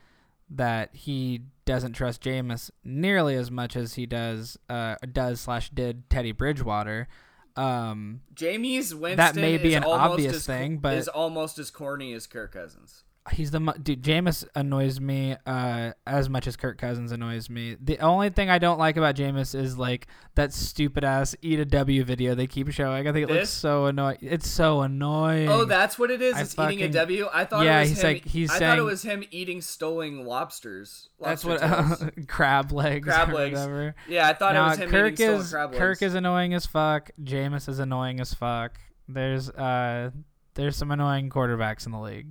that 0.49 0.95
he 0.95 1.43
doesn't 1.65 1.95
trust 1.95 2.23
Jameis 2.23 2.71
nearly 2.85 3.35
as 3.35 3.51
much 3.51 3.75
as 3.75 3.95
he 3.95 4.07
does 4.07 4.57
uh 4.69 4.95
does 5.13 5.41
slash 5.41 5.71
did 5.71 6.09
Teddy 6.09 6.33
Bridgewater. 6.33 7.09
Um 7.57 8.23
Jameis 8.35 8.93
Winston 8.95 9.17
That 9.17 9.37
may 9.37 9.59
be 9.59 9.71
is 9.71 9.75
an 9.77 9.85
almost 9.85 10.13
obvious 10.13 10.35
as, 10.37 10.47
thing, 10.47 10.79
but- 10.79 10.95
is 10.95 11.09
almost 11.09 11.59
as 11.59 11.71
corny 11.71 12.13
as 12.13 12.27
Kirk 12.27 12.53
Cousins. 12.53 13.05
He's 13.33 13.51
the 13.51 13.59
dude. 13.83 14.03
Jameis 14.03 14.47
annoys 14.55 15.01
me 15.01 15.35
uh, 15.47 15.93
as 16.07 16.29
much 16.29 16.47
as 16.47 16.57
Kirk 16.57 16.77
Cousins 16.77 17.11
annoys 17.11 17.49
me. 17.49 17.75
The 17.83 17.99
only 18.01 18.29
thing 18.29 18.51
I 18.51 18.59
don't 18.59 18.79
like 18.79 18.99
about 18.99 19.17
Jameis 19.17 19.55
is 19.55 19.79
like 19.79 20.09
that 20.35 20.53
stupid 20.53 21.05
ass 21.05 21.35
eat 21.41 21.59
a 21.59 21.65
W 21.65 22.05
video 22.05 22.35
they 22.35 22.47
keep 22.47 22.71
showing. 22.71 23.09
I 23.09 23.13
think 23.13 23.31
it 23.31 23.33
looks 23.33 23.49
so 23.49 23.87
annoying. 23.87 24.19
It's 24.21 24.47
so 24.47 24.83
annoying. 24.83 25.49
Oh, 25.49 25.65
that's 25.65 25.99
what 25.99 26.11
it 26.11 26.21
is. 26.21 26.35
I 26.35 26.43
It's 26.43 26.53
eating 26.53 26.65
a 26.65 26.89
fucking- 26.89 26.91
W. 26.93 27.29
I 27.33 27.45
thought 27.47 27.65
Yeah, 27.65 27.79
it 27.79 27.81
was 27.81 27.89
he's 27.89 28.03
him. 28.03 28.13
like- 28.13 28.25
he's 28.27 28.51
I 28.51 28.59
thought 28.59 28.79
it 28.79 28.83
was 28.83 29.03
him 29.03 29.25
eating 29.31 29.63
stolen 29.63 30.27
lobsters. 30.27 31.09
that's 31.19 31.47
what 31.47 31.61
crab 32.29 32.73
legs. 32.73 33.07
Crab 33.07 33.31
legs. 33.33 33.59
Whatever. 33.59 33.95
yeah, 34.07 34.29
I 34.29 34.35
thought 34.35 34.55
it 34.55 34.59
was 34.61 34.79
him 34.79 34.91
Kirk 34.91 35.13
eating 35.15 35.17
stolen 35.27 35.41
is 35.41 35.51
crab 35.51 35.71
legs. 35.71 35.79
Kirk 35.79 36.03
is 36.03 36.15
annoying 36.15 36.53
as 36.53 36.67
fuck. 36.67 37.11
Jameis 37.23 37.71
is 37.71 37.79
annoying 37.79 38.21
as 38.21 38.35
fuck. 38.35 38.79
There's 39.09 39.49
uh 39.49 40.11
there's 40.57 40.77
some 40.77 40.91
annoying 40.91 41.31
quarterbacks 41.31 41.87
in 41.87 41.93
the 41.93 41.99
league. 42.01 42.27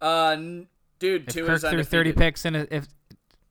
Uh, 0.00 0.34
n- 0.38 0.66
dude, 0.98 1.28
If 1.28 1.34
two 1.34 1.46
Kirk 1.46 1.56
is 1.56 1.62
threw 1.64 1.82
thirty 1.84 2.12
picks 2.12 2.44
in 2.44 2.54
a, 2.56 2.66
if 2.70 2.86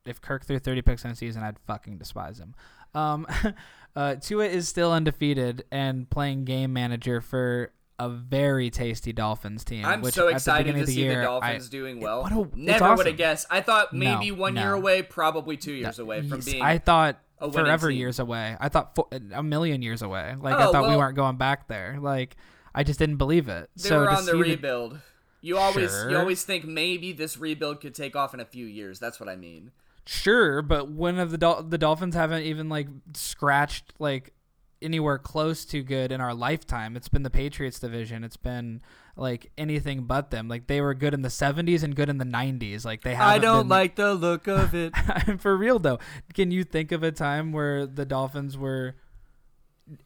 if 0.05 0.21
Kirk 0.21 0.45
threw 0.45 0.59
thirty 0.59 0.81
picks 0.81 1.03
in 1.05 1.11
a 1.11 1.15
season, 1.15 1.43
I'd 1.43 1.59
fucking 1.67 1.97
despise 1.97 2.39
him. 2.39 2.53
Um, 2.93 3.25
uh, 3.95 4.15
Tua 4.15 4.45
is 4.45 4.67
still 4.67 4.91
undefeated 4.91 5.65
and 5.71 6.09
playing 6.09 6.45
game 6.45 6.73
manager 6.73 7.21
for 7.21 7.71
a 7.97 8.09
very 8.09 8.69
tasty 8.69 9.13
Dolphins 9.13 9.63
team. 9.63 9.85
I'm 9.85 10.03
so 10.11 10.25
the 10.27 10.33
excited 10.33 10.75
to 10.75 10.81
the 10.85 10.87
see 10.91 11.01
year, 11.01 11.17
the 11.19 11.23
Dolphins 11.23 11.67
I, 11.67 11.71
doing 11.71 11.99
well. 12.01 12.23
what 12.23 12.31
a- 12.33 12.49
Never 12.59 12.95
would 12.95 13.07
have 13.07 13.15
guessed. 13.17 13.47
I 13.49 13.61
thought 13.61 13.93
maybe 13.93 14.31
No, 14.31 14.35
one 14.37 14.55
year 14.57 14.73
away, 14.73 15.01
probably 15.01 15.55
two 15.57 15.71
years 15.73 15.97
away 15.99 16.21
from 16.27 16.41
being. 16.41 16.61
I 16.61 16.77
thought 16.77 17.19
forever 17.53 17.89
team. 17.89 17.97
years 17.97 18.19
away. 18.19 18.57
I 18.59 18.67
thought 18.69 18.95
fo- 18.95 19.07
a 19.33 19.41
million 19.43 19.81
years 19.81 20.01
away. 20.01 20.35
Like 20.39 20.55
I 20.55 20.65
Oh, 20.65 20.71
thought 20.73 20.89
we 20.89 20.95
weren't 20.97 21.15
going 21.15 21.37
back 21.37 21.67
there. 21.69 21.97
Like 22.01 22.35
I 22.73 22.83
just 22.83 22.99
didn't 22.99 23.15
believe 23.17 23.47
it. 23.47 23.69
they 23.77 23.89
so 23.89 23.99
were 23.99 24.09
on 24.09 24.25
the 24.25 24.35
rebuild. 24.35 24.99
You 25.45 25.59
always 25.59 25.93
you 26.09 26.17
always 26.17 26.43
think 26.43 26.65
maybe 26.65 27.11
this 27.13 27.37
rebuild 27.37 27.79
could 27.79 27.93
take 27.93 28.15
off 28.15 28.33
in 28.33 28.39
a 28.39 28.45
few 28.45 28.65
years. 28.65 28.97
That's 28.97 29.19
what 29.19 29.29
I 29.29 29.35
mean. 29.35 29.69
Sure, 30.07 30.63
but 30.63 30.89
when 30.89 31.19
of 31.19 31.29
the 31.29 31.37
Dol- 31.37 31.61
the 31.61 31.77
Dolphins 31.77 32.15
haven't 32.15 32.41
even 32.43 32.67
like 32.67 32.87
scratched 33.13 33.93
like 33.99 34.33
anywhere 34.81 35.19
close 35.19 35.63
to 35.65 35.83
good 35.83 36.11
in 36.11 36.19
our 36.19 36.33
lifetime. 36.33 36.95
It's 36.95 37.09
been 37.09 37.21
the 37.21 37.29
Patriots 37.29 37.79
division. 37.79 38.23
It's 38.23 38.37
been 38.37 38.81
like 39.15 39.51
anything 39.55 40.05
but 40.05 40.31
them. 40.31 40.47
Like 40.47 40.65
they 40.65 40.81
were 40.81 40.95
good 40.95 41.13
in 41.13 41.21
the 41.21 41.29
70s 41.29 41.83
and 41.83 41.95
good 41.95 42.09
in 42.09 42.17
the 42.17 42.25
90s. 42.25 42.83
Like 42.83 43.03
they 43.03 43.13
I 43.15 43.37
don't 43.37 43.65
been- 43.65 43.69
like 43.69 43.95
the 43.97 44.15
look 44.15 44.47
of 44.47 44.73
it. 44.73 44.93
For 45.39 45.55
real 45.55 45.77
though, 45.77 45.99
can 46.33 46.49
you 46.49 46.63
think 46.63 46.91
of 46.91 47.03
a 47.03 47.11
time 47.11 47.51
where 47.51 47.85
the 47.85 48.05
Dolphins 48.05 48.57
were 48.57 48.95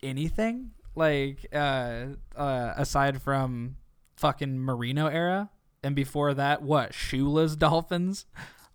anything 0.04 0.72
like 0.96 1.46
uh 1.54 2.08
uh 2.36 2.74
aside 2.76 3.22
from 3.22 3.78
fucking 4.20 4.60
Marino 4.60 5.08
era 5.08 5.50
and 5.84 5.96
before 5.96 6.34
that 6.34 6.62
what 6.62 6.92
Shula's 6.92 7.56
Dolphins 7.66 8.26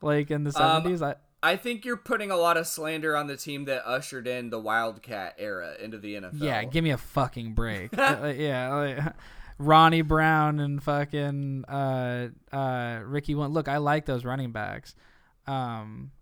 like 0.01 0.31
in 0.31 0.45
the 0.45 0.51
Um, 0.61 0.83
70s? 0.85 1.03
I 1.03 1.17
I 1.43 1.57
think 1.57 1.85
you're 1.85 1.99
putting 1.99 2.31
a 2.31 2.37
lot 2.39 2.57
of 2.57 2.67
slander 2.67 3.15
on 3.15 3.27
the 3.27 3.37
team 3.37 3.67
that 3.67 3.87
ushered 3.87 4.27
in 4.27 4.49
the 4.49 4.59
Wildcat 4.59 5.35
era 5.39 5.75
into 5.79 5.99
the 5.99 6.15
NFL. 6.15 6.41
Yeah, 6.41 6.65
give 6.65 6.83
me 6.83 6.89
a 6.91 6.97
fucking 6.97 7.53
break. 7.53 7.91
Uh, 7.99 8.33
yeah, 8.35 8.75
like, 8.75 9.15
Ronnie 9.59 10.01
Brown 10.01 10.59
and 10.59 10.83
fucking 10.83 11.67
uh, 11.67 12.29
uh, 12.51 13.01
Ricky 13.05 13.35
went. 13.35 13.53
Look, 13.53 13.69
I 13.69 13.77
like 13.77 14.07
those 14.07 14.25
running 14.25 14.53
backs, 14.53 14.95
um, 15.47 16.13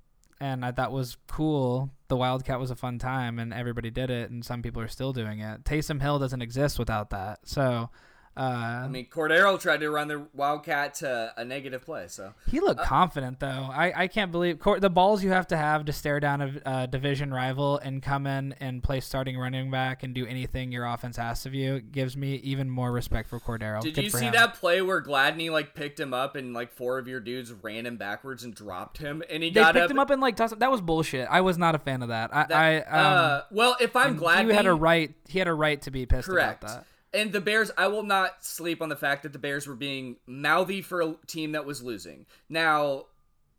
and 0.41 0.64
I 0.64 0.73
thought 0.73 0.91
was 0.91 1.16
cool. 1.29 1.91
The 2.09 2.16
Wildcat 2.16 2.59
was 2.59 2.73
a 2.73 2.77
fun 2.77 2.99
time, 2.99 3.39
and 3.39 3.55
everybody 3.55 3.91
did 3.91 4.11
it, 4.11 4.31
and 4.31 4.45
some 4.45 4.61
people 4.61 4.83
are 4.83 4.89
still 4.89 5.12
doing 5.12 5.39
it. 5.39 5.62
Taysom 5.64 6.03
Hill 6.03 6.18
doesn't 6.18 6.43
exist 6.43 6.79
without 6.81 7.11
that. 7.11 7.39
So, 7.45 7.91
uh, 8.37 8.41
I 8.41 8.89
mean, 8.89 9.07
Cordarrelle 9.11 9.61
tried 9.61 9.80
to 9.80 9.91
run 9.91 10.09
the 10.09 10.26
Wildcat 10.35 10.95
to 10.97 11.35
a 11.37 11.45
negative 11.45 11.83
play, 11.85 12.07
so 12.09 12.33
he 12.51 12.61
looked 12.61 12.80
Uh, 12.80 12.85
confident 12.85 13.41
though. 13.41 13.68
I, 13.70 13.93
I 14.05 14.07
can't 14.09 14.33
believe 14.33 14.59
Cor- 14.59 14.80
the 14.80 14.89
balls 14.89 15.22
you 15.22 15.30
have 15.33 15.47
to 15.49 15.57
have 15.57 15.85
to 15.85 15.93
stare 15.93 16.18
down 16.18 16.41
a 16.41 16.53
uh, 16.68 16.87
division 16.87 17.33
rival 17.33 17.78
and 17.78 18.03
come 18.03 18.26
in 18.26 18.55
and 18.59 18.83
play 18.83 19.01
starting 19.01 19.37
running 19.39 19.70
back 19.70 20.03
and 20.03 20.14
do 20.14 20.24
anything 20.26 20.72
your 20.72 20.87
offense 20.87 21.18
asks 21.18 21.45
of 21.45 21.53
you 21.55 21.80
gives 21.80 22.16
me 22.16 22.37
even 22.37 22.70
more 22.70 22.91
respect 22.91 23.28
for 23.28 23.39
Cordarrelle. 23.39 23.83
Did 23.83 23.95
Good 23.95 24.05
you 24.05 24.11
see 24.11 24.24
him. 24.24 24.33
that 24.33 24.55
play 24.55 24.80
where 24.80 25.03
Gladney 25.03 25.51
like 25.51 25.74
picked 25.74 26.01
him 26.01 26.14
up 26.14 26.35
and 26.35 26.55
like 26.55 26.72
four 26.72 26.99
of 26.99 27.07
your 27.07 27.20
dudes 27.20 27.53
ran 27.53 27.85
him 27.85 27.97
backwards 27.99 28.45
and 28.45 28.55
dropped 28.55 28.97
him 28.99 29.22
and 29.28 29.43
he 29.43 29.51
They 29.51 29.61
got 29.61 29.74
picked 29.74 29.85
up, 29.85 29.91
him 29.91 29.99
up 29.99 30.09
and 30.11 30.22
like 30.22 30.37
tossed 30.37 30.55
him. 30.55 30.59
That 30.61 30.70
was 30.70 30.80
bullshit. 30.80 31.28
I 31.30 31.43
was 31.43 31.59
not 31.59 31.74
a 31.74 31.78
fan 31.78 32.01
of 32.01 32.09
that. 32.09 32.35
I, 32.35 32.47
that- 32.47 32.57
I 32.57 32.76
um, 32.78 32.85
uh, 33.14 33.41
well, 33.51 33.76
if 33.78 33.95
I'm 33.95 34.18
Gladney, 34.18 34.49
he 34.51 34.57
had 34.57 34.64
a 34.66 34.72
right. 34.72 35.12
He 35.28 35.39
had 35.39 35.49
a 35.49 35.55
right 35.55 35.80
to 35.83 35.91
be 35.91 36.07
pissed 36.07 36.28
correct. 36.28 36.62
about 36.64 36.76
that. 36.76 36.87
And 37.14 37.32
the 37.32 37.40
Bears, 37.40 37.70
I 37.76 37.88
will 37.88 38.02
not 38.04 38.44
sleep 38.44 38.80
on 38.80 38.88
the 38.88 38.96
fact 38.96 39.22
that 39.24 39.32
the 39.32 39.38
Bears 39.38 39.66
were 39.66 39.74
being 39.74 40.16
mouthy 40.26 40.80
for 40.80 41.02
a 41.02 41.14
team 41.26 41.52
that 41.52 41.66
was 41.66 41.82
losing. 41.82 42.24
Now, 42.48 43.06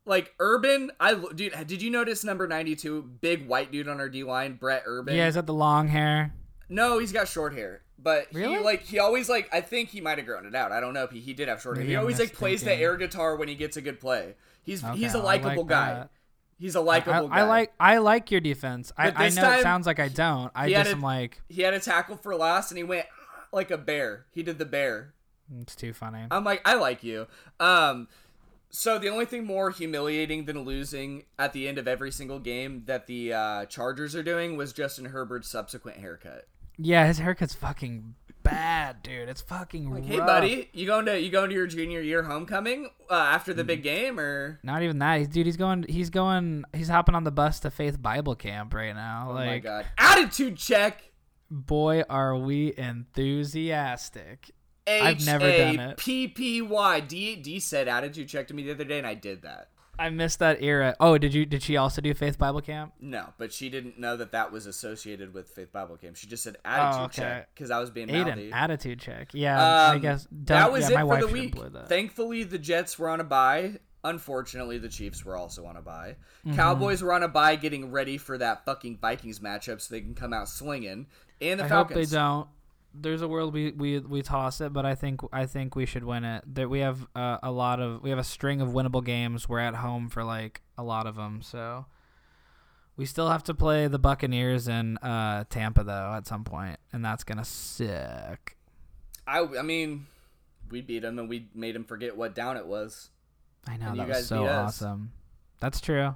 like 0.05 0.33
Urban, 0.39 0.91
I 0.99 1.13
dude, 1.35 1.53
did 1.67 1.81
you 1.81 1.91
notice 1.91 2.23
number 2.23 2.47
ninety 2.47 2.75
two, 2.75 3.03
big 3.21 3.47
white 3.47 3.71
dude 3.71 3.87
on 3.87 3.99
our 3.99 4.09
D 4.09 4.23
line, 4.23 4.55
Brent 4.55 4.83
Urban? 4.85 5.15
Yeah, 5.15 5.27
is 5.27 5.35
that 5.35 5.45
the 5.45 5.53
long 5.53 5.87
hair? 5.87 6.33
No, 6.67 6.97
he's 6.99 7.11
got 7.11 7.27
short 7.27 7.53
hair. 7.53 7.81
But 7.99 8.27
Really? 8.33 8.55
he 8.55 8.59
like 8.59 8.81
he 8.83 8.99
always 8.99 9.29
like 9.29 9.47
I 9.53 9.61
think 9.61 9.89
he 9.89 10.01
might 10.01 10.17
have 10.17 10.27
grown 10.27 10.45
it 10.45 10.55
out. 10.55 10.71
I 10.71 10.79
don't 10.81 10.93
know 10.93 11.03
if 11.03 11.11
he, 11.11 11.19
he 11.21 11.33
did 11.33 11.47
have 11.47 11.61
short 11.61 11.77
hair. 11.77 11.85
He 11.85 11.93
I'm 11.93 12.01
always 12.01 12.19
like 12.19 12.33
plays 12.33 12.63
the 12.63 12.73
air 12.73 12.97
guitar 12.97 13.35
when 13.37 13.47
he 13.47 13.55
gets 13.55 13.77
a 13.77 13.81
good 13.81 13.99
play. 13.99 14.35
He's 14.63 14.83
Okay, 14.83 14.97
he's 14.97 15.13
a 15.15 15.19
I 15.19 15.21
like 15.21 15.43
likable 15.43 15.63
guy. 15.65 15.93
that. 15.93 16.09
He's 16.59 16.75
a 16.75 16.81
likable 16.81 17.27
guy. 17.29 17.39
I 17.39 17.43
like 17.43 17.73
I 17.79 17.97
like 17.99 18.29
your 18.31 18.41
defense. 18.41 18.91
I, 18.97 19.11
But 19.11 19.19
I 19.19 19.29
know 19.29 19.51
it 19.59 19.61
sounds 19.61 19.85
like 19.85 19.99
I 19.99 20.07
don't. 20.09 20.51
I 20.55 20.69
just 20.69 20.89
a- 20.89 20.93
am 20.93 21.01
like 21.01 21.41
he 21.47 21.61
had 21.61 21.73
a 21.73 21.79
tackle 21.79 22.17
for 22.17 22.35
loss 22.35 22.71
and 22.71 22.77
he 22.77 22.83
went 22.83 23.05
like 23.53 23.71
a 23.71 23.77
bear. 23.77 24.25
He 24.31 24.43
did 24.43 24.57
the 24.57 24.65
bear. 24.65 25.13
it's 25.61 25.75
too 25.75 25.93
funny. 25.93 26.25
I'm 26.31 26.43
like, 26.43 26.61
I 26.65 26.73
like 26.75 27.03
you. 27.03 27.27
Um, 27.59 28.07
so 28.69 28.97
the 28.97 29.09
only 29.09 29.25
thing 29.25 29.45
more 29.45 29.69
humiliating 29.69 30.45
than 30.45 30.61
losing 30.63 31.25
at 31.37 31.53
the 31.53 31.67
end 31.67 31.77
of 31.77 31.87
every 31.87 32.11
single 32.11 32.39
game 32.39 32.83
that 32.87 33.05
the 33.07 33.31
uh, 33.33 33.65
Chargers 33.65 34.15
are 34.15 34.23
doing 34.23 34.57
was 34.57 34.73
Justin 34.73 35.05
Herbert's 35.05 35.49
subsequent 35.49 35.99
haircut. 35.99 36.47
Yeah, 36.79 37.05
his 37.05 37.19
haircut's 37.19 37.53
fucking 37.53 38.15
bad, 38.41 39.03
dude. 39.03 39.29
It's 39.29 39.41
fucking 39.41 39.91
Like, 39.91 40.01
rough. 40.01 40.09
hey, 40.11 40.17
buddy, 40.17 40.69
you 40.73 40.87
going 40.87 41.05
to 41.05 41.19
you 41.21 41.29
going 41.29 41.49
to 41.49 41.55
your 41.55 41.67
junior 41.67 42.01
year 42.01 42.23
homecoming 42.23 42.89
uh, 43.11 43.13
after 43.13 43.53
the 43.53 43.63
big 43.63 43.83
game 43.83 44.19
or? 44.19 44.59
Not 44.63 44.81
even 44.81 44.97
that. 44.97 45.19
He's, 45.19 45.27
dude, 45.27 45.45
he's 45.45 45.55
going. 45.55 45.85
He's 45.87 46.09
going. 46.09 46.65
He's 46.73 46.89
hopping 46.89 47.13
on 47.13 47.25
the 47.25 47.31
bus 47.31 47.59
to 47.59 47.69
Faith 47.69 48.01
Bible 48.01 48.33
Camp 48.35 48.73
right 48.73 48.95
now. 48.95 49.27
Oh 49.29 49.33
like, 49.35 49.45
my 49.45 49.59
god, 49.59 49.85
attitude 49.99 50.57
check. 50.57 51.03
Boy, 51.53 52.03
are 52.09 52.35
we 52.35 52.73
enthusiastic. 52.77 54.51
I've 54.85 55.25
never 55.25 55.49
done 55.49 55.79
it. 55.79 55.91
H-A-P-P-Y. 55.93 56.99
D, 57.01 57.35
D 57.37 57.59
said 57.59 57.87
attitude 57.87 58.27
check 58.27 58.47
to 58.47 58.53
me 58.53 58.63
the 58.63 58.71
other 58.71 58.83
day, 58.83 58.97
and 58.97 59.07
I 59.07 59.13
did 59.13 59.43
that. 59.43 59.69
I 59.97 60.09
missed 60.09 60.39
that 60.39 60.61
era. 60.61 60.95
Oh, 60.99 61.19
did 61.19 61.33
you? 61.35 61.45
Did 61.45 61.61
she 61.61 61.77
also 61.77 62.01
do 62.01 62.13
Faith 62.15 62.39
Bible 62.39 62.61
Camp? 62.61 62.93
No, 62.99 63.27
but 63.37 63.53
she 63.53 63.69
didn't 63.69 63.99
know 63.99 64.17
that 64.17 64.31
that 64.31 64.51
was 64.51 64.65
associated 64.65 65.35
with 65.35 65.49
Faith 65.49 65.71
Bible 65.71 65.97
Camp. 65.97 66.15
She 66.15 66.25
just 66.25 66.41
said 66.43 66.57
attitude 66.65 67.01
Oh, 67.01 67.05
okay. 67.05 67.21
check 67.21 67.49
because 67.53 67.69
I 67.69 67.79
was 67.79 67.91
being 67.91 68.07
mouthy. 68.11 68.49
Aiden, 68.49 68.53
attitude 68.53 68.99
check. 68.99 69.29
Yeah, 69.33 69.63
I 69.63 69.93
Um, 69.95 70.01
guess 70.01 70.27
that 70.31 70.71
was 70.71 70.89
yeah, 70.89 71.01
it 71.01 71.05
my 71.05 71.15
for 71.19 71.25
the 71.25 71.31
week. 71.31 71.55
Thankfully, 71.87 72.43
the 72.43 72.57
Jets 72.57 72.97
were 72.97 73.07
on 73.07 73.19
a 73.19 73.23
bye. 73.23 73.79
Unfortunately, 74.03 74.79
the 74.79 74.89
Chiefs 74.89 75.23
were 75.23 75.37
also 75.37 75.65
on 75.65 75.77
a 75.77 75.81
bye. 75.81 76.17
Mm-hmm. 76.45 76.57
Cowboys 76.57 77.01
were 77.01 77.13
on 77.13 77.23
a 77.23 77.29
bye, 77.29 77.55
getting 77.55 77.89
ready 77.91 78.17
for 78.17 78.37
that 78.37 78.65
fucking 78.65 78.97
Vikings 78.97 79.39
matchup 79.39 79.79
so 79.79 79.93
they 79.93 80.01
can 80.01 80.13
come 80.15 80.33
out 80.33 80.49
slinging. 80.49 81.05
And 81.51 81.59
the 81.59 81.65
I 81.65 81.67
hope 81.67 81.89
they 81.89 82.05
don't. 82.05 82.47
There's 82.95 83.23
a 83.23 83.27
world 83.27 83.53
we, 83.53 83.71
we, 83.71 83.99
we 83.99 84.21
toss 84.21 84.61
it, 84.61 84.71
but 84.71 84.85
I 84.85 84.93
think 84.93 85.21
I 85.33 85.45
think 85.47 85.75
we 85.75 85.85
should 85.85 86.03
win 86.03 86.23
it. 86.23 86.43
That 86.55 86.69
we 86.69 86.79
have 86.79 87.07
uh, 87.15 87.39
a 87.41 87.51
lot 87.51 87.79
of 87.79 88.03
we 88.03 88.11
have 88.11 88.19
a 88.19 88.23
string 88.23 88.61
of 88.61 88.69
winnable 88.69 89.03
games. 89.03 89.49
We're 89.49 89.59
at 89.59 89.75
home 89.75 90.09
for 90.09 90.23
like 90.23 90.61
a 90.77 90.83
lot 90.83 91.07
of 91.07 91.15
them, 91.15 91.41
so 91.41 91.85
we 92.95 93.05
still 93.05 93.29
have 93.29 93.43
to 93.45 93.53
play 93.53 93.87
the 93.87 93.97
Buccaneers 93.97 94.67
in 94.67 94.97
uh, 94.97 95.45
Tampa 95.49 95.83
though 95.83 96.13
at 96.15 96.27
some 96.27 96.43
point, 96.43 96.79
and 96.91 97.03
that's 97.03 97.23
gonna 97.23 97.45
suck. 97.45 98.55
I, 99.25 99.39
I 99.39 99.61
mean, 99.63 100.05
we 100.69 100.81
beat 100.81 100.99
them 100.99 101.17
and 101.17 101.29
we 101.29 101.47
made 101.55 101.75
them 101.75 101.85
forget 101.85 102.15
what 102.15 102.35
down 102.35 102.57
it 102.57 102.67
was. 102.67 103.09
I 103.67 103.77
know 103.77 103.87
And 103.87 103.95
you 103.95 104.01
that 104.01 104.07
was 104.09 104.17
guys 104.17 104.27
so 104.27 104.47
awesome. 104.47 105.11
That's 105.59 105.79
true. 105.81 106.15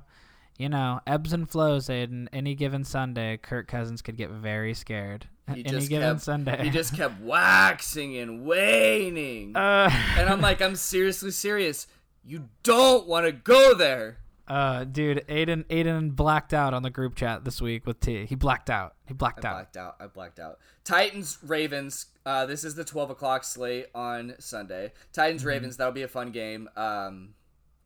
You 0.58 0.70
know, 0.70 1.00
ebbs 1.06 1.34
and 1.34 1.50
flows. 1.50 1.88
Aiden. 1.88 2.28
Any 2.34 2.56
given 2.56 2.84
Sunday, 2.84 3.38
Kirk 3.38 3.68
Cousins 3.68 4.02
could 4.02 4.18
get 4.18 4.32
very 4.32 4.74
scared. 4.74 5.28
He 5.54 5.62
Any 5.62 5.64
just 5.64 5.90
given 5.90 6.10
kept, 6.16 6.22
Sunday. 6.22 6.64
He 6.64 6.70
just 6.72 6.96
kept 6.96 7.22
waxing 7.22 8.18
and 8.18 8.46
waning. 8.46 9.56
Uh, 9.56 9.90
and 10.18 10.30
I'm 10.30 10.42
like, 10.42 10.62
I'm 10.62 10.76
seriously 10.76 11.32
serious. 11.32 11.88
You 12.26 12.50
don't 12.64 13.08
want 13.08 13.26
to 13.28 13.32
go 13.32 13.74
there. 13.74 14.18
Uh, 14.48 14.84
dude, 14.86 15.26
Aiden, 15.28 15.66
Aiden 15.66 16.16
blacked 16.16 16.54
out 16.54 16.74
on 16.74 16.82
the 16.82 16.90
group 16.90 17.16
chat 17.16 17.44
this 17.46 17.62
week 17.62 17.86
with 17.86 18.00
T. 18.00 18.26
He 18.26 18.36
blacked 18.36 18.70
out. 18.70 18.96
He 19.06 19.14
I 19.14 19.16
blacked 19.16 19.46
out. 19.46 19.54
blacked 19.56 19.78
out. 19.78 19.96
I 20.00 20.08
blacked 20.08 20.40
out. 20.40 20.58
Titans 20.84 21.38
Ravens. 21.44 22.08
Uh, 22.26 22.46
this 22.46 22.64
is 22.64 22.74
the 22.76 22.84
12 22.84 23.12
o'clock 23.12 23.44
slate 23.44 23.88
on 23.94 24.34
Sunday. 24.40 24.92
Titans 25.14 25.42
Mm-hmm. 25.42 25.48
Ravens. 25.50 25.78
That'll 25.78 25.94
be 25.94 26.04
a 26.04 26.08
fun 26.08 26.32
game. 26.32 26.70
Um, 26.76 27.36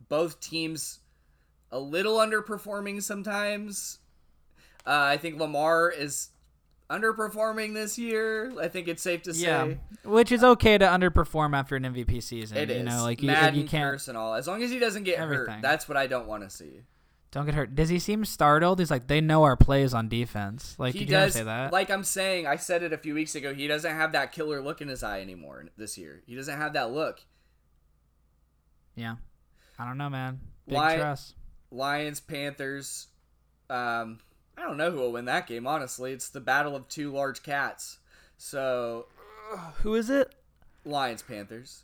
both 0.07 0.39
teams 0.39 0.99
a 1.71 1.79
little 1.79 2.17
underperforming 2.17 3.01
sometimes. 3.01 3.99
Uh, 4.85 4.89
I 4.91 5.17
think 5.17 5.39
Lamar 5.39 5.89
is 5.89 6.29
underperforming 6.89 7.73
this 7.73 7.97
year. 7.97 8.51
I 8.59 8.67
think 8.67 8.87
it's 8.87 9.01
safe 9.01 9.21
to 9.23 9.33
say. 9.33 9.45
Yeah, 9.45 9.73
which 10.03 10.31
is 10.31 10.43
okay 10.43 10.77
to 10.77 10.85
underperform 10.85 11.55
after 11.55 11.75
an 11.75 11.83
MVP 11.83 12.21
season. 12.23 12.57
It 12.57 12.69
is. 12.69 12.77
you 12.77 12.83
know, 12.83 13.03
like 13.03 13.21
you, 13.21 13.27
Madden 13.27 13.59
you 13.59 13.67
can't 13.67 13.91
personal. 13.91 14.33
As 14.33 14.47
long 14.47 14.61
as 14.63 14.71
he 14.71 14.79
doesn't 14.79 15.03
get 15.03 15.19
hurt, 15.19 15.49
that's 15.61 15.87
what 15.87 15.97
I 15.97 16.07
don't 16.07 16.27
want 16.27 16.43
to 16.43 16.49
see. 16.49 16.81
don't 17.31 17.45
get 17.45 17.55
hurt. 17.55 17.75
Does 17.75 17.89
he 17.89 17.99
seem 17.99 18.25
startled? 18.25 18.79
He's 18.79 18.91
like, 18.91 19.07
they 19.07 19.21
know 19.21 19.43
our 19.43 19.55
plays 19.55 19.93
on 19.93 20.09
defense. 20.09 20.75
Like, 20.77 20.93
he 20.93 20.99
did 21.01 21.09
you 21.11 21.15
ever 21.15 21.25
does 21.27 21.33
say 21.33 21.43
that? 21.43 21.71
like 21.71 21.89
i'm 21.89 22.03
saying 22.03 22.47
i 22.47 22.55
said 22.55 22.83
it 22.83 22.91
a 22.91 22.97
few 22.97 23.13
weeks 23.13 23.35
ago 23.35 23.53
he 23.53 23.67
doesn't 23.67 23.95
have 23.95 24.11
that 24.11 24.31
killer 24.31 24.61
look 24.61 24.81
in 24.81 24.87
his 24.87 25.03
eye 25.03 25.21
anymore 25.21 25.65
this 25.77 25.97
year 25.97 26.21
he 26.25 26.35
doesn't 26.35 26.57
have 26.57 26.73
that 26.73 26.91
look 26.91 27.21
yeah, 28.95 29.15
I 29.79 29.85
don't 29.85 29.97
know, 29.97 30.09
man. 30.09 30.41
Big 30.67 30.75
Why- 30.75 30.97
trust. 30.97 31.35
Lions 31.71 32.19
panthers 32.19 33.07
um 33.69 34.19
i 34.57 34.61
don't 34.61 34.77
know 34.77 34.91
who 34.91 34.97
will 34.99 35.11
win 35.13 35.25
that 35.25 35.47
game 35.47 35.65
honestly 35.65 36.11
it's 36.11 36.29
the 36.29 36.41
battle 36.41 36.75
of 36.75 36.87
two 36.87 37.11
large 37.11 37.41
cats 37.43 37.97
so 38.37 39.05
Who 39.83 39.95
is 39.95 40.09
it? 40.09 40.33
lions 40.85 41.21
panthers 41.21 41.83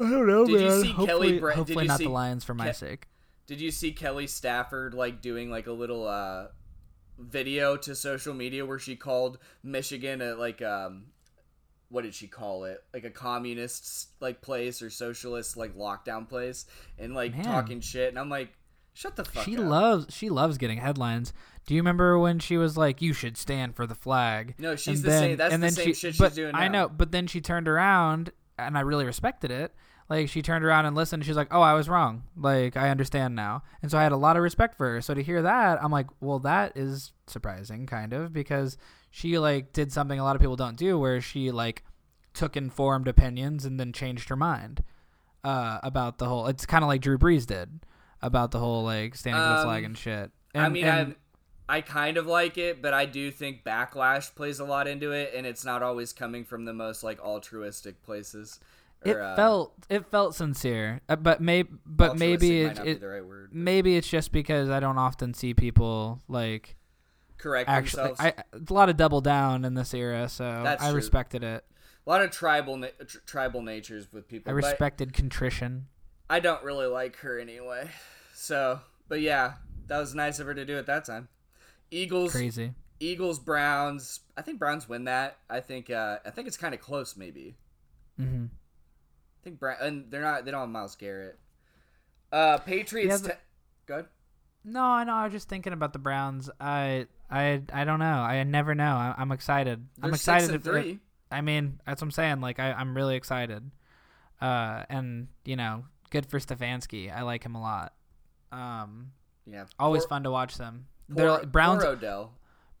I 0.00 0.08
don't 0.10 0.28
know, 0.28 0.46
Did 0.46 0.60
you 0.60 0.68
man. 0.68 0.82
see 0.82 0.92
Kelly 0.92 1.06
hopefully, 1.08 1.38
Bra- 1.40 1.50
did 1.50 1.56
hopefully 1.56 1.84
you 1.84 1.88
not 1.88 1.98
see 1.98 2.04
the 2.04 2.10
Lions 2.10 2.44
for 2.44 2.54
my 2.54 2.70
Ke- 2.70 2.74
sake. 2.76 3.08
did 3.48 3.60
you 3.60 3.70
see 3.72 3.90
kelly 3.90 4.26
stafford 4.28 4.94
like 4.94 5.20
doing 5.20 5.50
like 5.50 5.66
a 5.66 5.72
little 5.72 6.06
uh 6.06 6.46
video 7.18 7.76
to 7.76 7.96
social 7.96 8.32
media 8.32 8.64
where 8.64 8.78
she 8.78 8.94
called 8.94 9.38
michigan 9.64 10.22
a 10.22 10.34
like 10.36 10.62
um 10.62 11.06
what 11.88 12.02
did 12.02 12.14
she 12.14 12.28
call 12.28 12.62
it 12.64 12.84
like 12.94 13.02
a 13.04 13.10
communist 13.10 14.10
like 14.20 14.40
place 14.40 14.82
or 14.82 14.90
socialist 14.90 15.56
like 15.56 15.74
lockdown 15.76 16.28
place 16.28 16.66
and 16.98 17.14
like 17.14 17.32
Man. 17.34 17.44
talking 17.44 17.80
shit 17.80 18.08
and 18.10 18.18
i'm 18.20 18.28
like 18.28 18.50
shut 18.98 19.14
the 19.16 19.24
fuck 19.24 19.44
She 19.44 19.56
up 19.56 19.64
loves 19.64 20.06
she 20.14 20.28
loves 20.28 20.58
getting 20.58 20.78
headlines. 20.78 21.32
Do 21.66 21.74
you 21.74 21.80
remember 21.80 22.18
when 22.18 22.38
she 22.38 22.56
was 22.56 22.76
like, 22.76 23.00
"You 23.00 23.12
should 23.12 23.36
stand 23.36 23.76
for 23.76 23.86
the 23.86 23.94
flag"? 23.94 24.54
No, 24.58 24.74
she's 24.74 24.98
And 24.98 25.04
the 25.04 25.10
then- 25.10 25.22
same- 25.22 25.36
that's 25.36 25.54
and 25.54 25.62
the 25.62 25.66
then 25.66 25.72
same 25.74 25.84
she, 25.86 25.92
shit 25.94 26.14
she's 26.16 26.30
doing 26.32 26.54
I 26.54 26.68
know, 26.68 26.88
but 26.88 27.12
then 27.12 27.26
she 27.26 27.40
turned 27.40 27.68
around, 27.68 28.30
and 28.58 28.76
I 28.76 28.80
really 28.80 29.04
respected 29.04 29.50
it. 29.50 29.74
Like 30.08 30.28
she 30.30 30.40
turned 30.40 30.64
around 30.64 30.86
and 30.86 30.96
listened. 30.96 31.24
She's 31.26 31.36
like, 31.36 31.48
"Oh, 31.52 31.60
I 31.60 31.74
was 31.74 31.88
wrong. 31.88 32.24
Like 32.36 32.76
I 32.76 32.88
understand 32.90 33.36
now." 33.36 33.62
And 33.82 33.90
so 33.90 33.98
I 33.98 34.02
had 34.02 34.12
a 34.12 34.16
lot 34.16 34.36
of 34.38 34.42
respect 34.42 34.74
for 34.76 34.94
her. 34.94 35.00
So 35.02 35.12
to 35.14 35.22
hear 35.22 35.42
that, 35.42 35.82
I'm 35.84 35.92
like, 35.92 36.06
"Well, 36.20 36.38
that 36.40 36.76
is 36.76 37.12
surprising, 37.26 37.86
kind 37.86 38.12
of, 38.14 38.32
because 38.32 38.78
she 39.10 39.38
like 39.38 39.72
did 39.74 39.92
something 39.92 40.18
a 40.18 40.24
lot 40.24 40.34
of 40.34 40.40
people 40.40 40.56
don't 40.56 40.76
do, 40.76 40.98
where 40.98 41.20
she 41.20 41.50
like 41.50 41.84
took 42.32 42.56
informed 42.56 43.06
opinions 43.06 43.64
and 43.66 43.78
then 43.78 43.92
changed 43.92 44.28
her 44.30 44.36
mind 44.36 44.82
uh, 45.44 45.78
about 45.82 46.16
the 46.18 46.26
whole. 46.26 46.46
It's 46.46 46.64
kind 46.66 46.82
of 46.82 46.88
like 46.88 47.02
Drew 47.02 47.18
Brees 47.18 47.44
did 47.46 47.80
about 48.22 48.50
the 48.50 48.58
whole 48.58 48.82
like 48.84 49.14
standing 49.14 49.42
for 49.42 49.56
the 49.58 49.62
flag 49.64 49.84
Um, 49.84 49.86
and 49.86 49.98
shit. 49.98 50.30
And, 50.54 50.64
i 50.64 50.68
mean 50.68 50.84
and- 50.84 51.14
I, 51.68 51.76
I 51.76 51.80
kind 51.82 52.16
of 52.16 52.26
like 52.26 52.56
it 52.58 52.80
but 52.82 52.94
i 52.94 53.04
do 53.04 53.30
think 53.30 53.62
backlash 53.64 54.34
plays 54.34 54.58
a 54.58 54.64
lot 54.64 54.88
into 54.88 55.12
it 55.12 55.32
and 55.36 55.46
it's 55.46 55.64
not 55.64 55.82
always 55.82 56.12
coming 56.12 56.44
from 56.44 56.64
the 56.64 56.72
most 56.72 57.04
like 57.04 57.20
altruistic 57.20 58.02
places 58.02 58.58
it 59.04 59.16
uh, 59.16 59.36
felt 59.36 59.74
it 59.88 60.06
felt 60.10 60.34
sincere, 60.34 61.00
uh, 61.08 61.14
but 61.14 61.40
may 61.40 61.62
but 61.86 62.18
maybe 62.18 62.62
it, 62.62 62.80
it 62.84 63.00
the 63.00 63.06
right 63.06 63.24
word 63.24 63.50
maybe 63.52 63.96
it's 63.96 64.08
just 64.08 64.32
because 64.32 64.68
I 64.70 64.80
don't 64.80 64.98
often 64.98 65.34
see 65.34 65.54
people 65.54 66.20
like 66.26 66.74
correct 67.36 67.68
actually. 67.68 68.08
themselves 68.08 68.20
I 68.20 68.42
it's 68.54 68.70
a 68.72 68.74
lot 68.74 68.88
of 68.88 68.96
double 68.96 69.20
down 69.20 69.64
in 69.64 69.74
this 69.74 69.94
era, 69.94 70.28
so 70.28 70.62
That's 70.64 70.82
I 70.82 70.88
true. 70.88 70.96
respected 70.96 71.44
it. 71.44 71.64
a 72.06 72.10
lot 72.10 72.22
of 72.22 72.32
tribal 72.32 72.76
na- 72.76 72.88
tr- 73.06 73.18
tribal 73.24 73.62
natures 73.62 74.12
with 74.12 74.26
people. 74.26 74.50
I 74.50 74.52
but 74.54 74.56
respected 74.66 75.12
contrition. 75.12 75.86
I 76.30 76.40
don't 76.40 76.62
really 76.62 76.86
like 76.86 77.16
her 77.18 77.38
anyway. 77.38 77.90
So, 78.34 78.80
but 79.08 79.20
yeah, 79.20 79.54
that 79.86 79.98
was 79.98 80.14
nice 80.14 80.38
of 80.38 80.46
her 80.46 80.54
to 80.54 80.64
do 80.64 80.76
at 80.78 80.86
that 80.86 81.04
time. 81.04 81.28
Eagles, 81.90 82.32
Crazy. 82.32 82.72
Eagles, 83.00 83.38
Browns. 83.38 84.20
I 84.36 84.42
think 84.42 84.58
Browns 84.58 84.88
win 84.88 85.04
that. 85.04 85.38
I 85.48 85.60
think. 85.60 85.90
Uh, 85.90 86.18
I 86.24 86.30
think 86.30 86.46
it's 86.48 86.56
kind 86.56 86.74
of 86.74 86.80
close, 86.80 87.16
maybe. 87.16 87.56
hmm 88.16 88.46
I 88.46 89.44
think 89.44 89.58
Brown, 89.60 89.76
and 89.80 90.10
they're 90.10 90.20
not. 90.22 90.44
They 90.44 90.50
don't 90.50 90.60
have 90.60 90.68
Myles 90.68 90.96
Garrett. 90.96 91.38
Uh, 92.32 92.58
Patriots. 92.58 93.22
Yeah, 93.22 93.28
te- 93.28 93.38
Good. 93.86 94.06
No, 94.64 94.82
I 94.82 95.04
know. 95.04 95.14
I 95.14 95.24
was 95.24 95.32
just 95.32 95.48
thinking 95.48 95.72
about 95.72 95.92
the 95.94 95.98
Browns. 95.98 96.50
I, 96.60 97.06
I, 97.30 97.62
I 97.72 97.84
don't 97.84 98.00
know. 98.00 98.04
I 98.20 98.42
never 98.42 98.74
know. 98.74 98.84
I, 98.96 99.14
I'm 99.16 99.32
excited. 99.32 99.86
They're 99.96 100.08
I'm 100.08 100.14
excited. 100.14 100.54
If- 100.54 100.62
three. 100.64 100.98
I 101.30 101.40
mean, 101.40 101.80
that's 101.86 102.02
what 102.02 102.06
I'm 102.06 102.10
saying. 102.10 102.40
Like, 102.40 102.58
I, 102.58 102.72
I'm 102.72 102.94
really 102.94 103.16
excited. 103.16 103.70
Uh, 104.40 104.84
and 104.90 105.28
you 105.44 105.56
know, 105.56 105.84
good 106.08 106.26
for 106.26 106.38
Stefanski. 106.38 107.14
I 107.14 107.22
like 107.22 107.44
him 107.44 107.54
a 107.54 107.60
lot. 107.60 107.92
Um, 108.52 109.12
yeah. 109.46 109.64
always 109.78 110.02
Poor- 110.02 110.08
fun 110.10 110.24
to 110.24 110.30
watch 110.30 110.56
them. 110.56 110.86
They're 111.08 111.30
like 111.30 111.50
Browns, 111.52 111.84
Odell. 111.84 112.32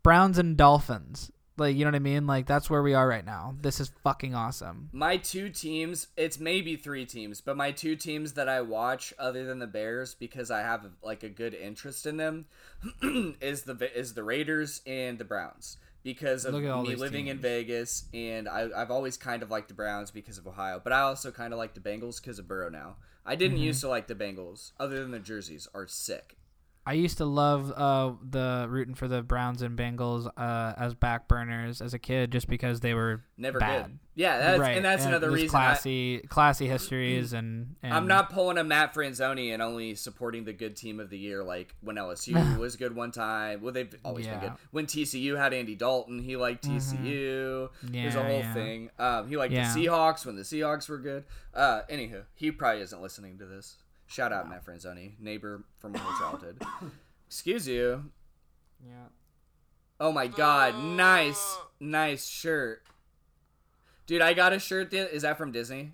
Browns 0.02 0.38
and 0.38 0.56
Dolphins. 0.56 1.30
Like, 1.56 1.74
you 1.76 1.84
know 1.84 1.88
what 1.90 1.96
I 1.96 2.00
mean? 2.00 2.26
Like, 2.26 2.46
that's 2.46 2.70
where 2.70 2.82
we 2.82 2.94
are 2.94 3.08
right 3.08 3.24
now. 3.24 3.56
This 3.60 3.80
is 3.80 3.90
fucking 4.04 4.32
awesome. 4.34 4.90
My 4.92 5.16
two 5.16 5.48
teams, 5.48 6.06
it's 6.16 6.38
maybe 6.38 6.76
three 6.76 7.04
teams, 7.04 7.40
but 7.40 7.56
my 7.56 7.72
two 7.72 7.96
teams 7.96 8.34
that 8.34 8.48
I 8.48 8.60
watch 8.60 9.12
other 9.18 9.44
than 9.44 9.58
the 9.58 9.66
Bears 9.66 10.14
because 10.14 10.50
I 10.52 10.60
have 10.60 10.86
like 11.02 11.24
a 11.24 11.28
good 11.28 11.54
interest 11.54 12.06
in 12.06 12.16
them 12.16 12.46
is 13.40 13.62
the 13.62 13.90
is 13.98 14.14
the 14.14 14.22
Raiders 14.22 14.82
and 14.86 15.18
the 15.18 15.24
Browns 15.24 15.78
because 16.14 16.46
of 16.46 16.54
Look 16.54 16.64
at 16.64 16.70
all 16.70 16.82
me 16.84 16.96
living 16.96 17.26
in. 17.26 17.36
Vegas 17.38 18.04
and 18.14 18.48
I, 18.48 18.70
I've 18.74 18.90
always 18.90 19.18
kind 19.18 19.42
of 19.42 19.50
liked 19.50 19.68
the 19.68 19.74
Browns 19.74 20.10
because 20.10 20.38
of 20.38 20.46
Ohio, 20.46 20.80
but 20.82 20.90
I 20.90 21.00
also 21.00 21.30
kind 21.30 21.52
of 21.52 21.58
like 21.58 21.74
the 21.74 21.80
Bengals 21.80 22.18
because 22.18 22.38
of 22.38 22.48
Burrow 22.48 22.70
now. 22.70 22.96
I 23.26 23.34
didn't 23.34 23.58
Mm-hmm. 23.58 23.64
used 23.64 23.82
to 23.82 23.88
like 23.90 24.06
the 24.06 24.14
Bengals 24.14 24.72
other 24.80 25.00
than 25.02 25.10
the 25.10 25.18
jerseys 25.18 25.68
are 25.74 25.86
sick. 25.86 26.37
I 26.88 26.94
used 26.94 27.18
to 27.18 27.26
love 27.26 27.70
uh, 27.70 28.12
the 28.30 28.66
rooting 28.66 28.94
for 28.94 29.08
the 29.08 29.22
Browns 29.22 29.60
and 29.60 29.78
Bengals 29.78 30.26
uh, 30.38 30.72
as 30.78 30.94
back 30.94 31.28
burners 31.28 31.82
as 31.82 31.92
a 31.92 31.98
kid, 31.98 32.32
just 32.32 32.48
because 32.48 32.80
they 32.80 32.94
were 32.94 33.24
Never 33.36 33.58
bad. 33.58 33.84
good. 33.84 33.98
Yeah, 34.14 34.38
that's, 34.38 34.58
right. 34.58 34.74
and 34.74 34.84
that's 34.86 35.04
another 35.04 35.28
there's 35.28 35.42
reason. 35.42 35.54
I, 35.54 35.64
Classy, 35.66 36.18
classy 36.30 36.66
histories, 36.66 37.34
and, 37.34 37.76
and 37.82 37.92
I'm 37.92 38.06
not 38.06 38.32
pulling 38.32 38.56
a 38.56 38.64
Matt 38.64 38.94
Franzoni 38.94 39.52
and 39.52 39.60
only 39.60 39.96
supporting 39.96 40.44
the 40.44 40.54
good 40.54 40.76
team 40.76 40.98
of 40.98 41.10
the 41.10 41.18
year, 41.18 41.44
like 41.44 41.74
when 41.82 41.96
LSU 41.96 42.58
was 42.58 42.76
good 42.76 42.96
one 42.96 43.10
time. 43.10 43.60
Well, 43.60 43.74
they've 43.74 43.94
always 44.02 44.26
been 44.26 44.36
Yeah. 44.36 44.40
Mm-hmm. 44.40 44.54
good. 44.54 44.58
When 44.70 44.86
TCU 44.86 45.36
had 45.36 45.52
Andy 45.52 45.74
Dalton, 45.74 46.20
he 46.20 46.36
liked 46.36 46.66
TCU. 46.66 47.68
There's 47.82 48.14
a 48.14 48.22
whole 48.22 48.38
yeah. 48.38 48.54
thing. 48.54 48.90
Um, 48.98 49.28
he 49.28 49.36
liked 49.36 49.52
Yeah. 49.52 49.74
the 49.74 49.86
Seahawks 49.86 50.24
when 50.24 50.36
the 50.36 50.42
Seahawks 50.42 50.88
were 50.88 50.98
good. 50.98 51.24
Uh, 51.52 51.82
anywho, 51.90 52.22
he 52.34 52.50
probably 52.50 52.80
isn't 52.80 53.02
listening 53.02 53.36
to 53.38 53.44
this. 53.44 53.76
Shout 54.08 54.32
out 54.32 54.48
Matt 54.48 54.64
Franzoni, 54.64 55.12
neighbor 55.20 55.62
from 55.76 55.92
my 55.92 55.98
childhood. 56.18 56.60
Excuse 57.28 57.68
you. 57.68 58.04
Yeah. 58.84 59.08
Oh 60.00 60.10
my 60.12 60.26
god, 60.26 60.82
nice, 60.82 61.56
nice 61.78 62.26
shirt. 62.26 62.82
Dude, 64.06 64.22
I 64.22 64.32
got 64.32 64.52
a 64.54 64.58
shirt. 64.58 64.90
The, 64.90 65.14
is 65.14 65.22
that 65.22 65.36
from 65.36 65.52
Disney? 65.52 65.92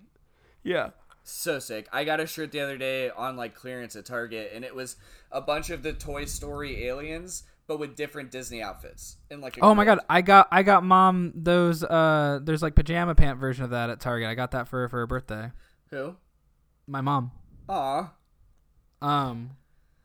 Yeah. 0.63 0.91
so 1.23 1.59
sick. 1.59 1.87
I 1.91 2.05
got 2.05 2.19
a 2.21 2.25
shirt 2.25 2.51
the 2.51 2.61
other 2.61 2.77
day 2.77 3.09
on 3.09 3.35
like 3.35 3.53
clearance 3.53 3.95
at 3.97 4.05
Target, 4.05 4.51
and 4.55 4.63
it 4.63 4.73
was 4.73 4.95
a 5.31 5.41
bunch 5.41 5.69
of 5.69 5.83
the 5.83 5.91
Toy 5.91 6.23
Story 6.25 6.85
aliens, 6.85 7.43
but 7.67 7.79
with 7.79 7.97
different 7.97 8.31
Disney 8.31 8.61
outfits. 8.63 9.17
And 9.29 9.41
like, 9.41 9.57
a 9.57 9.61
Oh 9.61 9.75
my 9.75 9.83
god, 9.83 9.99
I 10.09 10.21
got 10.21 10.47
I 10.51 10.63
got 10.63 10.83
mom 10.85 11.33
those 11.35 11.83
uh 11.83 12.39
there's 12.41 12.61
like 12.61 12.75
pajama 12.75 13.13
pant 13.13 13.39
version 13.39 13.65
of 13.65 13.71
that 13.71 13.89
at 13.89 13.99
Target. 13.99 14.29
I 14.29 14.35
got 14.35 14.51
that 14.51 14.69
for 14.69 14.87
for 14.87 14.99
her 14.99 15.07
birthday. 15.07 15.51
Who? 15.89 16.15
My 16.87 17.01
mom. 17.01 17.31
Aw. 17.69 18.11
Um 19.01 19.51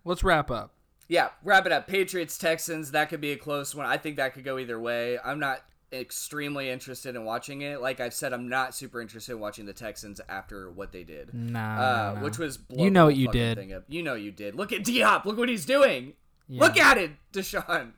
let's 0.05 0.23
wrap 0.25 0.51
up. 0.51 0.75
Yeah, 1.09 1.31
wrap 1.43 1.67
it 1.67 1.73
up. 1.73 1.89
Patriots, 1.89 2.39
Texans. 2.39 2.93
That 2.93 3.09
could 3.09 3.21
be 3.21 3.33
a 3.33 3.37
close 3.37 3.75
one. 3.75 3.87
I 3.87 3.97
think 3.97 4.17
that 4.17 4.33
could 4.33 4.45
go 4.45 4.59
either 4.59 4.79
way. 4.79 5.19
I'm 5.25 5.41
not 5.41 5.63
extremely 5.93 6.71
interested 6.71 7.17
in 7.17 7.25
watching 7.25 7.63
it. 7.63 7.81
Like 7.81 7.99
I've 7.99 8.15
said, 8.15 8.33
I'm 8.33 8.49
not 8.49 8.77
super 8.77 9.01
interested 9.01 9.33
in 9.33 9.41
watching 9.41 9.67
the 9.67 9.73
Texans 9.73 10.21
after 10.29 10.71
what 10.71 10.93
they 10.93 11.03
did. 11.03 11.35
Nah. 11.35 11.59
Uh, 11.81 12.15
no. 12.15 12.25
which 12.25 12.39
was 12.39 12.61
You 12.69 12.91
know 12.91 13.07
what 13.07 13.17
you 13.17 13.29
did. 13.29 13.83
You 13.89 14.03
know 14.05 14.15
you 14.15 14.31
did. 14.31 14.55
Look 14.55 14.73
at 14.73 14.85
D 14.85 15.01
Hop. 15.01 15.25
Look 15.27 15.37
what 15.37 15.49
he's 15.49 15.67
doing. 15.67 16.15
Yeah. 16.49 16.63
Look 16.63 16.77
at 16.77 16.99
it, 16.99 17.13
Deshaun. 17.33 17.93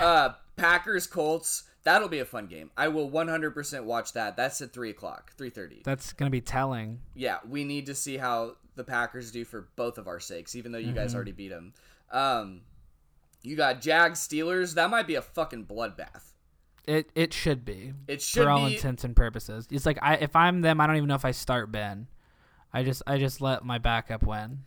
Uh, 0.00 0.30
Packers, 0.56 1.06
Colts. 1.06 1.64
That'll 1.84 2.08
be 2.08 2.18
a 2.18 2.24
fun 2.24 2.46
game. 2.46 2.70
I 2.76 2.88
will 2.88 3.10
100% 3.10 3.84
watch 3.84 4.12
that. 4.12 4.36
That's 4.36 4.60
at 4.60 4.72
three 4.72 4.90
o'clock, 4.90 5.32
three 5.38 5.48
thirty. 5.50 5.80
That's 5.84 6.12
gonna 6.12 6.30
be 6.30 6.40
telling. 6.40 7.00
Yeah, 7.14 7.38
we 7.48 7.64
need 7.64 7.86
to 7.86 7.94
see 7.94 8.18
how 8.18 8.56
the 8.78 8.84
Packers 8.84 9.30
do 9.30 9.44
for 9.44 9.68
both 9.76 9.98
of 9.98 10.08
our 10.08 10.18
sakes, 10.20 10.56
even 10.56 10.72
though 10.72 10.78
you 10.78 10.86
Mm-hmm. 10.86 10.96
guys 10.96 11.14
already 11.14 11.32
beat 11.32 11.48
them. 11.50 11.74
Um, 12.10 12.62
you 13.42 13.54
got 13.56 13.82
Jags, 13.82 14.18
Steelers. 14.26 14.74
That 14.74 14.88
might 14.88 15.06
be 15.06 15.14
a 15.16 15.22
fucking 15.22 15.66
bloodbath. 15.66 16.32
It 16.86 17.10
it 17.14 17.34
should 17.34 17.66
be. 17.66 17.92
It 18.06 18.22
should 18.22 18.44
for 18.44 18.50
all 18.50 18.66
be. 18.66 18.76
intents 18.76 19.04
and 19.04 19.14
purposes. 19.14 19.68
It's 19.70 19.84
like 19.84 19.98
I 20.00 20.14
if 20.14 20.34
I'm 20.34 20.62
them, 20.62 20.80
I 20.80 20.86
don't 20.86 20.96
even 20.96 21.08
know 21.08 21.14
if 21.16 21.24
I 21.26 21.32
start 21.32 21.70
Ben. 21.70 22.06
I 22.72 22.82
just 22.82 23.02
I 23.06 23.18
just 23.18 23.42
let 23.42 23.62
my 23.64 23.76
backup 23.76 24.22
win. 24.22 24.60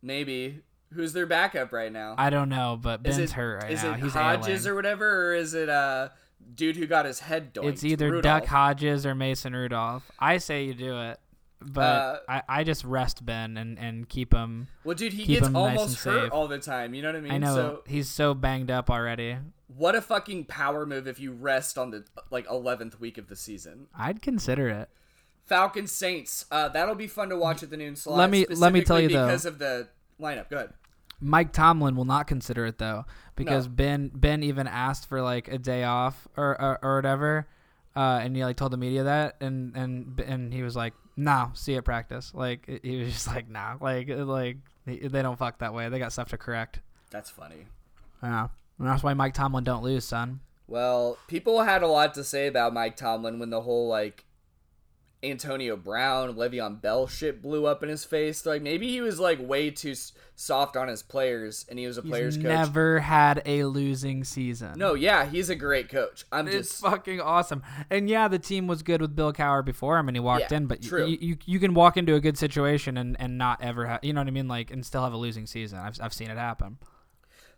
Maybe 0.00 0.60
who's 0.94 1.12
their 1.12 1.26
backup 1.26 1.72
right 1.72 1.92
now? 1.92 2.14
I 2.16 2.30
don't 2.30 2.48
know, 2.48 2.78
but 2.80 3.00
is 3.06 3.16
Ben's 3.18 3.30
it 3.30 3.34
hurt 3.34 3.62
right 3.62 3.72
is 3.72 3.82
now. 3.82 3.92
Is 3.92 3.98
it 3.98 4.02
He's 4.04 4.12
Hodges 4.14 4.66
ailing. 4.66 4.72
or 4.72 4.74
whatever, 4.76 5.26
or 5.26 5.34
is 5.34 5.52
it 5.52 5.68
uh 5.68 6.08
dude 6.54 6.76
who 6.76 6.86
got 6.86 7.04
his 7.04 7.20
head 7.20 7.52
doinked? 7.52 7.68
It's 7.74 7.84
either 7.84 8.06
Rudolph. 8.10 8.22
Duck 8.42 8.46
Hodges 8.48 9.04
or 9.04 9.14
Mason 9.14 9.54
Rudolph. 9.54 10.10
I 10.18 10.38
say 10.38 10.64
you 10.64 10.74
do 10.74 10.98
it, 11.00 11.20
but 11.60 11.80
Uh, 11.80 12.18
I, 12.28 12.42
I 12.48 12.64
just 12.64 12.84
rest 12.84 13.24
Ben 13.24 13.56
and, 13.56 13.78
and 13.78 14.08
keep 14.08 14.32
him. 14.34 14.68
Well, 14.84 14.94
dude, 14.94 15.12
he 15.12 15.24
gets 15.24 15.46
him 15.46 15.52
nice 15.54 15.78
almost 15.78 16.04
hurt 16.04 16.22
safe. 16.24 16.32
all 16.32 16.48
the 16.48 16.58
time. 16.58 16.94
You 16.94 17.02
know 17.02 17.08
what 17.08 17.16
I 17.16 17.20
mean? 17.20 17.32
I 17.32 17.38
know 17.38 17.54
So 17.54 17.82
he's 17.86 18.08
so 18.08 18.34
banged 18.34 18.70
up 18.70 18.90
already. 18.90 19.36
what 19.68 19.94
a 19.94 20.00
fucking 20.02 20.44
power 20.46 20.84
move 20.86 21.06
if 21.08 21.18
you 21.18 21.32
rest 21.32 21.78
on 21.78 21.90
the 21.90 22.04
like 22.30 22.46
eleventh 22.50 23.00
week 23.00 23.18
of 23.18 23.28
the 23.28 23.36
season. 23.36 23.86
I'd 23.96 24.20
consider 24.22 24.68
it. 24.68 24.88
Falcons 25.44 25.92
Saints. 25.92 26.44
Uh, 26.50 26.68
that'll 26.68 26.94
be 26.96 27.06
fun 27.06 27.28
to 27.28 27.36
watch 27.36 27.62
at 27.62 27.70
the 27.70 27.76
noon 27.76 27.94
slot. 27.96 28.18
Let 28.18 28.30
me- 28.30 28.46
let 28.46 28.72
me 28.72 28.82
tell 28.82 29.00
you, 29.00 29.08
specifically 29.08 29.14
though. 29.14 29.26
because 29.26 29.46
of 29.46 29.58
the 29.58 29.88
lineup. 30.20 30.48
Good. 30.50 30.72
Mike 31.20 31.52
Tomlin 31.52 31.96
will 31.96 32.04
not 32.04 32.26
consider 32.26 32.66
it 32.66 32.76
though 32.78 33.06
because 33.36 33.66
No. 33.66 33.72
Ben 33.72 34.10
Ben 34.14 34.42
even 34.42 34.66
asked 34.66 35.08
for 35.08 35.22
like 35.22 35.48
a 35.48 35.56
day 35.56 35.82
off 35.84 36.28
or 36.36 36.60
or, 36.60 36.78
or 36.82 36.96
whatever, 36.96 37.46
uh, 37.96 38.20
and 38.22 38.36
he 38.36 38.44
like 38.44 38.56
told 38.58 38.72
the 38.72 38.76
media 38.76 39.04
that 39.04 39.36
and 39.40 39.74
and 39.76 40.20
and 40.20 40.52
he 40.52 40.62
was 40.62 40.76
like, 40.76 40.92
"Nah, 41.16 41.52
see 41.54 41.72
you 41.72 41.78
at 41.78 41.84
practice." 41.84 42.32
Like 42.34 42.80
he 42.82 42.98
was 42.98 43.12
just 43.12 43.26
like, 43.26 43.48
"Nah, 43.48 43.76
like 43.80 44.08
like 44.08 44.58
they 44.84 44.98
they 44.98 45.22
don't 45.22 45.38
fuck 45.38 45.58
that 45.58 45.74
way. 45.74 45.88
They 45.88 45.98
got 45.98 46.12
stuff 46.12 46.28
to 46.28 46.38
correct." 46.38 46.80
That's 47.10 47.30
funny. 47.30 47.66
Yeah, 48.22 48.48
and 48.78 48.88
that's 48.88 49.02
why 49.02 49.14
Mike 49.14 49.34
Tomlin 49.34 49.64
don't 49.64 49.82
lose, 49.82 50.04
son. 50.04 50.40
Well, 50.68 51.16
people 51.28 51.62
had 51.62 51.82
a 51.82 51.86
lot 51.86 52.14
to 52.14 52.24
say 52.24 52.46
about 52.46 52.74
Mike 52.74 52.96
Tomlin 52.96 53.38
when 53.38 53.50
the 53.50 53.62
whole 53.62 53.88
like 53.88 54.24
Antonio 55.30 55.76
Brown, 55.76 56.34
Le'Veon 56.34 56.80
Bell 56.80 57.06
shit 57.06 57.42
blew 57.42 57.66
up 57.66 57.82
in 57.82 57.88
his 57.88 58.04
face. 58.04 58.46
Like 58.46 58.62
maybe 58.62 58.88
he 58.88 59.00
was 59.00 59.18
like 59.20 59.38
way 59.40 59.70
too 59.70 59.94
soft 60.34 60.76
on 60.76 60.88
his 60.88 61.02
players, 61.02 61.64
and 61.68 61.78
he 61.78 61.86
was 61.86 61.98
a 61.98 62.02
players 62.02 62.34
He's 62.36 62.44
coach. 62.44 62.52
never 62.52 63.00
had 63.00 63.42
a 63.46 63.64
losing 63.64 64.24
season. 64.24 64.78
No, 64.78 64.94
yeah, 64.94 65.26
he's 65.26 65.48
a 65.50 65.54
great 65.54 65.88
coach. 65.88 66.24
I'm 66.30 66.46
It's 66.48 66.68
just 66.68 66.82
fucking 66.82 67.20
awesome. 67.20 67.62
And 67.90 68.08
yeah, 68.08 68.28
the 68.28 68.38
team 68.38 68.66
was 68.66 68.82
good 68.82 69.00
with 69.00 69.16
Bill 69.16 69.32
Cowher 69.32 69.64
before 69.64 69.98
him 69.98 70.08
and 70.08 70.16
he 70.16 70.20
walked 70.20 70.50
Yeah, 70.50 70.56
in, 70.58 70.66
but 70.66 70.82
true. 70.82 71.06
You, 71.06 71.18
you 71.20 71.36
you 71.46 71.58
can 71.58 71.74
walk 71.74 71.96
into 71.96 72.14
a 72.14 72.20
good 72.20 72.36
situation 72.38 72.96
and, 72.96 73.16
and 73.18 73.38
not 73.38 73.62
ever 73.62 73.86
have, 73.86 74.00
you 74.04 74.12
know 74.12 74.20
what 74.20 74.28
I 74.28 74.32
mean? 74.32 74.48
Like, 74.48 74.70
and 74.70 74.84
still 74.84 75.02
have 75.04 75.12
a 75.12 75.16
losing 75.18 75.46
season. 75.46 75.78
I've, 75.78 75.98
I've 76.00 76.12
seen 76.12 76.30
it 76.30 76.36
happen. 76.38 76.78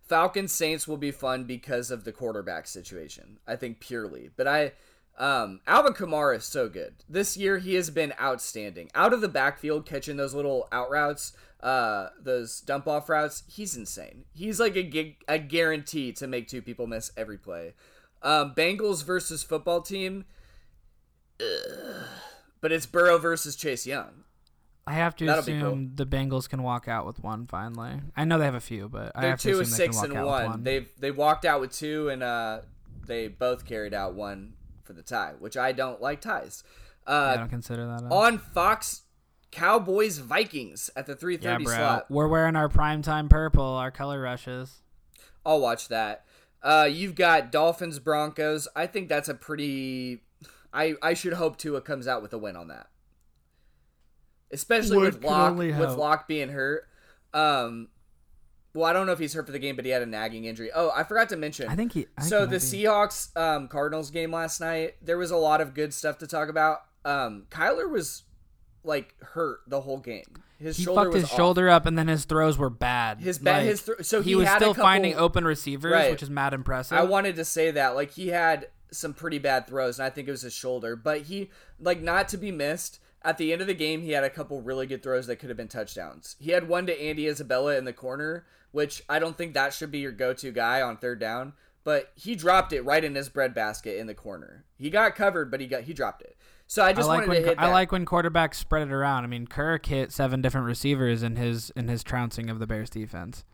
Falcons 0.03 0.53
Saints 0.53 0.89
will 0.89 0.97
be 0.97 1.11
fun 1.11 1.45
because 1.45 1.91
of 1.91 2.05
the 2.05 2.13
quarterback 2.13 2.67
situation. 2.67 3.39
I 3.47 3.57
think 3.57 3.79
purely, 3.81 4.31
but 4.37 4.47
I 4.47 4.73
um 5.19 5.61
Alvin 5.67 5.93
Kamara 5.93 6.37
is 6.37 6.45
so 6.45 6.69
good. 6.69 6.95
This 7.09 7.37
year 7.37 7.59
he 7.59 7.75
has 7.75 7.91
been 7.91 8.13
outstanding. 8.21 8.89
Out 8.95 9.13
of 9.13 9.21
the 9.21 9.29
backfield 9.29 9.85
catching 9.85 10.17
those 10.17 10.33
little 10.35 10.69
out 10.73 10.91
routes, 10.91 11.33
uh 11.63 12.09
those 12.21 12.61
dump 12.61 12.87
off 12.89 13.09
routes, 13.09 13.43
he's 13.49 13.77
insane. 13.77 14.25
He's 14.33 14.61
like 14.61 14.77
a 14.77 15.17
a 15.29 15.39
guarantee 15.39 16.13
to 16.13 16.27
make 16.27 16.49
two 16.49 16.63
people 16.63 16.87
miss 16.87 17.11
every 17.17 17.37
play. 17.39 17.75
Um 18.23 18.55
Bengals 18.55 19.05
versus 19.05 19.43
football 19.43 19.83
team 19.83 20.25
Ugh. 21.41 22.05
but 22.61 22.73
it's 22.73 22.87
Burrow 22.87 23.19
versus 23.19 23.57
Chase 23.57 23.87
Young. 23.87 24.25
I 24.87 24.93
have 24.93 25.15
to 25.17 25.27
That'll 25.27 25.41
assume 25.43 25.93
the 25.97 26.07
Bengals 26.07 26.49
can 26.49 26.63
walk 26.63 26.89
out 26.89 27.05
with 27.05 27.23
one 27.23 27.47
finally. 27.47 28.01
I 28.17 28.25
know 28.25 28.39
they 28.39 28.47
have 28.47 28.55
a 28.55 28.61
few, 28.61 28.89
but 28.89 29.13
They're 29.21 29.31
have 29.31 29.41
to 29.41 29.53
two 29.53 29.61
assume 29.61 29.73
of 29.73 29.79
they 29.79 29.85
can 29.85 29.93
six 29.93 29.97
walk 29.97 30.05
and 30.07 30.17
out 30.17 30.27
one. 30.27 30.47
one. 30.47 30.63
They've 30.63 30.89
they 30.99 31.11
walked 31.11 31.45
out 31.45 31.61
with 31.61 31.73
two, 31.73 32.09
and 32.09 32.23
uh, 32.23 32.61
they 33.07 33.29
both 33.29 33.67
carried 33.67 33.93
out 33.93 34.15
one 34.15 34.55
for 34.89 34.95
the 34.95 35.03
tie, 35.03 35.35
which 35.39 35.57
I 35.57 35.71
don't 35.71 36.01
like 36.01 36.21
ties. 36.21 36.65
I 37.07 37.13
Uh, 37.13 37.37
don't 37.37 37.49
consider 37.49 37.87
that. 37.87 38.03
A, 38.03 38.07
on 38.07 38.39
Fox, 38.39 39.03
Cowboys 39.53 40.19
Vikings 40.19 40.91
at 40.97 41.07
the 41.07 41.15
three 41.15 41.37
yeah, 41.37 41.53
thirty 41.53 41.67
slot. 41.67 42.11
We're 42.11 42.27
wearing 42.27 42.57
our 42.57 42.69
primetime 42.69 43.31
purple, 43.31 43.63
our 43.65 43.91
color 43.91 44.21
rushes. 44.21 44.81
I'll 45.47 45.61
watch 45.61 45.89
that. 45.89 46.25
Uh, 46.63 46.89
you've 46.91 47.15
got 47.15 47.53
Dolphins 47.53 47.99
Broncos. 47.99 48.67
I 48.75 48.87
think 48.87 49.09
that's 49.09 49.29
a 49.29 49.35
pretty. 49.35 50.23
I 50.73 50.95
I 51.03 51.15
should 51.15 51.35
hope 51.35 51.57
Tua 51.59 51.81
comes 51.83 52.09
out 52.09 52.23
with 52.23 52.33
a 52.33 52.39
win 52.39 52.57
on 52.57 52.69
that. 52.69 52.89
Especially 54.51 54.97
One 54.97 55.07
with 55.07 55.23
Lock 55.25 55.57
with 55.59 55.75
hope. 55.75 55.99
Lock 55.99 56.29
being 56.29 56.49
hurt. 56.49 56.89
Um 57.35 57.89
well, 58.75 58.85
I 58.85 58.93
don't 58.93 59.07
know 59.07 59.13
if 59.13 59.19
he's 59.19 59.35
hurt 59.35 59.47
for 59.47 59.53
the 59.53 59.59
game, 59.59 59.77
but 59.77 59.85
he 59.85 59.91
had 59.91 60.03
a 60.03 60.07
nagging 60.07 60.45
injury. 60.45 60.71
Oh, 60.75 60.91
I 60.95 61.03
forgot 61.05 61.29
to 61.31 61.37
mention. 61.37 61.69
I 61.69 61.77
think 61.77 61.93
he. 61.93 62.07
I 62.17 62.23
so 62.23 62.41
he 62.47 62.51
the. 62.51 62.57
Seahawks 62.57 63.37
um, 63.37 63.69
Cardinals 63.69 64.11
game 64.11 64.31
last 64.33 64.61
night, 64.61 64.97
there 65.03 65.19
was 65.19 65.31
a 65.31 65.37
lot 65.37 65.61
of 65.61 65.75
good 65.75 65.93
stuff 65.95 66.19
to 66.19 66.27
talk 66.27 66.49
about. 66.49 66.79
Um, 67.05 67.47
Kyler 67.51 67.89
was 67.91 68.25
like 68.85 69.15
hurt 69.23 69.61
the 69.67 69.81
whole 69.81 69.99
game. 69.99 70.43
His 70.59 70.77
he 70.77 70.85
shoulder 70.85 71.03
fucked 71.03 71.13
was 71.15 71.23
his 71.23 71.31
off. 71.31 71.37
shoulder 71.37 71.69
up, 71.69 71.87
and 71.87 71.97
then 71.97 72.09
his 72.09 72.25
throws 72.25 72.59
were 72.59 72.71
bad. 72.71 73.21
His 73.21 73.39
ba- 73.39 73.53
Like, 73.53 73.63
his 73.65 73.81
thro- 73.81 74.03
so 74.03 74.21
he, 74.23 74.31
he 74.31 74.35
was 74.35 74.49
had 74.49 74.57
a 74.57 74.65
still 74.65 74.75
finding 74.75 75.15
open 75.15 75.45
receivers, 75.45 75.93
Right. 75.93 76.11
which 76.11 76.23
is 76.23 76.31
mad 76.31 76.53
impressive. 76.53 76.99
I 76.99 77.03
wanted 77.05 77.37
to 77.37 77.45
say 77.45 77.71
that 77.71 77.95
like 77.95 78.11
he 78.13 78.29
had 78.29 78.69
some 78.91 79.15
pretty 79.15 79.39
bad 79.39 79.67
throws, 79.69 79.99
and 80.01 80.07
I 80.07 80.11
think 80.11 80.27
it 80.27 80.33
was 80.33 80.43
his 80.43 80.53
shoulder. 80.55 80.97
But 80.97 81.23
he 81.23 81.51
like 81.79 82.01
not 82.03 82.29
to 82.31 82.37
be 82.37 82.51
missed. 82.51 82.99
At 83.29 83.37
the 83.37 83.53
end 83.53 83.61
of 83.61 83.67
the 83.67 83.75
game, 83.75 84.01
he 84.01 84.13
had 84.13 84.25
a 84.25 84.31
couple 84.31 84.63
really 84.63 84.87
good 84.87 85.03
throws 85.03 85.27
that 85.27 85.37
could 85.37 85.51
have 85.51 85.57
been 85.59 85.69
touchdowns. 85.69 86.35
He 86.41 86.53
had 86.53 86.67
one 86.67 86.87
to 86.87 86.99
Andy 86.99 87.29
Isabella 87.29 87.77
in 87.77 87.85
the 87.85 87.93
corner, 87.93 88.47
which 88.73 89.03
I 89.07 89.19
don't 89.19 89.37
think 89.37 89.53
that 89.53 89.75
should 89.75 89.91
be 89.91 89.99
your 89.99 90.13
go-to 90.13 90.51
guy 90.51 90.81
on 90.81 90.97
third 90.97 91.21
down. 91.21 91.53
But 91.85 92.11
he 92.15 92.35
dropped 92.35 92.73
it 92.73 92.81
right 92.81 93.05
in 93.05 93.15
his 93.15 93.29
breadbasket 93.29 93.99
in 93.99 94.07
the 94.07 94.15
corner. 94.15 94.65
He 94.79 94.89
got 94.89 95.15
covered, 95.15 95.51
but 95.51 95.61
he 95.61 95.67
got 95.67 95.83
he 95.83 95.93
dropped 95.93 96.23
it. 96.23 96.39
So 96.67 96.83
I 96.83 96.89
I 96.89 96.93
just 96.95 97.07
like 97.07 97.19
wanted 97.19 97.29
when 97.29 97.43
to 97.43 97.49
hit 97.49 97.59
that. 97.59 97.65
I 97.65 97.71
like 97.71 97.93
when 97.93 98.07
quarterbacks 98.07 98.55
spread 98.55 98.89
it 98.89 98.93
around. 98.95 99.25
I 99.25 99.27
mean, 99.27 99.47
Kirk 99.47 99.85
hit 99.85 100.11
seven 100.11 100.41
different 100.41 100.67
receivers 100.67 101.23
in 101.23 101.37
his 101.37 101.69
in 101.77 101.89
his 101.89 102.03
trouncing 102.03 102.49
of 102.49 102.61
the 102.61 102.67
Bears 102.67 102.89
defense. 102.89 103.45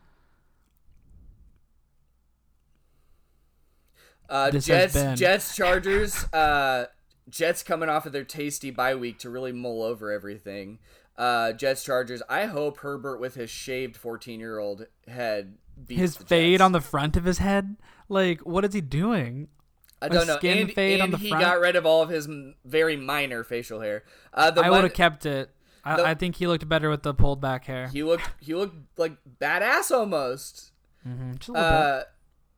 Uh, 4.28 4.52
Jets, 4.52 4.94
Jets, 5.18 5.56
Chargers. 5.56 6.26
Uh, 6.32 6.86
Jets 7.28 7.62
coming 7.62 7.88
off 7.88 8.06
of 8.06 8.12
their 8.12 8.24
tasty 8.24 8.70
bye 8.70 8.94
week 8.94 9.18
to 9.20 9.30
really 9.30 9.52
mull 9.52 9.82
over 9.82 10.10
everything. 10.12 10.78
Uh, 11.16 11.52
Jets, 11.52 11.84
Chargers. 11.84 12.22
I 12.28 12.46
hope 12.46 12.78
Herbert 12.78 13.18
with 13.20 13.34
his 13.34 13.48
shaved 13.50 13.96
fourteen-year-old 13.96 14.86
head 15.08 15.56
beats 15.86 16.00
His 16.00 16.16
the 16.16 16.24
fade 16.24 16.54
Jets. 16.54 16.62
on 16.62 16.72
the 16.72 16.80
front 16.80 17.16
of 17.16 17.24
his 17.24 17.38
head, 17.38 17.76
like 18.08 18.40
what 18.40 18.64
is 18.64 18.74
he 18.74 18.80
doing? 18.80 19.48
I 20.02 20.08
don't 20.08 20.26
know. 20.26 20.36
skin 20.36 20.58
and 20.58 20.72
fade 20.72 21.00
on 21.00 21.04
and 21.06 21.14
the 21.14 21.18
he 21.18 21.28
front? 21.30 21.42
got 21.44 21.60
rid 21.60 21.76
of 21.76 21.86
all 21.86 22.02
of 22.02 22.10
his 22.10 22.28
very 22.64 22.96
minor 22.96 23.42
facial 23.42 23.80
hair. 23.80 24.04
Uh, 24.34 24.50
the 24.50 24.60
I 24.62 24.68
would 24.70 24.82
have 24.84 24.92
kept 24.92 25.24
it. 25.24 25.50
I, 25.84 25.96
the- 25.96 26.06
I 26.06 26.14
think 26.14 26.36
he 26.36 26.46
looked 26.46 26.68
better 26.68 26.90
with 26.90 27.02
the 27.04 27.14
pulled 27.14 27.40
back 27.40 27.64
hair. 27.66 27.88
He 27.88 28.02
looked. 28.02 28.28
He 28.40 28.54
looked 28.54 28.76
like 28.98 29.12
badass 29.40 29.90
almost. 29.90 30.72
Mhm, 31.08 31.34
a 31.48 31.52
bit. 31.52 31.56
Uh, 31.56 32.02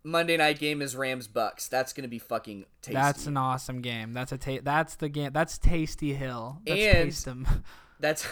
Monday 0.06 0.36
night 0.36 0.60
game 0.60 0.80
is 0.82 0.94
Rams 0.94 1.26
Bucks. 1.26 1.66
That's 1.66 1.92
gonna 1.92 2.06
be 2.06 2.20
fucking 2.20 2.64
tasty. 2.80 2.94
That's 2.94 3.26
an 3.26 3.36
awesome 3.36 3.80
game. 3.82 4.12
That's 4.12 4.30
a 4.30 4.38
ta- 4.38 4.60
That's 4.62 4.94
the 4.94 5.08
game. 5.08 5.32
That's 5.32 5.58
Tasty 5.58 6.14
Hill. 6.14 6.60
That's 6.64 6.80
And- 6.80 6.94
taste 6.96 7.26
'em. 7.28 7.46
That's 8.00 8.26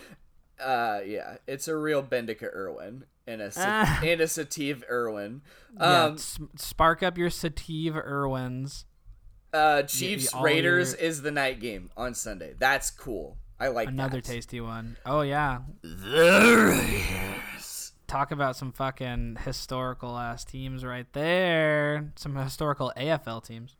uh 0.60 1.00
yeah, 1.04 1.38
it's 1.46 1.66
a 1.66 1.76
real 1.76 2.02
Bendica 2.02 2.46
Irwin 2.46 3.04
and 3.26 3.40
a 3.42 3.50
Sa- 3.50 3.62
Ah. 3.64 4.00
and 4.04 4.20
a 4.20 4.24
Sativ 4.26 4.82
Irwin. 4.88 5.42
yeah, 5.76 6.04
Um 6.04 6.14
s- 6.14 6.38
spark 6.56 7.02
up 7.02 7.18
your 7.18 7.30
Sativ 7.30 7.96
Irwins. 7.96 8.84
uh 9.52 9.82
Chiefs 9.82 10.32
all 10.32 10.42
Raiders 10.44 10.92
your- 10.92 11.00
is 11.08 11.22
the 11.22 11.30
night 11.32 11.58
game 11.58 11.90
on 11.96 12.14
Sunday. 12.14 12.54
That's 12.58 12.90
cool. 12.90 13.38
I 13.58 13.68
like 13.68 13.88
Another 13.88 14.18
that. 14.20 14.24
tasty 14.30 14.60
one. 14.60 14.96
Oh 15.04 15.22
yeah. 15.22 15.62
Talk 18.08 18.32
about 18.32 18.56
some 18.56 18.72
fucking 18.72 19.38
historical 19.44 20.16
ass 20.16 20.44
teams 20.44 20.84
right 20.84 21.06
there. 21.12 22.10
Some 22.16 22.34
historical 22.34 22.92
AFL 22.96 23.44
teams. 23.44 23.76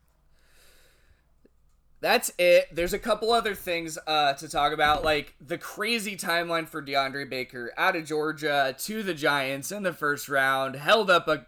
That's 2.01 2.31
it. 2.39 2.69
There's 2.71 2.93
a 2.93 2.99
couple 2.99 3.33
other 3.33 3.55
things 3.55 3.99
uh, 4.07 4.35
to 4.35 4.49
talk 4.49 4.73
about, 4.73 5.03
like 5.03 5.35
the 5.41 5.59
crazy 5.59 6.17
timeline 6.17 6.69
for 6.69 6.81
DeAndre 6.81 7.29
Baker 7.29 7.73
out 7.77 7.97
of 7.97 8.05
Georgia 8.05 8.75
to 8.79 9.03
the 9.03 9.15
Giants 9.15 9.73
in 9.73 9.83
the 9.83 9.93
first 9.93 10.29
round, 10.29 10.77
held 10.77 11.11
up 11.11 11.27
a, 11.27 11.47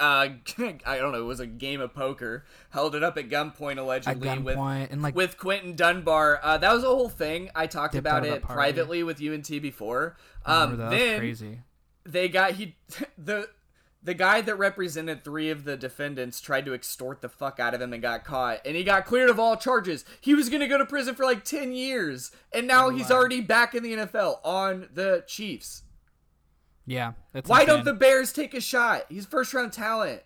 uh, 0.00 0.28
I 0.58 0.98
don't 0.98 1.12
know, 1.12 1.20
it 1.20 1.26
was 1.26 1.38
a 1.38 1.46
game 1.46 1.80
of 1.80 1.94
poker, 1.94 2.44
held 2.70 2.96
it 2.96 3.04
up 3.04 3.16
at 3.16 3.28
gunpoint 3.28 3.72
At 3.72 3.78
allegedly 3.78 4.38
with 4.38 4.56
and 4.56 5.02
like 5.02 5.14
with 5.14 5.38
Quinton 5.38 5.76
Dunbar. 5.76 6.40
Uh, 6.42 6.58
that 6.58 6.72
was 6.72 6.82
a 6.82 6.88
whole 6.88 7.08
thing. 7.08 7.50
I 7.54 7.68
talked 7.68 7.94
about 7.94 8.22
out 8.22 8.26
of 8.26 8.32
a 8.32 8.36
it 8.36 8.42
privately 8.42 9.04
with 9.04 9.22
UNT 9.22 9.48
before. 9.48 10.16
Um, 10.44 10.78
that. 10.78 10.90
Then 10.90 11.18
crazy. 11.20 11.60
They 12.04 12.28
got 12.28 12.52
he 12.52 12.76
the 13.18 13.48
the 14.02 14.14
guy 14.14 14.42
that 14.42 14.56
represented 14.56 15.24
three 15.24 15.48
of 15.48 15.64
the 15.64 15.76
defendants 15.78 16.38
tried 16.40 16.66
to 16.66 16.74
extort 16.74 17.22
the 17.22 17.28
fuck 17.28 17.58
out 17.58 17.72
of 17.72 17.80
him 17.80 17.92
and 17.94 18.02
got 18.02 18.22
caught. 18.22 18.60
And 18.66 18.76
he 18.76 18.84
got 18.84 19.06
cleared 19.06 19.30
of 19.30 19.40
all 19.40 19.56
charges. 19.56 20.04
He 20.20 20.34
was 20.34 20.50
gonna 20.50 20.68
go 20.68 20.76
to 20.76 20.84
prison 20.84 21.14
for 21.14 21.24
like 21.24 21.42
10 21.42 21.72
years. 21.72 22.30
And 22.52 22.66
now 22.66 22.90
he's 22.90 23.08
Wow. 23.08 23.16
already 23.16 23.40
back 23.40 23.74
in 23.74 23.82
the 23.82 23.94
nfl 23.94 24.40
on 24.44 24.88
the 24.92 25.24
chiefs. 25.26 25.84
Yeah. 26.86 27.12
That's 27.32 27.48
why 27.48 27.64
don't 27.64 27.84
the 27.86 27.94
bears 27.94 28.30
take 28.32 28.52
a 28.52 28.60
shot? 28.60 29.06
He's 29.08 29.24
first 29.24 29.54
round 29.54 29.72
talent. 29.72 30.22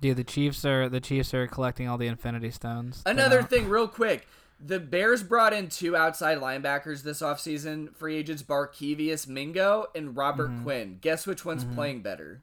Dude, 0.00 0.16
the 0.16 0.24
Chiefs 0.24 0.64
are 0.64 0.88
the 0.88 1.00
Chiefs 1.00 1.32
are 1.34 1.46
collecting 1.46 1.88
all 1.88 1.96
the 1.98 2.06
Infinity 2.06 2.50
Stones. 2.50 3.02
Another 3.06 3.42
thing 3.42 3.68
real 3.68 3.88
quick 3.88 4.26
the 4.66 4.80
bears 4.80 5.22
brought 5.22 5.52
in 5.52 5.68
two 5.68 5.94
outside 5.94 6.38
linebackers 6.38 7.02
this 7.02 7.20
offseason 7.20 7.94
free 7.94 8.16
agents 8.16 8.42
barkevious 8.42 9.26
mingo 9.28 9.86
and 9.94 10.16
robert 10.16 10.50
Mm-hmm. 10.50 10.62
quinn 10.62 10.98
guess 11.00 11.26
which 11.26 11.44
one's 11.44 11.64
playing 11.64 12.00
better 12.02 12.42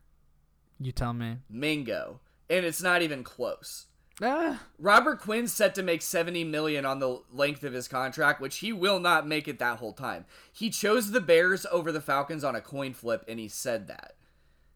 You 0.80 0.92
tell 0.92 1.14
me. 1.14 1.38
mingo 1.50 2.20
and 2.50 2.66
it's 2.66 2.82
not 2.82 3.02
even 3.02 3.24
close 3.24 3.88
Ah, 4.24 4.62
Robert 4.78 5.20
Quinn's 5.20 5.52
set 5.52 5.74
to 5.74 5.82
make 5.82 6.04
70 6.04 6.44
million 6.44 6.86
on 6.86 7.00
the 7.00 7.22
length 7.32 7.64
of 7.64 7.74
his 7.74 7.88
contract, 7.88 8.40
which 8.40 8.58
he 8.58 8.72
will 8.72 9.00
not 9.00 9.26
make 9.26 9.48
it 9.48 9.58
that 9.58 9.80
whole 9.80 9.94
time. 9.94 10.26
He 10.52 10.70
chose 10.70 11.10
the 11.10 11.22
Bears 11.22 11.66
over 11.72 11.92
the 11.92 12.02
Falcons 12.02 12.44
on 12.44 12.56
a 12.56 12.62
coin 12.62 12.94
flip 12.94 13.24
and 13.28 13.40
he 13.40 13.48
said 13.48 13.88
that. 13.88 14.14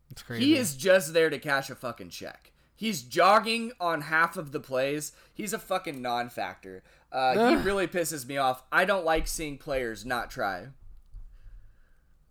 it's 0.09 0.23
crazy. 0.23 0.43
He 0.45 0.55
is 0.57 0.75
just 0.75 1.13
there 1.13 1.29
to 1.29 1.37
cash 1.37 1.69
a 1.69 1.75
fucking 1.75 2.09
check. 2.09 2.53
He's 2.75 3.01
jogging 3.03 3.71
on 3.79 4.01
half 4.01 4.35
of 4.37 4.51
the 4.51 4.59
plays. 4.59 5.13
He's 5.33 5.53
a 5.53 5.59
fucking 5.59 6.01
non-factor. 6.01 6.83
Uh, 7.11 7.49
he 7.49 7.55
really 7.55 7.87
pisses 7.87 8.27
me 8.27 8.37
off. 8.37 8.63
I 8.71 8.83
don't 8.83 9.05
like 9.05 9.27
seeing 9.27 9.57
players 9.57 10.05
not 10.05 10.29
try. 10.29 10.67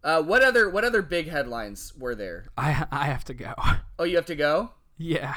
Uh, 0.03 0.21
what 0.23 0.43
other 0.43 0.69
what 0.69 0.85
other 0.85 1.01
big 1.01 1.29
headlines 1.31 1.95
were 1.97 2.15
there? 2.15 2.45
I 2.59 2.87
I 2.91 3.07
have 3.07 3.25
to 3.25 3.35
go. 3.35 3.55
Oh, 3.99 4.03
you 4.05 4.17
have 4.17 4.27
to 4.27 4.35
go. 4.37 4.73
yeah. 4.99 5.35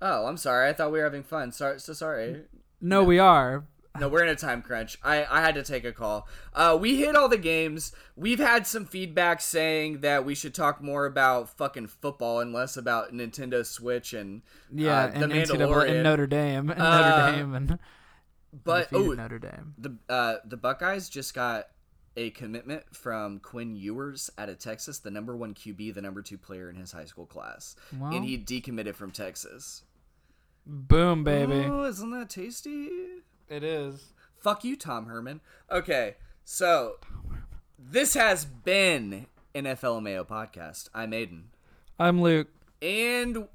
Oh, 0.00 0.26
I'm 0.26 0.36
sorry. 0.38 0.68
I 0.68 0.72
thought 0.72 0.90
we 0.90 0.98
were 0.98 1.04
having 1.04 1.22
fun. 1.22 1.52
Sorry, 1.52 1.78
so 1.78 1.92
sorry. 1.92 2.44
No, 2.80 3.04
we 3.04 3.18
are. 3.20 3.64
No, 4.00 4.08
we're 4.08 4.22
in 4.22 4.30
a 4.30 4.34
time 4.36 4.62
crunch. 4.62 4.96
I, 5.02 5.26
I 5.30 5.42
had 5.42 5.54
to 5.56 5.62
take 5.62 5.84
a 5.84 5.92
call. 5.92 6.26
Uh, 6.54 6.78
we 6.80 6.96
hit 6.96 7.14
all 7.14 7.28
the 7.28 7.36
games. 7.36 7.92
We've 8.16 8.38
had 8.38 8.66
some 8.66 8.86
feedback 8.86 9.40
saying 9.42 10.00
that 10.00 10.24
we 10.24 10.34
should 10.34 10.54
talk 10.54 10.80
more 10.82 11.04
about 11.04 11.50
fucking 11.58 11.88
football 11.88 12.40
and 12.40 12.54
less 12.54 12.76
about 12.78 13.12
Nintendo 13.12 13.66
Switch 13.66 14.14
and 14.14 14.40
Yeah, 14.72 15.04
uh, 15.04 15.06
the 15.18 15.24
and 15.24 15.32
NCAA 15.32 15.46
Mandalorian. 15.58 15.90
and 15.90 16.02
Notre 16.04 16.26
Dame, 16.26 16.70
and 16.70 16.80
Uh, 16.80 17.00
Notre 17.26 17.36
Dame, 17.36 17.54
and 17.54 17.78
but 18.64 18.88
oh, 18.94 19.12
Notre 19.12 19.38
Dame. 19.38 19.74
the 19.76 19.96
uh, 20.08 20.36
the 20.46 20.56
Buckeyes 20.56 21.08
just 21.10 21.34
got 21.34 21.68
a 22.16 22.30
commitment 22.30 22.94
from 22.96 23.40
Quinn 23.40 23.74
Ewers 23.76 24.30
out 24.38 24.48
of 24.48 24.58
Texas, 24.58 24.98
the 25.00 25.10
number 25.10 25.36
one 25.36 25.52
QB, 25.54 25.94
the 25.94 26.02
number 26.02 26.20
two 26.22 26.36
player 26.38 26.68
in 26.70 26.76
his 26.76 26.92
high 26.92 27.06
school 27.06 27.24
class, 27.26 27.76
Well. 27.98 28.14
and 28.14 28.24
he 28.24 28.36
decommitted 28.38 28.94
from 28.94 29.10
Texas. 29.10 29.82
Boom, 30.66 31.24
baby. 31.24 31.66
Oh, 31.68 31.84
isn't 31.84 32.10
that 32.10 32.30
tasty? 32.30 32.88
It 33.52 33.62
is. 33.62 34.14
Fuck 34.38 34.64
you, 34.64 34.76
Tom 34.76 35.04
Herman. 35.04 35.42
Okay, 35.70 36.14
so 36.42 36.94
this 37.78 38.14
has 38.14 38.46
been 38.46 39.26
an 39.54 39.64
FLMAO 39.64 40.26
podcast. 40.26 40.88
I'm 40.94 41.10
Aiden. 41.10 41.42
I'm 42.00 42.22
Luke. 42.22 42.48
And 42.80 43.48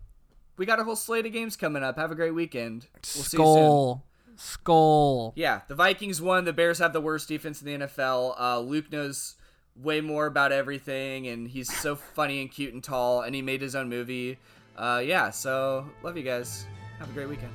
we 0.56 0.68
got 0.68 0.80
a 0.80 0.84
whole 0.84 0.96
slate 0.96 1.26
of 1.26 1.34
games 1.34 1.56
coming 1.56 1.82
up. 1.82 1.98
Have 1.98 2.12
a 2.12 2.16
great 2.16 2.36
weekend. 2.36 2.86
We'll 2.94 3.24
see 3.24 3.38
you 3.38 3.44
soon. 3.44 3.56
Skull. 3.56 4.04
Skull. 4.36 5.34
Yeah, 5.36 5.62
the 5.68 5.74
Vikings 5.74 6.22
won. 6.22 6.46
The 6.46 6.54
Bears 6.54 6.78
have 6.78 6.94
the 6.94 7.02
worst 7.02 7.28
defense 7.28 7.60
in 7.64 7.66
the 7.80 7.88
NFL. 7.88 8.40
Uh, 8.40 8.60
Luke 8.60 8.92
knows 8.92 9.34
way 9.76 10.00
more 10.00 10.28
about 10.28 10.52
everything, 10.52 11.26
and 11.26 11.48
he's 11.48 11.76
so 11.76 11.96
funny 11.96 12.40
and 12.40 12.52
cute 12.52 12.72
and 12.72 12.84
tall, 12.84 13.22
and 13.22 13.34
he 13.34 13.42
made 13.42 13.62
his 13.64 13.74
own 13.74 13.90
movie. 13.90 14.38
Uh, 14.78 15.02
yeah, 15.04 15.32
so 15.32 15.90
love 16.04 16.16
you 16.16 16.24
guys. 16.24 16.68
Have 17.00 17.10
a 17.10 17.14
great 17.14 17.30
weekend. 17.30 17.52